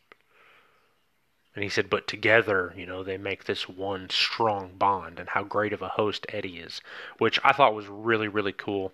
And 1.56 1.64
he 1.64 1.70
said, 1.70 1.90
but 1.90 2.08
together, 2.08 2.74
you 2.76 2.86
know, 2.86 3.04
they 3.04 3.18
make 3.18 3.46
this 3.46 3.70
one 3.70 4.10
strong 4.10 4.74
bond 4.78 5.18
and 5.18 5.30
how 5.30 5.44
great 5.44 5.72
of 5.72 5.82
a 5.82 5.88
host 5.88 6.26
Eddie 6.28 6.60
is, 6.60 6.82
which 7.20 7.40
I 7.46 7.54
thought 7.54 7.74
was 7.74 7.88
really, 7.88 8.28
really 8.28 8.52
cool. 8.52 8.92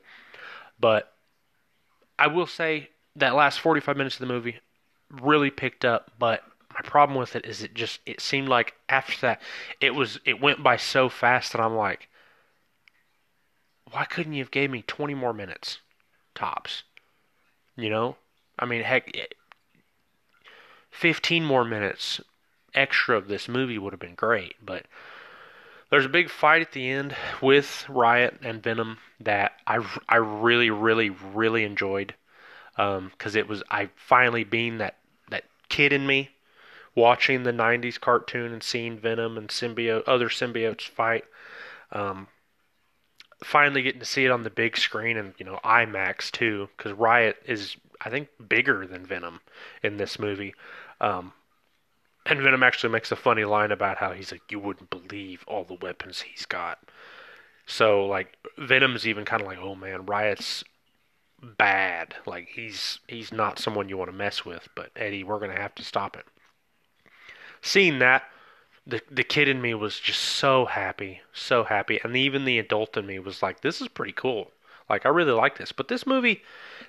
But 0.84 1.14
I 2.20 2.28
will 2.28 2.46
say 2.46 2.90
that 3.16 3.36
last 3.36 3.62
45 3.62 3.96
minutes 3.96 4.16
of 4.16 4.20
the 4.28 4.34
movie 4.34 4.60
really 5.10 5.50
picked 5.50 5.86
up, 5.86 6.12
but 6.20 6.44
my 6.74 6.82
problem 6.82 7.18
with 7.18 7.38
it 7.38 7.46
is 7.46 7.64
it 7.64 7.74
just 7.74 8.02
it 8.06 8.20
seemed 8.20 8.50
like 8.50 8.74
after 8.90 9.18
that 9.22 9.42
it 9.80 9.96
was 9.96 10.20
it 10.26 10.42
went 10.42 10.62
by 10.62 10.76
so 10.76 11.08
fast 11.08 11.54
that 11.54 11.62
I'm 11.62 11.78
like 11.78 12.10
why 13.92 14.04
couldn't 14.04 14.34
you 14.34 14.44
have 14.44 14.52
gave 14.52 14.72
me 14.72 14.82
20 14.82 15.14
more 15.14 15.32
minutes 15.32 15.80
tops? 16.36 16.84
You 17.78 17.90
know? 17.90 18.18
I 18.60 18.66
mean 18.66 18.84
heck 18.84 19.16
15 20.92 21.46
more 21.46 21.64
minutes 21.64 22.20
extra 22.74 23.16
of 23.16 23.30
this 23.30 23.48
movie 23.48 23.78
would 23.78 23.94
have 23.94 24.02
been 24.02 24.16
great 24.16 24.56
but 24.62 24.86
there's 25.94 26.06
a 26.06 26.10
big 26.10 26.28
fight 26.28 26.64
at 26.64 26.72
the 26.72 26.90
end 26.90 27.16
with 27.40 27.88
Riot 27.88 28.40
and 28.42 28.64
Venom 28.64 28.98
that 29.20 29.52
I, 29.68 29.86
I 30.10 30.16
really 30.16 30.72
really 30.72 31.12
really 31.12 31.64
enjoyed 31.64 32.16
because 32.76 32.98
um, 33.36 33.38
it 33.38 33.48
was 33.48 33.62
I 33.70 33.92
finally 33.96 34.44
being 34.44 34.80
that 34.80 34.98
that 35.30 35.44
kid 35.70 35.94
in 35.94 36.08
me 36.08 36.32
watching 36.96 37.44
the 37.44 37.52
90s 37.52 38.00
cartoon 38.00 38.52
and 38.54 38.64
seeing 38.64 38.98
Venom 38.98 39.38
and 39.38 39.50
symbiote 39.50 40.02
other 40.08 40.30
symbiotes 40.30 40.82
fight. 40.82 41.26
Um, 41.92 42.26
finally 43.44 43.84
getting 43.84 44.00
to 44.00 44.06
see 44.06 44.26
it 44.26 44.32
on 44.32 44.42
the 44.42 44.50
big 44.50 44.76
screen 44.78 45.16
and 45.16 45.36
you 45.38 45.46
know 45.46 45.60
IMAX 45.64 46.32
too 46.32 46.70
cuz 46.76 46.92
Riot 46.92 47.38
is 47.46 47.78
I 48.02 48.10
think 48.10 48.30
bigger 48.50 48.88
than 48.88 49.06
Venom 49.06 49.42
in 49.84 49.98
this 49.98 50.18
movie. 50.18 50.56
Um, 51.00 51.34
and 52.26 52.42
Venom 52.42 52.64
actually 52.64 52.92
makes 52.92 53.12
a 53.12 53.16
funny 53.16 53.46
line 53.46 53.72
about 53.72 53.98
how 53.98 54.12
he's 54.12 54.32
like 54.32 54.52
you 54.52 54.60
wouldn't 54.60 54.90
believe 54.90 55.44
all 55.48 55.64
the 55.64 55.76
weapons 55.76 56.22
he's 56.22 56.46
got. 56.46 56.80
So 57.66 58.06
like 58.06 58.38
Venom's 58.58 59.08
even 59.08 59.26
kind 59.26 59.42
of 59.42 59.48
like 59.48 59.60
oh 59.60 59.76
man 59.76 60.06
Riot's 60.06 60.64
bad. 61.42 62.16
Like 62.26 62.50
he's 62.50 63.00
he's 63.08 63.32
not 63.32 63.60
someone 63.60 63.90
you 63.90 63.98
want 63.98 64.12
to 64.12 64.18
mess 64.18 64.46
with, 64.46 64.70
but 64.76 64.92
Eddie 64.96 65.24
we're 65.24 65.40
going 65.40 65.56
to 65.56 65.62
have 65.62 65.76
to 65.76 65.84
stop 65.84 66.16
it 66.16 66.26
seeing 67.64 67.98
that, 68.00 68.24
the 68.86 69.02
the 69.10 69.24
kid 69.24 69.48
in 69.48 69.62
me 69.62 69.74
was 69.74 70.00
just 70.00 70.20
so 70.20 70.66
happy, 70.66 71.22
so 71.32 71.64
happy, 71.64 72.00
and 72.04 72.16
even 72.16 72.46
the 72.46 72.60
adult 72.60 72.96
in 72.98 73.08
me 73.08 73.18
was 73.18 73.42
like, 73.42 73.62
"This 73.62 73.82
is 73.82 73.88
pretty 73.88 74.12
cool. 74.12 74.52
Like 74.90 75.06
I 75.06 75.10
really 75.10 75.32
like 75.32 75.58
this." 75.58 75.72
But 75.72 75.88
this 75.88 76.06
movie, 76.06 76.42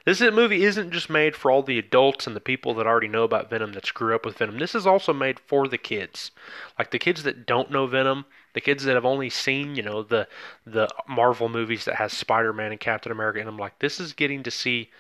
this 0.05 0.21
movie 0.21 0.65
isn't 0.65 0.91
just 0.91 1.09
made 1.11 1.37
for 1.37 1.51
all 1.51 1.63
the 1.63 1.79
adults 1.79 2.27
and 2.27 2.35
the 2.35 2.41
people 2.41 2.75
that 2.75 2.87
already 2.87 3.09
know 3.09 3.25
about 3.25 3.51
Venom 3.51 3.73
that 3.73 3.93
grew 3.95 4.15
up 4.15 4.25
with 4.25 4.39
Venom. 4.39 4.59
This 4.59 4.75
is 4.75 4.87
also 4.87 5.13
made 5.13 5.41
for 5.41 5.69
the 5.69 5.79
kids, 5.79 6.31
like 6.79 6.91
the 6.91 6.99
kids 6.99 7.23
that 7.23 7.47
don't 7.47 7.71
know 7.71 7.87
Venom, 7.87 8.25
the 8.55 8.61
kids 8.61 8.85
that 8.85 8.95
have 8.95 9.05
only 9.05 9.31
seen, 9.31 9.75
you 9.75 9.83
know, 9.83 10.03
the 10.03 10.29
the 10.67 10.89
Marvel 11.09 11.49
movies 11.49 11.85
that 11.85 11.97
has 11.97 12.13
Spider-Man 12.13 12.73
and 12.73 12.81
Captain 12.81 13.13
America 13.13 13.41
in 13.41 13.47
them. 13.47 13.59
Like 13.59 13.79
this 13.79 14.01
is 14.01 14.13
getting 14.13 14.43
to 14.43 14.51
see 14.51 14.91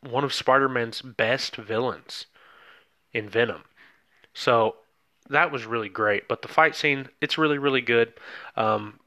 one 0.00 0.24
of 0.24 0.32
Spider-Man's 0.32 1.02
best 1.02 1.56
villains 1.56 2.26
in 3.12 3.28
Venom. 3.28 3.62
So 4.34 4.76
that 5.30 5.50
was 5.50 5.64
really 5.64 5.88
great. 5.88 6.28
But 6.28 6.42
the 6.42 6.48
fight 6.48 6.76
scene, 6.76 7.08
it's 7.20 7.38
really, 7.38 7.58
really 7.58 7.80
good. 7.80 8.12
Um, 8.56 9.00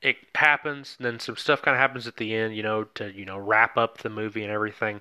it 0.00 0.16
happens, 0.34 0.96
then 1.00 1.18
some 1.18 1.36
stuff 1.36 1.62
kind 1.62 1.74
of 1.74 1.80
happens 1.80 2.06
at 2.06 2.16
the 2.16 2.34
end, 2.34 2.56
you 2.56 2.62
know, 2.62 2.84
to 2.84 3.12
you 3.12 3.24
know 3.24 3.38
wrap 3.38 3.76
up 3.76 3.98
the 3.98 4.10
movie 4.10 4.42
and 4.42 4.52
everything. 4.52 5.00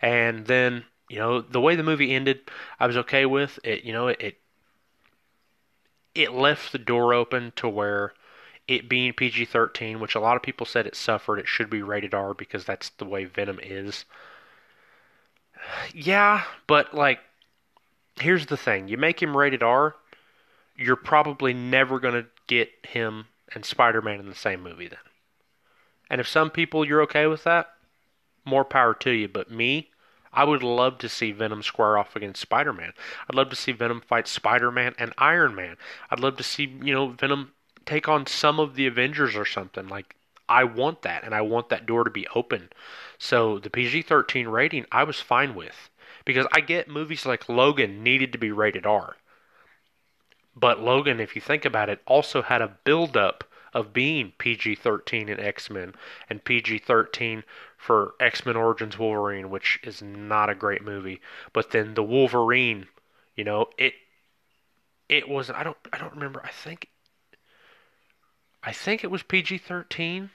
And 0.00 0.46
then 0.46 0.84
you 1.08 1.18
know 1.18 1.40
the 1.40 1.60
way 1.60 1.76
the 1.76 1.82
movie 1.82 2.14
ended, 2.14 2.40
I 2.80 2.86
was 2.86 2.96
okay 2.98 3.26
with 3.26 3.58
it. 3.64 3.84
You 3.84 3.92
know, 3.92 4.08
it 4.08 4.20
it, 4.20 4.38
it 6.14 6.32
left 6.32 6.72
the 6.72 6.78
door 6.78 7.12
open 7.12 7.52
to 7.56 7.68
where 7.68 8.14
it 8.66 8.88
being 8.88 9.12
PG-13, 9.12 10.00
which 10.00 10.16
a 10.16 10.20
lot 10.20 10.34
of 10.34 10.42
people 10.42 10.66
said 10.66 10.86
it 10.86 10.96
suffered, 10.96 11.38
it 11.38 11.46
should 11.46 11.70
be 11.70 11.82
rated 11.82 12.14
R 12.14 12.34
because 12.34 12.64
that's 12.64 12.88
the 12.90 13.04
way 13.04 13.24
Venom 13.24 13.60
is. 13.62 14.04
Yeah, 15.94 16.44
but 16.66 16.94
like 16.94 17.20
here's 18.20 18.46
the 18.46 18.56
thing 18.56 18.88
you 18.88 18.96
make 18.96 19.22
him 19.22 19.36
rated 19.36 19.62
R, 19.62 19.96
you're 20.76 20.96
probably 20.96 21.52
never 21.52 21.98
going 21.98 22.14
to 22.14 22.26
get 22.46 22.70
him 22.86 23.26
and 23.54 23.64
Spider 23.64 24.02
Man 24.02 24.20
in 24.20 24.28
the 24.28 24.34
same 24.34 24.62
movie 24.62 24.88
then. 24.88 24.98
And 26.08 26.20
if 26.20 26.28
some 26.28 26.50
people 26.50 26.84
you're 26.84 27.02
okay 27.02 27.26
with 27.26 27.44
that, 27.44 27.70
more 28.44 28.64
power 28.64 28.94
to 28.94 29.10
you. 29.10 29.28
But 29.28 29.50
me, 29.50 29.90
I 30.32 30.44
would 30.44 30.62
love 30.62 30.98
to 30.98 31.08
see 31.08 31.32
Venom 31.32 31.62
square 31.62 31.98
off 31.98 32.14
against 32.14 32.40
Spider 32.40 32.72
Man. 32.72 32.92
I'd 33.28 33.34
love 33.34 33.50
to 33.50 33.56
see 33.56 33.72
Venom 33.72 34.00
fight 34.00 34.28
Spider 34.28 34.70
Man 34.70 34.94
and 34.98 35.12
Iron 35.18 35.54
Man. 35.54 35.76
I'd 36.10 36.20
love 36.20 36.36
to 36.36 36.42
see, 36.42 36.64
you 36.82 36.94
know, 36.94 37.08
Venom 37.08 37.52
take 37.86 38.08
on 38.08 38.26
some 38.26 38.60
of 38.60 38.74
the 38.74 38.86
Avengers 38.86 39.34
or 39.34 39.44
something. 39.44 39.88
Like, 39.88 40.14
I 40.48 40.64
want 40.64 41.02
that, 41.02 41.24
and 41.24 41.34
I 41.34 41.40
want 41.40 41.70
that 41.70 41.86
door 41.86 42.04
to 42.04 42.10
be 42.10 42.28
open. 42.34 42.68
So 43.18 43.58
the 43.58 43.70
PG 43.70 44.02
13 44.02 44.46
rating, 44.46 44.86
I 44.92 45.04
was 45.04 45.20
fine 45.20 45.54
with. 45.54 45.90
Because 46.24 46.46
I 46.52 46.60
get 46.60 46.88
movies 46.88 47.24
like 47.24 47.48
Logan 47.48 48.02
needed 48.02 48.32
to 48.32 48.38
be 48.38 48.50
rated 48.50 48.84
R. 48.84 49.16
But 50.56 50.80
Logan, 50.80 51.20
if 51.20 51.36
you 51.36 51.42
think 51.42 51.64
about 51.64 51.90
it, 51.90 52.00
also 52.06 52.42
had 52.42 52.62
a 52.62 52.76
build-up 52.84 53.44
of 53.74 53.92
being 53.92 54.32
PG 54.38 54.76
13 54.76 55.28
in 55.28 55.38
X 55.38 55.68
Men 55.68 55.94
and 56.30 56.42
PG 56.42 56.78
13 56.78 57.44
for 57.76 58.14
X 58.18 58.46
Men 58.46 58.56
Origins 58.56 58.98
Wolverine, 58.98 59.50
which 59.50 59.78
is 59.84 60.00
not 60.00 60.48
a 60.48 60.54
great 60.54 60.82
movie. 60.82 61.20
But 61.52 61.72
then 61.72 61.92
the 61.92 62.02
Wolverine, 62.02 62.86
you 63.34 63.44
know, 63.44 63.66
it 63.76 63.92
it 65.10 65.28
was 65.28 65.50
I 65.50 65.62
don't 65.62 65.76
I 65.92 65.98
don't 65.98 66.14
remember. 66.14 66.40
I 66.42 66.50
think 66.50 66.88
I 68.62 68.72
think 68.72 69.04
it 69.04 69.10
was 69.10 69.22
PG 69.22 69.58
13 69.58 70.30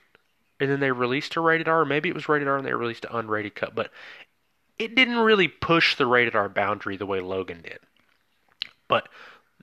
and 0.60 0.70
then 0.70 0.80
they 0.80 0.92
released 0.92 1.36
a 1.36 1.42
rated 1.42 1.68
R. 1.68 1.84
Maybe 1.84 2.10
it 2.10 2.16
was 2.16 2.30
rated 2.30 2.48
R 2.48 2.58
and 2.58 2.66
they 2.66 2.74
released 2.74 3.06
an 3.06 3.12
unrated 3.12 3.56
cut. 3.56 3.74
But 3.74 3.90
it 4.78 4.94
didn't 4.94 5.18
really 5.18 5.48
push 5.48 5.96
the 5.96 6.06
rated 6.06 6.36
R 6.36 6.48
boundary 6.48 6.96
the 6.96 7.08
way 7.08 7.20
Logan 7.20 7.62
did. 7.64 7.80
But 8.88 9.10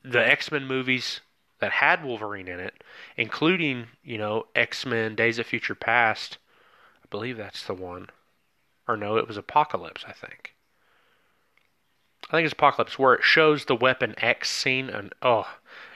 the 0.04 0.26
X 0.26 0.50
Men 0.50 0.66
movies 0.66 1.20
that 1.60 1.72
had 1.72 2.04
Wolverine 2.04 2.48
in 2.48 2.60
it, 2.60 2.82
including, 3.16 3.86
you 4.02 4.18
know, 4.18 4.46
X 4.54 4.86
Men 4.86 5.14
Days 5.14 5.38
of 5.38 5.46
Future 5.46 5.74
Past, 5.74 6.38
I 7.02 7.06
believe 7.10 7.36
that's 7.36 7.64
the 7.64 7.74
one. 7.74 8.08
Or 8.86 8.96
no, 8.96 9.16
it 9.16 9.28
was 9.28 9.36
Apocalypse, 9.36 10.04
I 10.06 10.12
think. 10.12 10.54
I 12.30 12.36
think 12.36 12.44
it's 12.44 12.52
Apocalypse, 12.52 12.98
where 12.98 13.14
it 13.14 13.24
shows 13.24 13.64
the 13.64 13.74
Weapon 13.74 14.14
X 14.18 14.50
scene, 14.50 14.88
and 14.90 15.14
oh, 15.22 15.46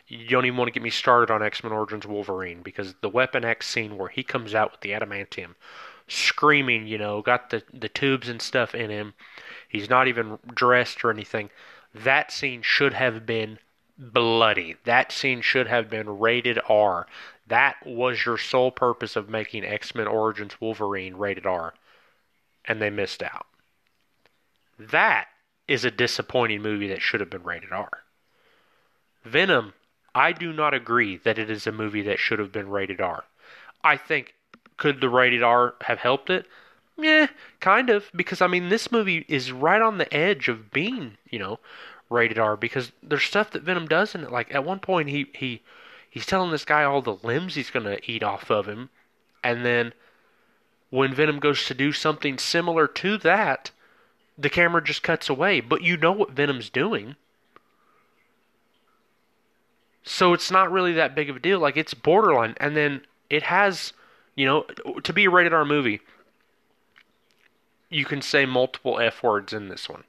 you 0.06 0.28
don't 0.28 0.44
even 0.44 0.56
want 0.56 0.68
to 0.68 0.72
get 0.72 0.82
me 0.82 0.90
started 0.90 1.32
on 1.32 1.42
X 1.42 1.62
Men 1.62 1.72
Origins 1.72 2.06
Wolverine 2.06 2.62
because 2.62 2.94
the 3.00 3.08
Weapon 3.08 3.44
X 3.44 3.68
scene 3.68 3.96
where 3.96 4.08
he 4.08 4.22
comes 4.22 4.54
out 4.54 4.72
with 4.72 4.80
the 4.80 4.90
adamantium 4.90 5.54
screaming, 6.08 6.86
you 6.86 6.98
know, 6.98 7.22
got 7.22 7.50
the, 7.50 7.62
the 7.72 7.88
tubes 7.88 8.28
and 8.28 8.42
stuff 8.42 8.74
in 8.74 8.90
him. 8.90 9.14
He's 9.68 9.88
not 9.88 10.08
even 10.08 10.38
dressed 10.54 11.04
or 11.04 11.10
anything. 11.10 11.50
That 11.94 12.30
scene 12.32 12.62
should 12.62 12.92
have 12.92 13.24
been 13.24 13.58
bloody. 14.02 14.76
That 14.84 15.12
scene 15.12 15.40
should 15.40 15.68
have 15.68 15.88
been 15.88 16.18
rated 16.18 16.58
R. 16.68 17.06
That 17.46 17.76
was 17.86 18.24
your 18.24 18.38
sole 18.38 18.70
purpose 18.70 19.16
of 19.16 19.28
making 19.28 19.64
X 19.64 19.94
Men 19.94 20.06
Origins 20.06 20.60
Wolverine 20.60 21.16
rated 21.16 21.46
R. 21.46 21.74
And 22.64 22.80
they 22.80 22.90
missed 22.90 23.22
out. 23.22 23.46
That 24.78 25.28
is 25.68 25.84
a 25.84 25.90
disappointing 25.90 26.62
movie 26.62 26.88
that 26.88 27.02
should 27.02 27.20
have 27.20 27.30
been 27.30 27.44
rated 27.44 27.72
R. 27.72 27.90
Venom, 29.24 29.74
I 30.14 30.32
do 30.32 30.52
not 30.52 30.74
agree 30.74 31.16
that 31.18 31.38
it 31.38 31.48
is 31.48 31.66
a 31.66 31.72
movie 31.72 32.02
that 32.02 32.18
should 32.18 32.38
have 32.38 32.52
been 32.52 32.68
rated 32.68 33.00
R. 33.00 33.24
I 33.84 33.96
think 33.96 34.34
could 34.76 35.00
the 35.00 35.08
rated 35.08 35.42
R 35.42 35.74
have 35.82 35.98
helped 35.98 36.28
it? 36.28 36.46
Yeah, 36.98 37.28
kind 37.60 37.88
of. 37.88 38.10
Because 38.14 38.40
I 38.42 38.46
mean, 38.46 38.68
this 38.68 38.92
movie 38.92 39.24
is 39.28 39.52
right 39.52 39.80
on 39.80 39.98
the 39.98 40.12
edge 40.12 40.48
of 40.48 40.70
being, 40.70 41.16
you 41.30 41.38
know, 41.38 41.58
rated 42.12 42.38
R. 42.38 42.56
Because 42.56 42.92
there's 43.02 43.24
stuff 43.24 43.50
that 43.50 43.62
Venom 43.62 43.88
does 43.88 44.14
in 44.14 44.22
it. 44.24 44.30
Like 44.30 44.54
at 44.54 44.64
one 44.64 44.80
point, 44.80 45.08
he 45.08 45.26
he 45.34 45.62
he's 46.08 46.26
telling 46.26 46.50
this 46.50 46.64
guy 46.64 46.84
all 46.84 47.02
the 47.02 47.16
limbs 47.22 47.54
he's 47.54 47.70
gonna 47.70 47.98
eat 48.04 48.22
off 48.22 48.50
of 48.50 48.66
him, 48.66 48.90
and 49.42 49.64
then 49.64 49.92
when 50.90 51.14
Venom 51.14 51.40
goes 51.40 51.64
to 51.66 51.74
do 51.74 51.92
something 51.92 52.38
similar 52.38 52.86
to 52.86 53.16
that, 53.18 53.70
the 54.36 54.50
camera 54.50 54.82
just 54.82 55.02
cuts 55.02 55.28
away. 55.28 55.60
But 55.60 55.82
you 55.82 55.96
know 55.96 56.12
what 56.12 56.32
Venom's 56.32 56.70
doing. 56.70 57.16
So 60.04 60.32
it's 60.32 60.50
not 60.50 60.70
really 60.70 60.92
that 60.94 61.14
big 61.14 61.30
of 61.30 61.36
a 61.36 61.40
deal. 61.40 61.58
Like 61.58 61.76
it's 61.76 61.94
borderline, 61.94 62.54
and 62.58 62.76
then 62.76 63.02
it 63.30 63.44
has 63.44 63.92
you 64.34 64.46
know, 64.46 64.62
to 65.02 65.12
be 65.12 65.24
a 65.24 65.30
rated 65.30 65.52
R 65.52 65.64
movie, 65.64 66.00
you 67.88 68.04
can 68.04 68.22
say 68.22 68.46
multiple 68.46 68.98
F 68.98 69.22
words 69.22 69.52
in 69.52 69.68
this 69.68 69.88
one 69.88 70.04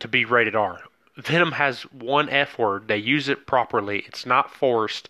to 0.00 0.08
be 0.08 0.24
rated 0.24 0.56
R. 0.56 0.80
Venom 1.16 1.52
has 1.52 1.82
one 1.82 2.28
F 2.28 2.58
word. 2.58 2.88
They 2.88 2.96
use 2.96 3.28
it 3.28 3.46
properly. 3.46 4.00
It's 4.06 4.26
not 4.26 4.52
forced, 4.52 5.08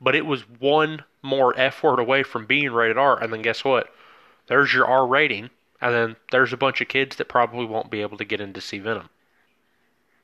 but 0.00 0.14
it 0.14 0.26
was 0.26 0.42
one 0.42 1.04
more 1.22 1.58
F 1.58 1.82
word 1.82 1.98
away 1.98 2.22
from 2.22 2.46
being 2.46 2.70
rated 2.70 2.98
R. 2.98 3.22
And 3.22 3.32
then 3.32 3.42
guess 3.42 3.64
what? 3.64 3.92
There's 4.46 4.74
your 4.74 4.86
R 4.86 5.06
rating. 5.06 5.50
And 5.80 5.94
then 5.94 6.16
there's 6.32 6.52
a 6.52 6.56
bunch 6.56 6.80
of 6.80 6.88
kids 6.88 7.16
that 7.16 7.28
probably 7.28 7.64
won't 7.64 7.90
be 7.90 8.02
able 8.02 8.18
to 8.18 8.24
get 8.24 8.40
in 8.40 8.52
to 8.52 8.60
see 8.60 8.78
Venom. 8.78 9.10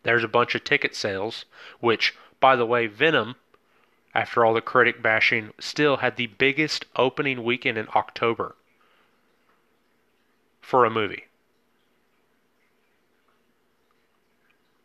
There's 0.03 0.25
a 0.25 0.29
bunch 0.29 0.55
of 0.55 0.65
ticket 0.65 0.95
sales, 0.95 1.45
which, 1.81 2.15
by 2.41 2.57
the 2.57 2.67
way, 2.67 2.87
Venom, 2.87 3.37
after 4.15 4.45
all 4.45 4.53
the 4.53 4.61
critic 4.61 5.01
bashing, 5.01 5.53
still 5.59 5.99
had 5.99 6.17
the 6.17 6.27
biggest 6.27 6.87
opening 6.97 7.45
weekend 7.45 7.79
in 7.79 7.89
October 7.95 8.57
for 10.61 10.85
a 10.85 10.91
movie. 10.91 11.25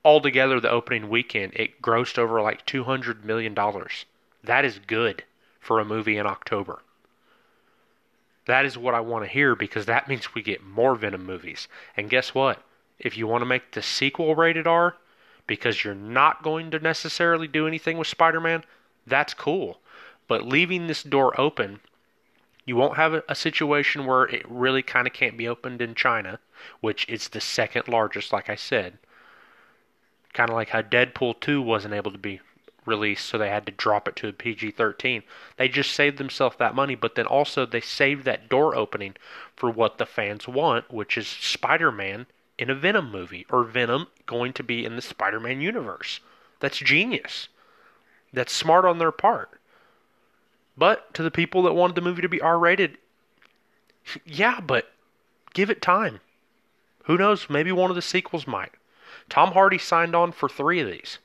Altogether, 0.04 0.60
the 0.60 0.70
opening 0.70 1.10
weekend, 1.10 1.54
it 1.56 1.82
grossed 1.82 2.18
over 2.18 2.42
like 2.42 2.66
$200 2.66 3.24
million. 3.24 3.56
That 4.44 4.66
is 4.66 4.80
good 4.80 5.24
for 5.60 5.80
a 5.80 5.86
movie 5.86 6.18
in 6.18 6.26
October. 6.26 6.82
That 8.46 8.66
is 8.66 8.78
what 8.78 8.96
I 8.96 9.02
want 9.02 9.26
to 9.26 9.32
hear 9.32 9.56
because 9.56 9.86
that 9.86 10.08
means 10.08 10.34
we 10.34 10.42
get 10.42 10.64
more 10.64 10.96
Venom 10.96 11.26
movies. 11.26 11.68
And 11.96 12.10
guess 12.10 12.34
what? 12.34 12.64
If 12.98 13.18
you 13.18 13.28
want 13.28 13.42
to 13.42 13.46
make 13.46 13.72
the 13.72 13.82
sequel 13.82 14.36
rated 14.36 14.66
R, 14.66 14.96
because 15.46 15.84
you're 15.84 15.96
not 15.96 16.44
going 16.44 16.72
to 16.72 16.80
necessarily 16.80 17.48
do 17.48 17.68
anything 17.68 17.98
with 17.98 18.08
Spider 18.08 18.40
Man, 18.40 18.64
that's 19.06 19.34
cool. 19.34 19.80
But 20.28 20.48
leaving 20.48 20.88
this 20.88 21.04
door 21.04 21.40
open, 21.40 21.80
you 22.66 22.76
won't 22.76 22.98
have 22.98 23.14
a, 23.14 23.24
a 23.28 23.36
situation 23.36 24.06
where 24.06 24.26
it 24.26 24.46
really 24.48 24.84
kind 24.84 25.08
of 25.08 25.14
can't 25.14 25.38
be 25.38 25.48
opened 25.48 25.82
in 25.82 25.96
China, 25.96 26.40
which 26.82 27.08
is 27.10 27.30
the 27.30 27.42
second 27.42 27.88
largest, 27.88 28.32
like 28.32 28.50
I 28.50 28.56
said. 28.56 29.00
Kind 30.34 30.50
of 30.50 30.56
like 30.56 30.70
how 30.70 30.82
Deadpool 30.82 31.40
2 31.40 31.62
wasn't 31.62 31.94
able 31.94 32.12
to 32.12 32.18
be 32.18 32.40
released, 32.86 33.26
so 33.26 33.38
they 33.38 33.50
had 33.50 33.66
to 33.66 33.72
drop 33.72 34.08
it 34.08 34.16
to 34.18 34.28
a 34.28 34.34
PG 34.34 34.72
13. 34.72 35.24
They 35.58 35.70
just 35.70 35.92
saved 35.92 36.18
themselves 36.18 36.58
that 36.58 36.76
money, 36.76 36.96
but 36.96 37.16
then 37.16 37.26
also 37.26 37.66
they 37.66 37.82
saved 37.82 38.26
that 38.26 38.50
door 38.50 38.76
opening 38.76 39.16
for 39.56 39.70
what 39.70 39.98
the 39.98 40.06
fans 40.06 40.48
want, 40.48 40.92
which 40.92 41.18
is 41.18 41.28
Spider 41.28 41.92
Man 41.92 42.26
in 42.58 42.70
a 42.70 42.76
Venom 42.76 43.12
movie, 43.12 43.46
or 43.50 43.64
Venom 43.64 44.08
going 44.26 44.54
to 44.54 44.64
be 44.64 44.86
in 44.86 44.96
the 44.96 45.02
Spider 45.02 45.40
Man 45.40 45.62
universe. 45.62 46.20
That's 46.60 46.78
genius. 46.78 47.48
That's 48.34 48.54
smart 48.54 48.86
on 48.86 48.98
their 48.98 49.12
part. 49.12 49.60
But 50.78 51.14
to 51.14 51.24
the 51.24 51.32
people 51.32 51.64
that 51.64 51.74
wanted 51.74 51.96
the 51.96 52.02
movie 52.02 52.22
to 52.22 52.30
be 52.30 52.42
R 52.42 52.60
rated, 52.60 52.98
yeah, 54.26 54.60
but 54.60 54.92
give 55.54 55.70
it 55.70 55.82
time. 55.82 56.20
Who 57.06 57.18
knows? 57.18 57.50
Maybe 57.50 57.72
one 57.72 57.90
of 57.90 57.96
the 57.96 58.02
sequels 58.02 58.48
might. 58.48 58.72
Tom 59.30 59.52
Hardy 59.52 59.78
signed 59.78 60.16
on 60.16 60.32
for 60.32 60.50
three 60.50 60.80
of 60.80 60.88
these. 60.88 61.20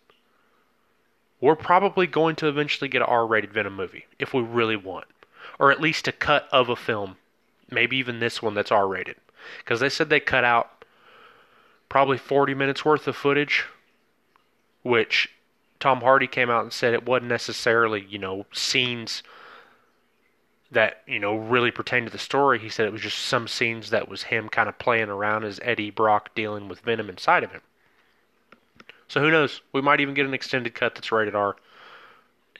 We're 1.40 1.56
probably 1.56 2.06
going 2.06 2.36
to 2.36 2.48
eventually 2.48 2.88
get 2.88 3.02
an 3.02 3.08
R 3.08 3.26
rated 3.26 3.52
Venom 3.52 3.76
movie 3.76 4.06
if 4.18 4.32
we 4.32 4.42
really 4.42 4.76
want. 4.76 5.06
Or 5.58 5.70
at 5.70 5.80
least 5.80 6.08
a 6.08 6.12
cut 6.12 6.48
of 6.52 6.68
a 6.68 6.76
film. 6.76 7.16
Maybe 7.70 7.96
even 7.96 8.20
this 8.20 8.42
one 8.42 8.54
that's 8.54 8.72
R 8.72 8.88
rated. 8.88 9.16
Because 9.58 9.80
they 9.80 9.88
said 9.88 10.08
they 10.08 10.20
cut 10.20 10.44
out 10.44 10.84
probably 11.88 12.18
40 12.18 12.54
minutes 12.54 12.84
worth 12.84 13.06
of 13.06 13.14
footage, 13.14 13.64
which 14.82 15.30
Tom 15.80 16.00
Hardy 16.00 16.26
came 16.26 16.50
out 16.50 16.62
and 16.62 16.72
said 16.72 16.94
it 16.94 17.06
wasn't 17.06 17.28
necessarily, 17.28 18.06
you 18.08 18.18
know, 18.18 18.46
scenes 18.52 19.22
that, 20.70 21.02
you 21.06 21.18
know, 21.18 21.36
really 21.36 21.70
pertain 21.70 22.04
to 22.04 22.10
the 22.10 22.18
story. 22.18 22.58
He 22.58 22.68
said 22.68 22.86
it 22.86 22.92
was 22.92 23.02
just 23.02 23.18
some 23.18 23.46
scenes 23.46 23.90
that 23.90 24.08
was 24.08 24.24
him 24.24 24.48
kind 24.48 24.68
of 24.68 24.78
playing 24.78 25.08
around 25.08 25.44
as 25.44 25.60
Eddie 25.62 25.90
Brock 25.90 26.34
dealing 26.34 26.68
with 26.68 26.80
Venom 26.80 27.10
inside 27.10 27.44
of 27.44 27.52
him. 27.52 27.60
So 29.08 29.20
who 29.20 29.30
knows? 29.30 29.60
We 29.72 29.80
might 29.80 30.00
even 30.00 30.14
get 30.14 30.26
an 30.26 30.34
extended 30.34 30.74
cut 30.74 30.94
that's 30.94 31.12
rated 31.12 31.34
R. 31.34 31.56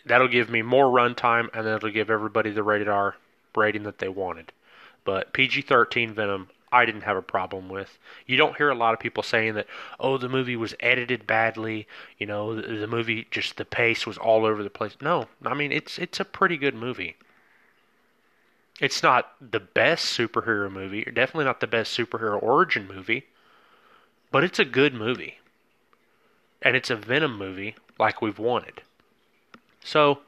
That'll 0.07 0.29
give 0.29 0.51
me 0.51 0.63
more 0.63 0.87
runtime, 0.87 1.49
and 1.55 1.67
that'll 1.67 1.91
give 1.91 2.11
everybody 2.11 2.51
the 2.51 2.63
rated 2.63 2.89
R 2.89 3.17
rating 3.57 3.85
that 3.85 3.99
they 3.99 4.09
wanted. 4.09 4.53
But 5.05 5.33
PG 5.33 5.63
13 5.63 6.15
Venom, 6.15 6.49
I 6.73 6.85
didn't 6.85 7.03
have 7.03 7.17
a 7.17 7.23
problem 7.23 7.69
with. 7.69 7.99
You 8.27 8.37
don't 8.37 8.57
hear 8.57 8.69
a 8.69 8.75
lot 8.75 8.95
of 8.95 9.01
people 9.01 9.23
saying 9.23 9.55
that, 9.55 9.67
oh, 10.01 10.19
the 10.19 10.29
movie 10.29 10.57
was 10.57 10.75
edited 10.81 11.27
badly. 11.27 11.87
You 12.19 12.27
know, 12.27 12.55
the, 12.55 12.63
the 12.63 12.87
movie 12.87 13.27
just 13.31 13.57
the 13.57 13.65
pace 13.65 14.07
was 14.07 14.19
all 14.19 14.45
over 14.45 14.63
the 14.63 14.71
place. 14.71 14.97
No, 15.01 15.29
I 15.45 15.55
mean 15.55 15.73
it's 15.73 15.99
it's 15.99 16.21
a 16.21 16.25
pretty 16.25 16.57
good 16.57 16.75
movie. 16.75 17.17
It's 18.81 19.05
not 19.05 19.35
the 19.41 19.61
best 19.61 20.19
superhero 20.19 20.71
movie, 20.71 21.05
definitely 21.05 21.45
not 21.45 21.61
the 21.61 21.69
best 21.69 21.97
superhero 21.97 22.43
origin 22.43 22.89
movie, 22.89 23.27
but 24.33 24.43
it's 24.43 24.59
a 24.59 24.65
good 24.65 24.95
movie 24.95 25.39
and 26.65 26.75
it's 26.75 26.91
a 26.91 26.97
Venom 26.97 27.37
movie 27.37 27.77
like 27.99 28.23
we've 28.23 28.39
wanted. 28.39 28.83
So, 29.85 30.21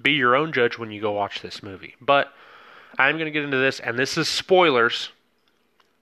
be 0.00 0.12
your 0.12 0.36
own 0.36 0.52
judge 0.52 0.78
when 0.78 0.90
you 0.90 1.00
go 1.00 1.12
watch 1.12 1.40
this 1.40 1.62
movie. 1.62 1.96
But 2.00 2.32
I'm 2.98 3.16
going 3.16 3.26
to 3.26 3.32
get 3.32 3.44
into 3.44 3.56
this, 3.56 3.80
and 3.80 3.98
this 3.98 4.18
is 4.18 4.28
spoilers 4.28 5.08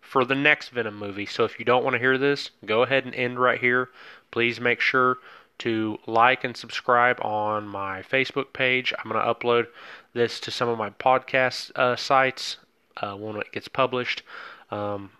for 0.00 0.24
the 0.24 0.34
next 0.34 0.70
Venom 0.70 0.98
movie. 0.98 1.26
So, 1.26 1.44
if 1.44 1.58
you 1.58 1.64
don't 1.64 1.84
want 1.84 1.94
to 1.94 2.00
hear 2.00 2.18
this, 2.18 2.50
go 2.66 2.82
ahead 2.82 3.04
and 3.04 3.14
end 3.14 3.38
right 3.38 3.60
here. 3.60 3.90
Please 4.32 4.60
make 4.60 4.80
sure 4.80 5.18
to 5.58 5.98
like 6.06 6.42
and 6.42 6.56
subscribe 6.56 7.20
on 7.22 7.68
my 7.68 8.02
Facebook 8.02 8.52
page. 8.52 8.92
I'm 8.98 9.10
going 9.10 9.22
to 9.22 9.34
upload 9.34 9.66
this 10.14 10.40
to 10.40 10.50
some 10.50 10.68
of 10.68 10.78
my 10.78 10.90
podcast 10.90 11.70
uh, 11.76 11.96
sites 11.96 12.56
uh, 12.96 13.14
when 13.14 13.36
it 13.36 13.52
gets 13.52 13.68
published. 13.68 14.22
Um, 14.70 15.10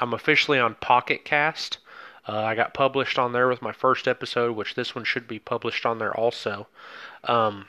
I'm 0.00 0.12
officially 0.12 0.58
on 0.58 0.74
Pocket 0.74 1.24
Cast. 1.24 1.78
Uh, 2.28 2.42
I 2.42 2.54
got 2.54 2.74
published 2.74 3.18
on 3.18 3.32
there 3.32 3.48
with 3.48 3.62
my 3.62 3.72
first 3.72 4.06
episode, 4.06 4.56
which 4.56 4.74
this 4.74 4.94
one 4.94 5.04
should 5.04 5.26
be 5.26 5.38
published 5.38 5.84
on 5.84 5.98
there 5.98 6.16
also. 6.16 6.68
Um, 7.24 7.66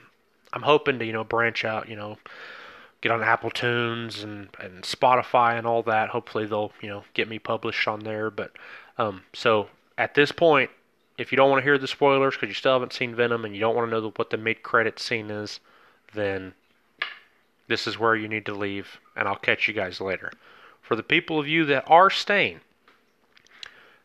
I'm 0.52 0.62
hoping 0.62 0.98
to, 1.00 1.04
you 1.04 1.12
know, 1.12 1.24
branch 1.24 1.64
out, 1.64 1.88
you 1.88 1.96
know, 1.96 2.18
get 3.00 3.10
on 3.10 3.22
Apple 3.22 3.50
Tunes 3.50 4.22
and, 4.22 4.48
and 4.60 4.82
Spotify 4.82 5.58
and 5.58 5.66
all 5.66 5.82
that. 5.82 6.10
Hopefully 6.10 6.46
they'll, 6.46 6.72
you 6.80 6.88
know, 6.88 7.04
get 7.14 7.28
me 7.28 7.38
published 7.38 7.88
on 7.88 8.00
there. 8.00 8.30
But 8.30 8.52
um, 8.96 9.22
so 9.32 9.68
at 9.98 10.14
this 10.14 10.30
point, 10.30 10.70
if 11.18 11.32
you 11.32 11.36
don't 11.36 11.50
want 11.50 11.60
to 11.60 11.64
hear 11.64 11.78
the 11.78 11.88
spoilers 11.88 12.34
because 12.34 12.48
you 12.48 12.54
still 12.54 12.72
haven't 12.72 12.92
seen 12.92 13.14
Venom 13.14 13.44
and 13.44 13.54
you 13.54 13.60
don't 13.60 13.74
want 13.74 13.90
to 13.90 14.00
know 14.00 14.12
what 14.16 14.30
the 14.30 14.36
mid-credit 14.36 14.98
scene 14.98 15.30
is, 15.30 15.60
then 16.12 16.54
this 17.68 17.86
is 17.86 17.98
where 17.98 18.14
you 18.14 18.28
need 18.28 18.46
to 18.46 18.54
leave, 18.54 19.00
and 19.16 19.26
I'll 19.26 19.36
catch 19.36 19.68
you 19.68 19.74
guys 19.74 20.00
later. 20.00 20.32
For 20.82 20.96
the 20.96 21.02
people 21.02 21.38
of 21.38 21.48
you 21.48 21.64
that 21.66 21.84
are 21.88 22.10
staying, 22.10 22.60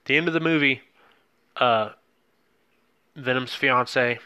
the 0.10 0.18
end 0.18 0.28
of 0.28 0.34
the 0.34 0.39
movie, 0.39 0.82
uh, 1.57 1.89
Venom's 3.16 3.53
fiance, 3.53 4.18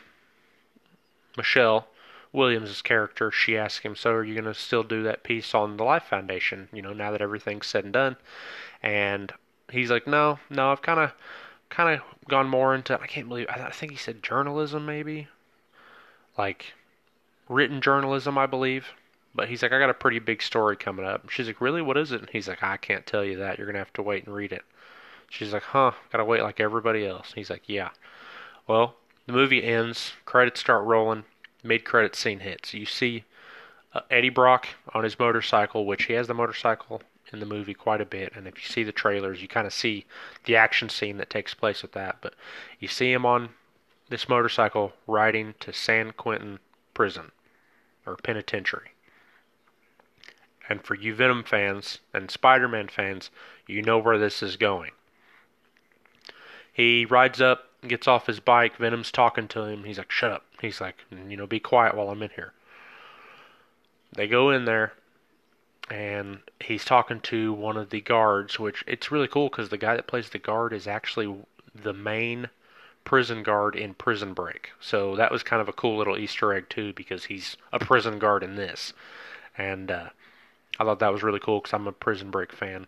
Michelle 1.36 1.88
Williams' 2.32 2.82
character, 2.82 3.30
she 3.30 3.58
asks 3.58 3.84
him, 3.84 3.94
"So 3.94 4.12
are 4.14 4.24
you 4.24 4.34
going 4.34 4.46
to 4.46 4.54
still 4.54 4.84
do 4.84 5.04
that 5.04 5.24
piece 5.24 5.54
on 5.54 5.76
the 5.76 5.84
Life 5.84 6.06
Foundation? 6.06 6.70
You 6.72 6.82
know, 6.82 6.94
now 6.94 7.12
that 7.12 7.22
everything's 7.22 7.68
said 7.68 7.84
and 7.84 7.92
done?" 7.92 8.16
And 8.82 9.34
he's 9.70 9.92
like, 9.92 10.08
"No, 10.08 10.40
no, 10.50 10.72
I've 10.72 10.82
kind 10.82 11.02
of, 11.02 11.12
kind 11.70 12.00
of 12.00 12.28
gone 12.30 12.48
more 12.48 12.74
into. 12.74 12.98
I 12.98 13.08
can't 13.08 13.28
believe. 13.28 13.48
I 13.50 13.70
think 13.72 13.92
he 13.92 13.98
said 13.98 14.24
journalism, 14.24 14.86
maybe, 14.86 15.28
like 16.38 16.76
written 17.50 17.82
journalism, 17.82 18.38
I 18.38 18.46
believe." 18.46 18.94
But 19.36 19.50
he's 19.50 19.64
like, 19.64 19.74
I 19.74 19.80
got 19.80 19.90
a 19.90 19.96
pretty 19.96 20.20
big 20.20 20.42
story 20.44 20.78
coming 20.78 21.06
up. 21.06 21.30
She's 21.30 21.48
like, 21.48 21.60
Really? 21.60 21.82
What 21.82 21.98
is 21.98 22.12
it? 22.12 22.22
And 22.22 22.30
he's 22.30 22.48
like, 22.48 22.62
I 22.62 22.78
can't 22.78 23.06
tell 23.06 23.26
you 23.26 23.38
that. 23.38 23.58
You're 23.58 23.66
going 23.66 23.74
to 23.74 23.80
have 23.80 23.92
to 23.94 24.04
wait 24.04 24.26
and 24.26 24.36
read 24.36 24.54
it. 24.54 24.64
She's 25.34 25.52
like, 25.52 25.64
huh, 25.64 25.94
gotta 26.12 26.26
wait 26.26 26.44
like 26.44 26.60
everybody 26.60 27.08
else. 27.08 27.34
He's 27.34 27.50
like, 27.50 27.64
yeah. 27.66 27.90
Well, 28.68 28.98
the 29.26 29.34
movie 29.34 29.64
ends, 29.64 30.14
credits 30.26 30.60
start 30.60 30.86
rolling, 30.86 31.24
mid 31.64 31.86
credit 31.86 32.16
scene 32.16 32.42
hits. 32.42 32.72
You 32.76 32.86
see 32.86 33.24
uh, 33.96 34.02
Eddie 34.12 34.30
Brock 34.30 34.68
on 34.94 35.04
his 35.04 35.18
motorcycle, 35.18 35.88
which 35.88 36.04
he 36.04 36.14
has 36.14 36.28
the 36.28 36.36
motorcycle 36.36 37.02
in 37.32 37.40
the 37.40 37.48
movie 37.48 37.74
quite 37.74 38.00
a 38.00 38.06
bit. 38.06 38.34
And 38.36 38.46
if 38.46 38.58
you 38.58 38.72
see 38.72 38.84
the 38.84 38.92
trailers, 38.92 39.42
you 39.42 39.48
kind 39.48 39.66
of 39.66 39.74
see 39.74 40.06
the 40.46 40.56
action 40.56 40.88
scene 40.88 41.18
that 41.18 41.32
takes 41.32 41.56
place 41.56 41.82
with 41.82 41.94
that. 41.94 42.18
But 42.22 42.36
you 42.80 42.88
see 42.88 43.12
him 43.12 43.26
on 43.26 43.50
this 44.10 44.30
motorcycle 44.30 44.94
riding 45.08 45.56
to 45.62 45.74
San 45.74 46.12
Quentin 46.12 46.60
prison 46.94 47.32
or 48.06 48.18
penitentiary. 48.18 48.92
And 50.70 50.84
for 50.84 50.94
you 50.94 51.16
Venom 51.16 51.44
fans 51.44 52.02
and 52.14 52.30
Spider 52.30 52.68
Man 52.68 52.88
fans, 52.88 53.32
you 53.66 53.82
know 53.82 53.98
where 53.98 54.20
this 54.20 54.44
is 54.44 54.58
going. 54.58 54.92
He 56.74 57.06
rides 57.06 57.40
up, 57.40 57.70
gets 57.88 58.08
off 58.08 58.26
his 58.26 58.40
bike. 58.40 58.78
Venom's 58.78 59.12
talking 59.12 59.48
to 59.50 59.64
him. 59.64 59.84
He's 59.84 60.00
like, 60.00 60.12
"Shut 60.12 60.32
up." 60.32 60.46
He's 60.60 60.82
like, 60.82 61.06
"You 61.12 61.38
know, 61.38 61.48
be 61.48 61.60
quiet 61.60 61.96
while 61.96 62.10
I'm 62.10 62.24
in 62.24 62.32
here." 62.32 62.54
They 64.16 64.28
go 64.28 64.50
in 64.50 64.66
there, 64.66 64.94
and 65.90 66.40
he's 66.60 66.86
talking 66.86 67.20
to 67.22 67.54
one 67.54 67.78
of 67.78 67.90
the 67.90 68.02
guards, 68.02 68.60
which 68.60 68.84
it's 68.88 69.12
really 69.12 69.28
cool 69.28 69.50
because 69.50 69.70
the 69.70 69.78
guy 69.78 69.96
that 69.96 70.08
plays 70.08 70.30
the 70.30 70.40
guard 70.40 70.74
is 70.74 70.88
actually 70.88 71.36
the 71.76 71.94
main 71.94 72.50
prison 73.06 73.44
guard 73.44 73.76
in 73.76 73.94
Prison 73.94 74.34
Break. 74.34 74.72
So 74.80 75.16
that 75.16 75.32
was 75.32 75.44
kind 75.44 75.62
of 75.62 75.68
a 75.68 75.74
cool 75.74 75.98
little 75.98 76.18
Easter 76.18 76.54
egg 76.54 76.70
too, 76.70 76.94
because 76.94 77.26
he's 77.26 77.58
a 77.72 77.80
prison 77.80 78.18
guard 78.18 78.44
in 78.44 78.56
this, 78.56 78.94
and 79.58 79.92
uh, 79.92 80.10
I 80.80 80.84
thought 80.84 81.00
that 81.00 81.12
was 81.12 81.24
really 81.24 81.40
cool 81.40 81.60
because 81.60 81.74
I'm 81.74 81.88
a 81.88 81.92
Prison 81.92 82.32
Break 82.32 82.52
fan. 82.52 82.88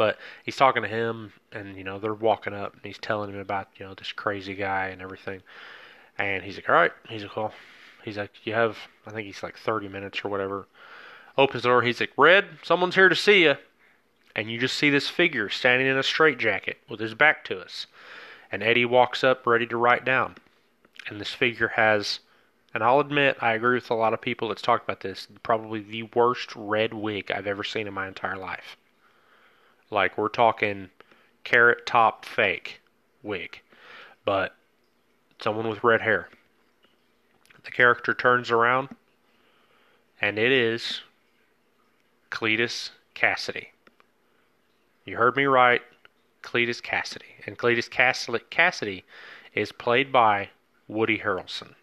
But 0.00 0.16
he's 0.46 0.56
talking 0.56 0.80
to 0.82 0.88
him, 0.88 1.34
and 1.52 1.76
you 1.76 1.84
know 1.84 1.98
they're 1.98 2.14
walking 2.14 2.54
up, 2.54 2.72
and 2.72 2.82
he's 2.82 2.96
telling 2.96 3.28
him 3.28 3.38
about 3.38 3.68
you 3.76 3.84
know 3.84 3.92
this 3.92 4.12
crazy 4.12 4.54
guy 4.54 4.86
and 4.86 5.02
everything. 5.02 5.42
And 6.16 6.42
he's 6.42 6.56
like, 6.56 6.70
"All 6.70 6.74
right." 6.74 6.92
He's 7.06 7.22
like, 7.22 7.36
"Well," 7.36 7.52
he's 8.02 8.16
like, 8.16 8.30
"You 8.46 8.54
have," 8.54 8.78
I 9.06 9.10
think 9.10 9.26
he's 9.26 9.42
like 9.42 9.58
30 9.58 9.88
minutes 9.88 10.24
or 10.24 10.30
whatever. 10.30 10.68
Opens 11.36 11.64
the 11.64 11.68
door. 11.68 11.82
He's 11.82 12.00
like, 12.00 12.12
"Red, 12.16 12.46
someone's 12.62 12.94
here 12.94 13.10
to 13.10 13.14
see 13.14 13.42
you." 13.42 13.56
and 14.34 14.50
you 14.50 14.58
just 14.58 14.78
see 14.78 14.88
this 14.88 15.10
figure 15.10 15.50
standing 15.50 15.86
in 15.86 15.98
a 15.98 16.02
straitjacket 16.02 16.78
with 16.88 17.00
his 17.00 17.12
back 17.12 17.44
to 17.44 17.60
us. 17.60 17.86
And 18.50 18.62
Eddie 18.62 18.86
walks 18.86 19.22
up 19.22 19.46
ready 19.46 19.66
to 19.66 19.76
write 19.76 20.06
down. 20.06 20.36
And 21.08 21.20
this 21.20 21.34
figure 21.34 21.72
has, 21.76 22.20
and 22.72 22.82
I'll 22.82 23.00
admit, 23.00 23.36
I 23.42 23.52
agree 23.52 23.74
with 23.74 23.90
a 23.90 23.94
lot 23.94 24.14
of 24.14 24.22
people 24.22 24.48
that's 24.48 24.62
talked 24.62 24.84
about 24.84 25.00
this, 25.00 25.28
probably 25.42 25.80
the 25.80 26.04
worst 26.14 26.54
red 26.56 26.94
wig 26.94 27.30
I've 27.30 27.46
ever 27.46 27.64
seen 27.64 27.86
in 27.86 27.92
my 27.92 28.08
entire 28.08 28.38
life. 28.38 28.78
Like, 29.90 30.16
we're 30.16 30.28
talking 30.28 30.90
carrot 31.44 31.86
top 31.86 32.24
fake 32.24 32.80
wig. 33.22 33.60
But 34.24 34.54
someone 35.40 35.68
with 35.68 35.84
red 35.84 36.02
hair. 36.02 36.28
The 37.64 37.70
character 37.70 38.14
turns 38.14 38.50
around, 38.50 38.88
and 40.20 40.38
it 40.38 40.52
is 40.52 41.02
Cletus 42.30 42.90
Kasady. 43.14 43.66
You 45.04 45.16
heard 45.16 45.36
me 45.36 45.44
right, 45.44 45.82
Cletus 46.42 46.80
Kasady. 46.80 47.44
And 47.46 47.58
Cletus 47.58 47.88
Kasady 47.88 49.02
is 49.54 49.72
played 49.72 50.12
by 50.12 50.50
Woody 50.88 51.18
Harrelson. 51.18 51.74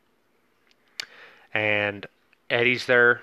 And 1.53 2.05
Eddie's 2.49 2.86
there 2.86 3.22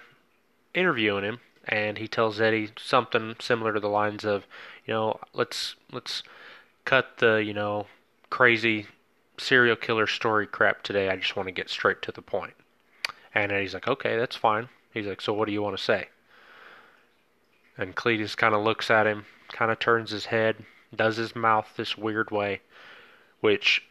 interviewing 0.74 1.24
him, 1.24 1.40
and 1.66 1.98
he 1.98 2.08
tells 2.08 2.40
Eddie 2.40 2.70
something 2.78 3.36
similar 3.40 3.72
to 3.72 3.80
the 3.80 3.88
lines 3.88 4.24
of, 4.24 4.46
you 4.86 4.94
know, 4.94 5.20
let's 5.32 5.76
let's 5.92 6.22
cut 6.84 7.18
the 7.18 7.36
you 7.36 7.54
know 7.54 7.86
crazy 8.30 8.86
serial 9.38 9.76
killer 9.76 10.06
story 10.06 10.46
crap 10.46 10.82
today. 10.82 11.08
I 11.08 11.16
just 11.16 11.36
want 11.36 11.48
to 11.48 11.52
get 11.52 11.70
straight 11.70 12.02
to 12.02 12.12
the 12.12 12.22
point. 12.22 12.54
And 13.34 13.50
he's 13.50 13.74
like, 13.74 13.88
okay, 13.88 14.16
that's 14.16 14.36
fine. 14.36 14.68
He's 14.92 15.06
like, 15.06 15.20
so 15.20 15.32
what 15.32 15.46
do 15.46 15.52
you 15.52 15.62
want 15.62 15.76
to 15.76 15.82
say? 15.82 16.08
And 17.76 17.96
Cletus 17.96 18.36
kind 18.36 18.54
of 18.54 18.62
looks 18.62 18.90
at 18.90 19.06
him, 19.06 19.26
kind 19.48 19.72
of 19.72 19.80
turns 19.80 20.10
his 20.10 20.26
head, 20.26 20.56
does 20.94 21.16
his 21.16 21.34
mouth 21.34 21.68
this 21.76 21.98
weird 21.98 22.30
way, 22.30 22.60
which, 23.40 23.82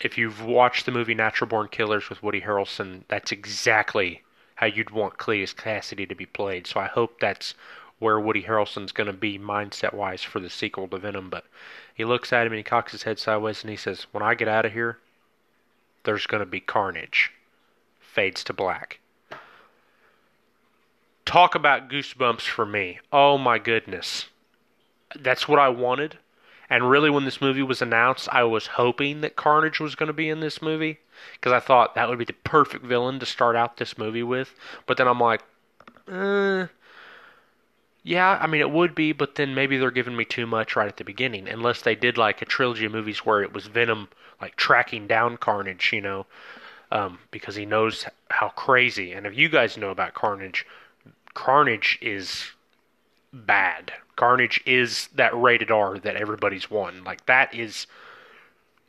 if 0.00 0.18
you've 0.18 0.44
watched 0.44 0.84
the 0.84 0.92
movie 0.92 1.14
Natural 1.14 1.48
Born 1.48 1.68
Killers 1.68 2.10
with 2.10 2.22
Woody 2.22 2.42
Harrelson, 2.42 3.04
that's 3.08 3.32
exactly 3.32 4.22
how 4.56 4.66
you'd 4.66 4.90
want 4.90 5.16
Cletus 5.16 5.54
Kasady 5.54 6.06
to 6.06 6.14
be 6.14 6.26
played. 6.26 6.66
So 6.66 6.80
I 6.80 6.86
hope 6.86 7.20
that's 7.20 7.54
where 7.98 8.18
Woody 8.20 8.42
Harrelson's 8.42 8.92
going 8.92 9.06
to 9.06 9.12
be 9.12 9.38
mindset 9.38 9.94
wise 9.94 10.22
for 10.22 10.40
the 10.40 10.50
sequel 10.50 10.88
to 10.88 10.98
Venom. 10.98 11.30
But 11.30 11.44
he 11.94 12.04
looks 12.04 12.32
at 12.32 12.46
him 12.46 12.52
and 12.52 12.58
he 12.58 12.64
cocks 12.64 12.92
his 12.92 13.04
head 13.04 13.18
sideways 13.18 13.62
and 13.62 13.70
he 13.70 13.76
says, 13.76 14.06
When 14.12 14.22
I 14.22 14.34
get 14.34 14.48
out 14.48 14.66
of 14.66 14.72
here, 14.72 14.98
there's 16.04 16.26
going 16.26 16.40
to 16.40 16.46
be 16.46 16.60
carnage. 16.60 17.32
Fades 18.00 18.44
to 18.44 18.52
black. 18.52 19.00
Talk 21.24 21.54
about 21.54 21.88
goosebumps 21.88 22.42
for 22.42 22.66
me. 22.66 23.00
Oh 23.12 23.38
my 23.38 23.58
goodness. 23.58 24.26
That's 25.18 25.48
what 25.48 25.58
I 25.58 25.68
wanted. 25.68 26.18
And 26.70 26.90
really, 26.90 27.10
when 27.10 27.24
this 27.24 27.40
movie 27.40 27.62
was 27.62 27.82
announced, 27.82 28.28
I 28.32 28.44
was 28.44 28.66
hoping 28.66 29.20
that 29.20 29.36
Carnage 29.36 29.80
was 29.80 29.94
going 29.94 30.06
to 30.06 30.14
be 30.14 30.28
in 30.28 30.40
this 30.40 30.62
movie 30.62 30.98
because 31.34 31.52
I 31.52 31.60
thought 31.60 31.94
that 31.94 32.08
would 32.08 32.18
be 32.18 32.24
the 32.24 32.32
perfect 32.32 32.84
villain 32.84 33.20
to 33.20 33.26
start 33.26 33.54
out 33.54 33.76
this 33.76 33.98
movie 33.98 34.22
with. 34.22 34.54
But 34.86 34.96
then 34.96 35.06
I'm 35.06 35.20
like, 35.20 35.42
eh, 36.08 36.66
yeah, 38.04 38.38
I 38.40 38.46
mean 38.46 38.60
it 38.60 38.70
would 38.70 38.94
be, 38.94 39.12
but 39.12 39.34
then 39.34 39.54
maybe 39.54 39.78
they're 39.78 39.90
giving 39.90 40.14
me 40.14 40.26
too 40.26 40.46
much 40.46 40.76
right 40.76 40.86
at 40.86 40.98
the 40.98 41.04
beginning. 41.04 41.48
Unless 41.48 41.82
they 41.82 41.94
did 41.94 42.18
like 42.18 42.42
a 42.42 42.44
trilogy 42.44 42.84
of 42.84 42.92
movies 42.92 43.24
where 43.24 43.42
it 43.42 43.54
was 43.54 43.66
Venom 43.66 44.08
like 44.42 44.56
tracking 44.56 45.06
down 45.06 45.38
Carnage, 45.38 45.90
you 45.90 46.02
know, 46.02 46.26
um, 46.92 47.18
because 47.30 47.56
he 47.56 47.64
knows 47.64 48.04
how 48.30 48.50
crazy. 48.50 49.12
And 49.12 49.26
if 49.26 49.34
you 49.34 49.48
guys 49.48 49.78
know 49.78 49.88
about 49.88 50.12
Carnage, 50.12 50.66
Carnage 51.32 51.98
is 52.02 52.50
bad. 53.32 53.90
Carnage 54.16 54.60
is 54.66 55.08
that 55.14 55.34
rated 55.34 55.70
R 55.70 55.98
that 55.98 56.16
everybody's 56.16 56.70
won. 56.70 57.04
Like 57.04 57.24
that 57.24 57.54
is 57.54 57.86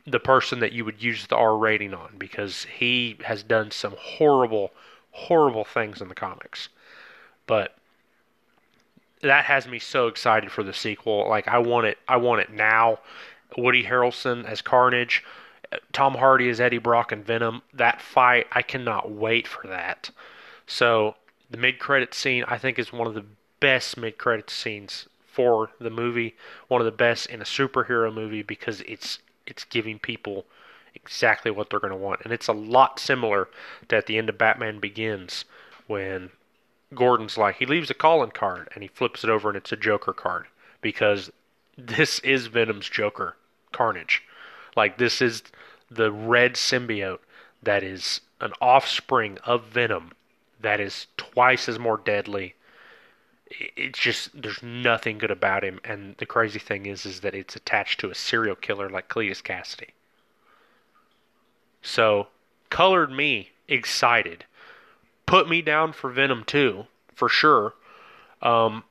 the 0.06 0.20
person 0.20 0.60
that 0.60 0.72
you 0.72 0.84
would 0.84 1.02
use 1.02 1.26
the 1.26 1.36
R 1.36 1.56
rating 1.56 1.94
on 1.94 2.16
because 2.18 2.64
he 2.64 3.16
has 3.24 3.42
done 3.42 3.70
some 3.70 3.94
horrible, 3.98 4.72
horrible 5.12 5.64
things 5.64 6.02
in 6.02 6.08
the 6.08 6.14
comics. 6.14 6.68
But 7.46 7.74
that 9.22 9.44
has 9.46 9.66
me 9.66 9.78
so 9.78 10.06
excited 10.06 10.50
for 10.50 10.62
the 10.62 10.72
sequel. 10.72 11.28
Like 11.28 11.48
I 11.48 11.58
want 11.58 11.86
it. 11.86 11.98
I 12.06 12.16
want 12.16 12.40
it 12.40 12.52
now. 12.52 12.98
Woody 13.56 13.84
Harrelson 13.84 14.44
as 14.44 14.60
Carnage, 14.60 15.24
Tom 15.92 16.14
Hardy 16.14 16.48
as 16.48 16.60
Eddie 16.60 16.78
Brock 16.78 17.12
and 17.12 17.24
Venom. 17.24 17.62
That 17.72 18.02
fight, 18.02 18.46
I 18.52 18.62
cannot 18.62 19.10
wait 19.10 19.46
for 19.46 19.66
that. 19.68 20.10
So 20.66 21.14
the 21.50 21.56
mid-credit 21.56 22.12
scene, 22.12 22.44
I 22.48 22.58
think, 22.58 22.78
is 22.78 22.92
one 22.92 23.06
of 23.06 23.14
the 23.14 23.24
best 23.60 23.96
mid-credit 23.96 24.50
scenes 24.50 25.06
for 25.24 25.70
the 25.78 25.90
movie. 25.90 26.34
One 26.68 26.80
of 26.80 26.84
the 26.84 26.90
best 26.90 27.26
in 27.26 27.40
a 27.40 27.44
superhero 27.44 28.12
movie 28.12 28.42
because 28.42 28.80
it's 28.82 29.20
it's 29.46 29.64
giving 29.64 29.98
people 29.98 30.44
exactly 30.94 31.50
what 31.50 31.70
they're 31.70 31.80
going 31.80 31.92
to 31.92 31.96
want, 31.96 32.20
and 32.24 32.32
it's 32.32 32.48
a 32.48 32.52
lot 32.52 32.98
similar 32.98 33.48
to 33.88 33.96
at 33.96 34.06
the 34.06 34.18
end 34.18 34.28
of 34.28 34.38
Batman 34.38 34.80
Begins 34.80 35.44
when 35.86 36.30
Gordon's 36.94 37.36
like, 37.36 37.56
he 37.56 37.66
leaves 37.66 37.90
a 37.90 37.94
calling 37.94 38.30
card 38.30 38.68
and 38.74 38.82
he 38.82 38.88
flips 38.88 39.24
it 39.24 39.30
over 39.30 39.48
and 39.48 39.56
it's 39.56 39.72
a 39.72 39.76
Joker 39.76 40.12
card 40.12 40.46
because 40.80 41.30
this 41.76 42.20
is 42.20 42.46
Venom's 42.46 42.88
Joker, 42.88 43.36
Carnage. 43.72 44.22
Like, 44.76 44.98
this 44.98 45.20
is 45.20 45.42
the 45.90 46.12
red 46.12 46.54
symbiote 46.54 47.18
that 47.62 47.82
is 47.82 48.20
an 48.40 48.52
offspring 48.60 49.38
of 49.44 49.64
Venom 49.64 50.12
that 50.60 50.80
is 50.80 51.06
twice 51.16 51.68
as 51.68 51.78
more 51.78 51.96
deadly. 51.96 52.54
It's 53.48 53.98
just 53.98 54.40
there's 54.40 54.62
nothing 54.62 55.18
good 55.18 55.30
about 55.30 55.64
him, 55.64 55.80
and 55.84 56.16
the 56.18 56.26
crazy 56.26 56.58
thing 56.58 56.86
is, 56.86 57.06
is 57.06 57.20
that 57.20 57.34
it's 57.34 57.56
attached 57.56 58.00
to 58.00 58.10
a 58.10 58.14
serial 58.14 58.56
killer 58.56 58.90
like 58.90 59.08
Cletus 59.08 59.42
Kasady. 59.42 59.90
So, 61.82 62.28
colored 62.70 63.12
me 63.12 63.50
excited 63.68 64.44
put 65.26 65.48
me 65.48 65.60
down 65.62 65.92
for 65.92 66.10
Venom 66.10 66.44
2 66.44 66.86
for 67.14 67.28
sure. 67.28 67.74
Um, 68.42 68.84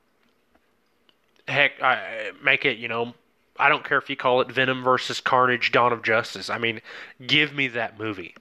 heck, 1.48 1.82
I 1.82 2.32
make 2.42 2.64
it, 2.64 2.78
you 2.78 2.88
know, 2.88 3.14
I 3.58 3.68
don't 3.68 3.84
care 3.84 3.98
if 3.98 4.10
you 4.10 4.16
call 4.16 4.40
it 4.40 4.52
Venom 4.52 4.84
versus 4.84 5.20
Carnage 5.20 5.72
Dawn 5.72 5.92
of 5.92 6.02
Justice. 6.02 6.50
I 6.50 6.58
mean, 6.58 6.82
give 7.26 7.54
me 7.54 7.68
that 7.68 7.98
movie. 7.98 8.34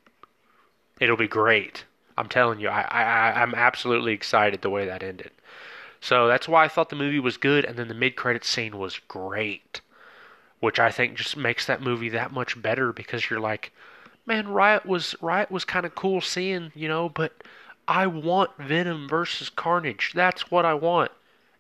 It'll 1.00 1.18
be 1.18 1.28
great. 1.28 1.86
I'm 2.18 2.28
telling 2.28 2.60
you, 2.60 2.70
I, 2.70 2.82
I 2.82 3.41
I'm 3.41 3.54
absolutely 3.54 4.14
excited 4.14 4.62
the 4.62 4.70
way 4.70 4.86
that 4.86 5.04
ended. 5.04 5.32
So 6.00 6.28
that's 6.28 6.48
why 6.48 6.64
I 6.66 6.68
thought 6.68 6.89
the 6.89 6.96
movie 6.96 7.20
was 7.20 7.38
good, 7.38 7.66
and 7.66 7.78
then 7.78 7.88
the 7.88 7.93
mid 7.93 8.16
credit 8.16 8.46
scene 8.46 8.78
was 8.78 9.00
great. 9.08 9.82
Which 10.60 10.80
I 10.80 10.89
think 10.89 11.16
just 11.16 11.36
makes 11.36 11.66
that 11.66 11.82
movie 11.82 12.10
that 12.10 12.32
much 12.32 12.62
better 12.62 12.93
because 12.93 13.30
you're 13.30 13.39
like, 13.41 13.72
man, 14.26 14.48
Riot 14.48 14.86
was 14.86 15.16
Riot 15.22 15.52
was 15.52 15.66
kind 15.66 15.86
of 15.86 15.96
cool 15.96 16.22
seeing, 16.22 16.72
you 16.74 16.88
know, 16.88 17.10
but 17.10 17.34
I 17.88 18.08
want 18.08 18.52
Venom 18.58 19.08
versus 19.08 19.50
Carnage. 19.50 20.12
That's 20.16 20.50
what 20.50 20.66
I 20.66 20.74
want. 20.74 21.12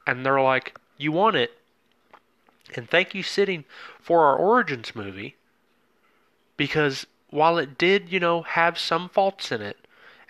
And 0.07 0.25
they're 0.25 0.41
like, 0.41 0.77
You 0.97 1.11
want 1.11 1.35
it? 1.35 1.51
And 2.75 2.89
thank 2.89 3.13
you, 3.13 3.23
sitting 3.23 3.65
for 3.99 4.25
our 4.25 4.35
Origins 4.35 4.95
movie. 4.95 5.35
Because 6.57 7.05
while 7.29 7.57
it 7.57 7.77
did, 7.77 8.11
you 8.11 8.19
know, 8.19 8.41
have 8.41 8.79
some 8.79 9.09
faults 9.09 9.51
in 9.51 9.61
it, 9.61 9.77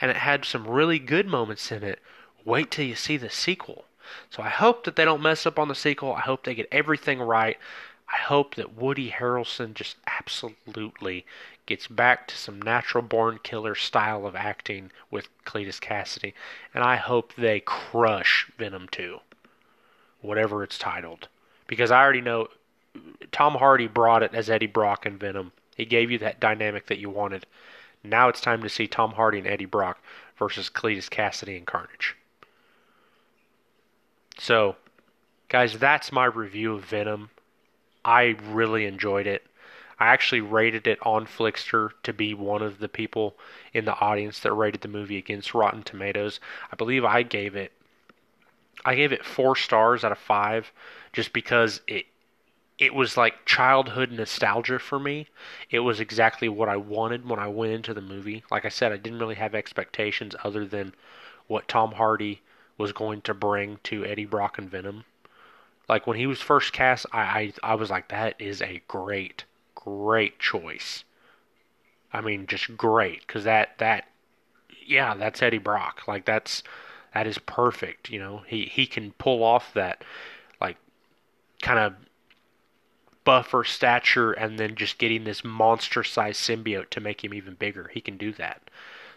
and 0.02 0.12
it 0.12 0.18
had 0.18 0.44
some 0.44 0.68
really 0.68 1.00
good 1.00 1.28
moments 1.28 1.72
in 1.72 1.84
it, 1.84 2.00
wait 2.44 2.72
till 2.72 2.86
you 2.86 2.96
see 2.96 3.18
the 3.18 3.30
sequel. 3.30 3.86
So 4.30 4.44
I 4.44 4.50
hope 4.50 4.84
that 4.84 4.96
they 4.96 5.06
don't 5.06 5.22
mess 5.22 5.46
up 5.46 5.58
on 5.58 5.68
the 5.68 5.76
sequel. 5.76 6.14
I 6.14 6.22
hope 6.22 6.44
they 6.44 6.56
get 6.56 6.68
everything 6.72 7.20
right. 7.20 7.58
I 8.08 8.18
hope 8.18 8.56
that 8.56 8.76
Woody 8.76 9.12
Harrelson 9.12 9.74
just 9.74 9.98
absolutely 10.06 11.26
gets 11.66 11.88
back 11.88 12.28
to 12.28 12.38
some 12.38 12.62
natural 12.62 13.02
born 13.02 13.40
killer 13.44 13.76
style 13.76 14.26
of 14.26 14.36
acting 14.36 14.92
with 15.10 15.28
Cletus 15.46 15.80
Kasady, 15.80 16.34
and 16.74 16.84
I 16.84 16.96
hope 16.98 17.34
they 17.36 17.60
crush 17.60 18.50
Venom 18.58 18.88
2, 18.90 19.20
whatever 20.22 20.64
it's 20.64 20.78
titled. 20.78 21.28
Because 21.68 21.92
I 21.92 22.02
already 22.02 22.22
know 22.22 22.48
Tom 23.32 23.56
Hardy 23.56 23.88
brought 23.88 24.24
it 24.24 24.34
as 24.34 24.50
Eddie 24.50 24.68
Brock 24.68 25.06
and 25.06 25.20
Venom. 25.20 25.52
He 25.76 25.86
gave 25.86 26.12
you 26.12 26.18
that 26.20 26.40
dynamic 26.40 26.88
that 26.88 27.00
you 27.00 27.10
wanted. 27.10 27.46
Now 28.04 28.30
it's 28.30 28.42
time 28.42 28.62
to 28.62 28.70
see 28.70 28.88
Tom 28.88 29.14
Hardy 29.14 29.40
and 29.40 29.48
Eddie 29.48 29.66
Brock 29.66 30.00
versus 30.38 30.70
Cletus 30.70 31.10
Kasady 31.10 31.58
and 31.58 31.66
Carnage. 31.66 32.16
So, 34.38 34.76
guys, 35.48 35.78
that's 35.80 36.12
my 36.12 36.26
review 36.26 36.76
of 36.76 36.86
Venom. 36.86 37.30
I 38.04 38.36
really 38.50 38.86
enjoyed 38.86 39.28
it. 39.28 39.46
I 40.00 40.08
actually 40.08 40.42
rated 40.42 40.88
it 40.88 41.00
on 41.04 41.26
Flixster 41.26 41.92
to 42.04 42.14
be 42.14 42.34
one 42.34 42.62
of 42.62 42.80
the 42.80 42.90
people 42.90 43.38
in 43.74 43.86
the 43.86 43.98
audience 44.00 44.40
that 44.40 44.54
rated 44.54 44.82
the 44.82 44.88
movie 44.88 45.18
against 45.18 45.54
Rotten 45.54 45.84
Tomatoes. 45.84 46.40
I 46.72 46.76
believe 46.76 47.06
I 47.06 47.24
gave 47.24 47.56
it 47.56 47.72
I 48.84 48.96
gave 48.96 49.12
it 49.12 49.26
4 49.26 49.56
stars 49.56 50.04
out 50.04 50.12
of 50.12 50.18
5 50.20 50.72
just 51.14 51.34
because 51.34 51.82
it 51.88 52.06
it 52.78 52.94
was 52.94 53.16
like 53.16 53.46
childhood 53.46 54.12
nostalgia 54.12 54.80
for 54.80 55.00
me. 55.00 55.28
It 55.70 55.80
was 55.80 56.00
exactly 56.00 56.50
what 56.50 56.68
I 56.68 56.76
wanted 56.76 57.28
when 57.28 57.40
I 57.40 57.48
went 57.48 57.72
into 57.72 57.94
the 57.94 58.02
movie. 58.02 58.44
Like 58.52 58.66
I 58.66 58.70
said, 58.70 58.92
I 58.92 58.98
didn't 58.98 59.20
really 59.20 59.36
have 59.36 59.56
expectations 59.56 60.36
other 60.44 60.66
than 60.66 60.94
what 61.48 61.68
Tom 61.70 61.94
Hardy 61.94 62.42
was 62.78 62.92
going 62.92 63.22
to 63.22 63.34
bring 63.34 63.80
to 63.84 64.06
Eddie 64.06 64.26
Brock 64.26 64.58
and 64.58 64.70
Venom. 64.70 65.06
Like 65.88 66.06
when 66.06 66.18
he 66.18 66.28
was 66.28 66.42
first 66.42 66.74
cast, 66.74 67.06
I, 67.12 67.54
I, 67.64 67.72
I 67.72 67.76
was 67.76 67.90
like, 67.90 68.10
that 68.10 68.36
is 68.40 68.62
a 68.62 68.82
great, 68.88 69.46
great 69.86 70.40
choice. 70.40 71.04
I 72.12 72.22
mean, 72.22 72.48
just 72.48 72.76
great 72.76 73.26
because 73.26 73.44
that 73.44 73.78
that 73.78 74.06
yeah, 74.86 75.16
that's 75.16 75.42
Eddie 75.42 75.58
Brock. 75.58 76.08
Like 76.08 76.26
that's 76.26 76.64
that 77.14 77.28
is 77.28 77.38
perfect. 77.38 78.10
You 78.10 78.20
know, 78.20 78.44
he 78.48 78.66
he 78.66 78.88
can 78.88 79.12
pull 79.14 79.44
off 79.44 79.74
that 79.74 80.04
like 80.60 80.78
kind 81.62 81.80
of 81.80 81.94
buffer 83.26 83.64
stature 83.64 84.32
and 84.32 84.58
then 84.58 84.76
just 84.76 84.98
getting 84.98 85.24
this 85.24 85.44
monster 85.44 86.04
sized 86.04 86.40
symbiote 86.40 86.90
to 86.92 87.02
make 87.02 87.24
him 87.24 87.34
even 87.34 87.56
bigger. 87.56 87.90
He 87.94 88.00
can 88.00 88.18
do 88.18 88.32
that. 88.34 88.70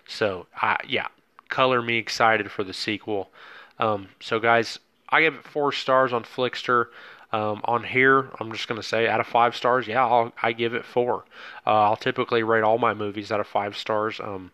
So, 0.06 0.46
uh, 0.60 0.78
yeah, 0.86 1.08
color 1.48 1.82
me 1.82 1.98
excited 1.98 2.50
for 2.50 2.64
the 2.64 2.72
sequel. 2.72 3.30
Um, 3.78 4.08
so, 4.20 4.40
guys, 4.40 4.78
I 5.10 5.20
give 5.20 5.34
it 5.34 5.44
four 5.44 5.70
stars 5.72 6.12
on 6.12 6.24
Flixster. 6.24 6.86
Um, 7.30 7.60
on 7.64 7.84
here, 7.84 8.30
I'm 8.40 8.52
just 8.52 8.68
going 8.68 8.80
to 8.80 8.86
say 8.86 9.06
out 9.06 9.20
of 9.20 9.26
five 9.26 9.54
stars, 9.54 9.86
yeah, 9.86 10.04
I'll, 10.04 10.32
I 10.42 10.52
give 10.52 10.72
it 10.72 10.84
four. 10.84 11.24
Uh, 11.66 11.82
I'll 11.82 11.96
typically 11.96 12.42
rate 12.42 12.62
all 12.62 12.78
my 12.78 12.94
movies 12.94 13.30
out 13.30 13.40
of 13.40 13.46
five 13.46 13.76
stars. 13.76 14.18
Um, 14.18 14.50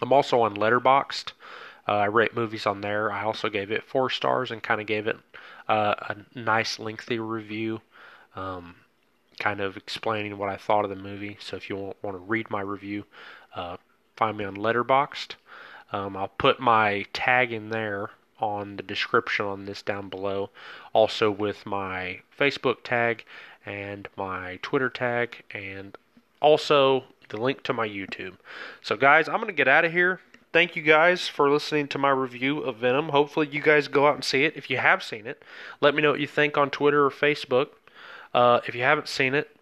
I'm 0.00 0.12
also 0.12 0.40
on 0.40 0.56
Letterboxd. 0.56 1.32
Uh, 1.86 1.92
I 1.92 2.04
rate 2.06 2.34
movies 2.34 2.66
on 2.66 2.80
there. 2.80 3.12
I 3.12 3.24
also 3.24 3.48
gave 3.48 3.70
it 3.70 3.84
four 3.84 4.08
stars 4.10 4.50
and 4.50 4.62
kind 4.62 4.80
of 4.80 4.86
gave 4.86 5.06
it 5.06 5.18
uh, 5.68 5.94
a 6.00 6.38
nice 6.38 6.78
lengthy 6.78 7.18
review, 7.18 7.80
um, 8.36 8.76
kind 9.38 9.60
of 9.60 9.76
explaining 9.76 10.38
what 10.38 10.48
I 10.48 10.56
thought 10.56 10.84
of 10.84 10.90
the 10.90 10.96
movie. 10.96 11.36
So 11.40 11.56
if 11.56 11.68
you 11.68 11.76
want, 11.76 11.96
want 12.02 12.16
to 12.16 12.22
read 12.22 12.50
my 12.50 12.62
review, 12.62 13.04
uh, 13.54 13.76
find 14.16 14.36
me 14.36 14.44
on 14.44 14.56
Letterboxd. 14.56 15.34
Um, 15.92 16.16
I'll 16.16 16.28
put 16.28 16.60
my 16.60 17.04
tag 17.12 17.52
in 17.52 17.70
there 17.70 18.10
on 18.40 18.76
the 18.76 18.82
description 18.82 19.46
on 19.46 19.64
this 19.66 19.82
down 19.82 20.08
below, 20.08 20.50
also 20.92 21.30
with 21.30 21.66
my 21.66 22.20
Facebook 22.38 22.78
tag 22.84 23.24
and 23.66 24.08
my 24.16 24.58
Twitter 24.62 24.88
tag, 24.88 25.42
and 25.50 25.96
also 26.40 27.04
the 27.28 27.36
link 27.36 27.62
to 27.64 27.72
my 27.72 27.88
YouTube. 27.88 28.34
So, 28.82 28.96
guys, 28.96 29.28
I'm 29.28 29.36
going 29.36 29.48
to 29.48 29.52
get 29.52 29.68
out 29.68 29.84
of 29.84 29.92
here. 29.92 30.20
Thank 30.52 30.76
you 30.76 30.82
guys 30.82 31.28
for 31.28 31.50
listening 31.50 31.88
to 31.88 31.98
my 31.98 32.10
review 32.10 32.60
of 32.60 32.76
Venom. 32.76 33.10
Hopefully, 33.10 33.48
you 33.50 33.60
guys 33.60 33.86
go 33.88 34.06
out 34.06 34.14
and 34.14 34.24
see 34.24 34.44
it. 34.44 34.56
If 34.56 34.70
you 34.70 34.78
have 34.78 35.02
seen 35.02 35.26
it, 35.26 35.42
let 35.80 35.94
me 35.94 36.02
know 36.02 36.12
what 36.12 36.20
you 36.20 36.26
think 36.26 36.56
on 36.56 36.70
Twitter 36.70 37.04
or 37.04 37.10
Facebook. 37.10 37.68
Uh, 38.32 38.60
if 38.66 38.74
you 38.74 38.82
haven't 38.82 39.08
seen 39.08 39.34
it, 39.34 39.54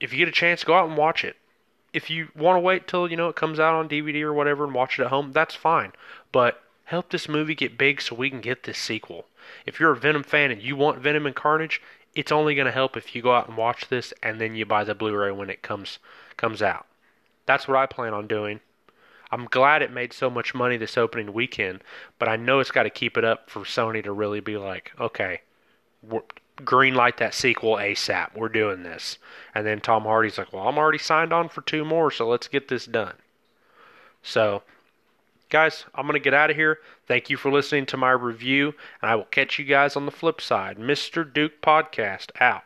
if 0.00 0.12
you 0.12 0.18
get 0.18 0.28
a 0.28 0.32
chance, 0.32 0.64
go 0.64 0.74
out 0.74 0.88
and 0.88 0.96
watch 0.96 1.24
it. 1.24 1.36
If 1.92 2.10
you 2.10 2.28
want 2.36 2.56
to 2.56 2.60
wait 2.60 2.86
till 2.86 3.10
you 3.10 3.16
know 3.16 3.28
it 3.28 3.36
comes 3.36 3.58
out 3.58 3.74
on 3.74 3.88
DVD 3.88 4.22
or 4.22 4.32
whatever 4.32 4.64
and 4.64 4.74
watch 4.74 4.98
it 4.98 5.04
at 5.04 5.08
home, 5.08 5.32
that's 5.32 5.54
fine. 5.54 5.92
But 6.32 6.62
help 6.86 7.10
this 7.10 7.28
movie 7.28 7.54
get 7.54 7.78
big 7.78 8.00
so 8.00 8.14
we 8.14 8.30
can 8.30 8.40
get 8.40 8.62
this 8.64 8.78
sequel. 8.78 9.26
If 9.64 9.78
you're 9.78 9.92
a 9.92 9.96
Venom 9.96 10.22
fan 10.22 10.50
and 10.50 10.62
you 10.62 10.76
want 10.76 10.98
Venom 10.98 11.26
and 11.26 11.36
Carnage, 11.36 11.82
it's 12.14 12.32
only 12.32 12.54
going 12.54 12.66
to 12.66 12.72
help 12.72 12.96
if 12.96 13.14
you 13.14 13.22
go 13.22 13.34
out 13.34 13.48
and 13.48 13.56
watch 13.56 13.88
this 13.88 14.14
and 14.22 14.40
then 14.40 14.54
you 14.54 14.64
buy 14.64 14.84
the 14.84 14.94
Blu-ray 14.94 15.32
when 15.32 15.50
it 15.50 15.62
comes 15.62 15.98
comes 16.36 16.62
out. 16.62 16.86
That's 17.44 17.68
what 17.68 17.76
I 17.76 17.86
plan 17.86 18.14
on 18.14 18.26
doing. 18.26 18.60
I'm 19.30 19.46
glad 19.46 19.82
it 19.82 19.92
made 19.92 20.12
so 20.12 20.30
much 20.30 20.54
money 20.54 20.76
this 20.76 20.96
opening 20.96 21.32
weekend, 21.32 21.82
but 22.18 22.28
I 22.28 22.36
know 22.36 22.60
it's 22.60 22.70
got 22.70 22.84
to 22.84 22.90
keep 22.90 23.16
it 23.16 23.24
up 23.24 23.50
for 23.50 23.60
Sony 23.60 24.02
to 24.04 24.12
really 24.12 24.40
be 24.40 24.56
like, 24.56 24.92
okay, 25.00 25.40
green 26.64 26.94
light 26.94 27.16
that 27.18 27.34
sequel 27.34 27.76
ASAP. 27.76 28.36
We're 28.36 28.48
doing 28.48 28.82
this. 28.82 29.18
And 29.54 29.66
then 29.66 29.80
Tom 29.80 30.04
Hardy's 30.04 30.38
like, 30.38 30.52
well, 30.52 30.68
I'm 30.68 30.78
already 30.78 30.98
signed 30.98 31.32
on 31.32 31.48
for 31.48 31.62
two 31.62 31.84
more, 31.84 32.10
so 32.10 32.28
let's 32.28 32.48
get 32.48 32.68
this 32.68 32.86
done. 32.86 33.14
So, 34.22 34.62
guys, 35.48 35.84
I'm 35.94 36.06
going 36.06 36.14
to 36.14 36.20
get 36.20 36.34
out 36.34 36.50
of 36.50 36.56
here. 36.56 36.78
Thank 37.06 37.30
you 37.30 37.36
for 37.36 37.50
listening 37.50 37.86
to 37.86 37.96
my 37.96 38.10
review, 38.10 38.74
and 39.02 39.10
I 39.10 39.16
will 39.16 39.24
catch 39.24 39.58
you 39.58 39.64
guys 39.64 39.96
on 39.96 40.06
the 40.06 40.12
flip 40.12 40.40
side. 40.40 40.78
Mr. 40.78 41.30
Duke 41.30 41.60
Podcast 41.62 42.30
out. 42.40 42.62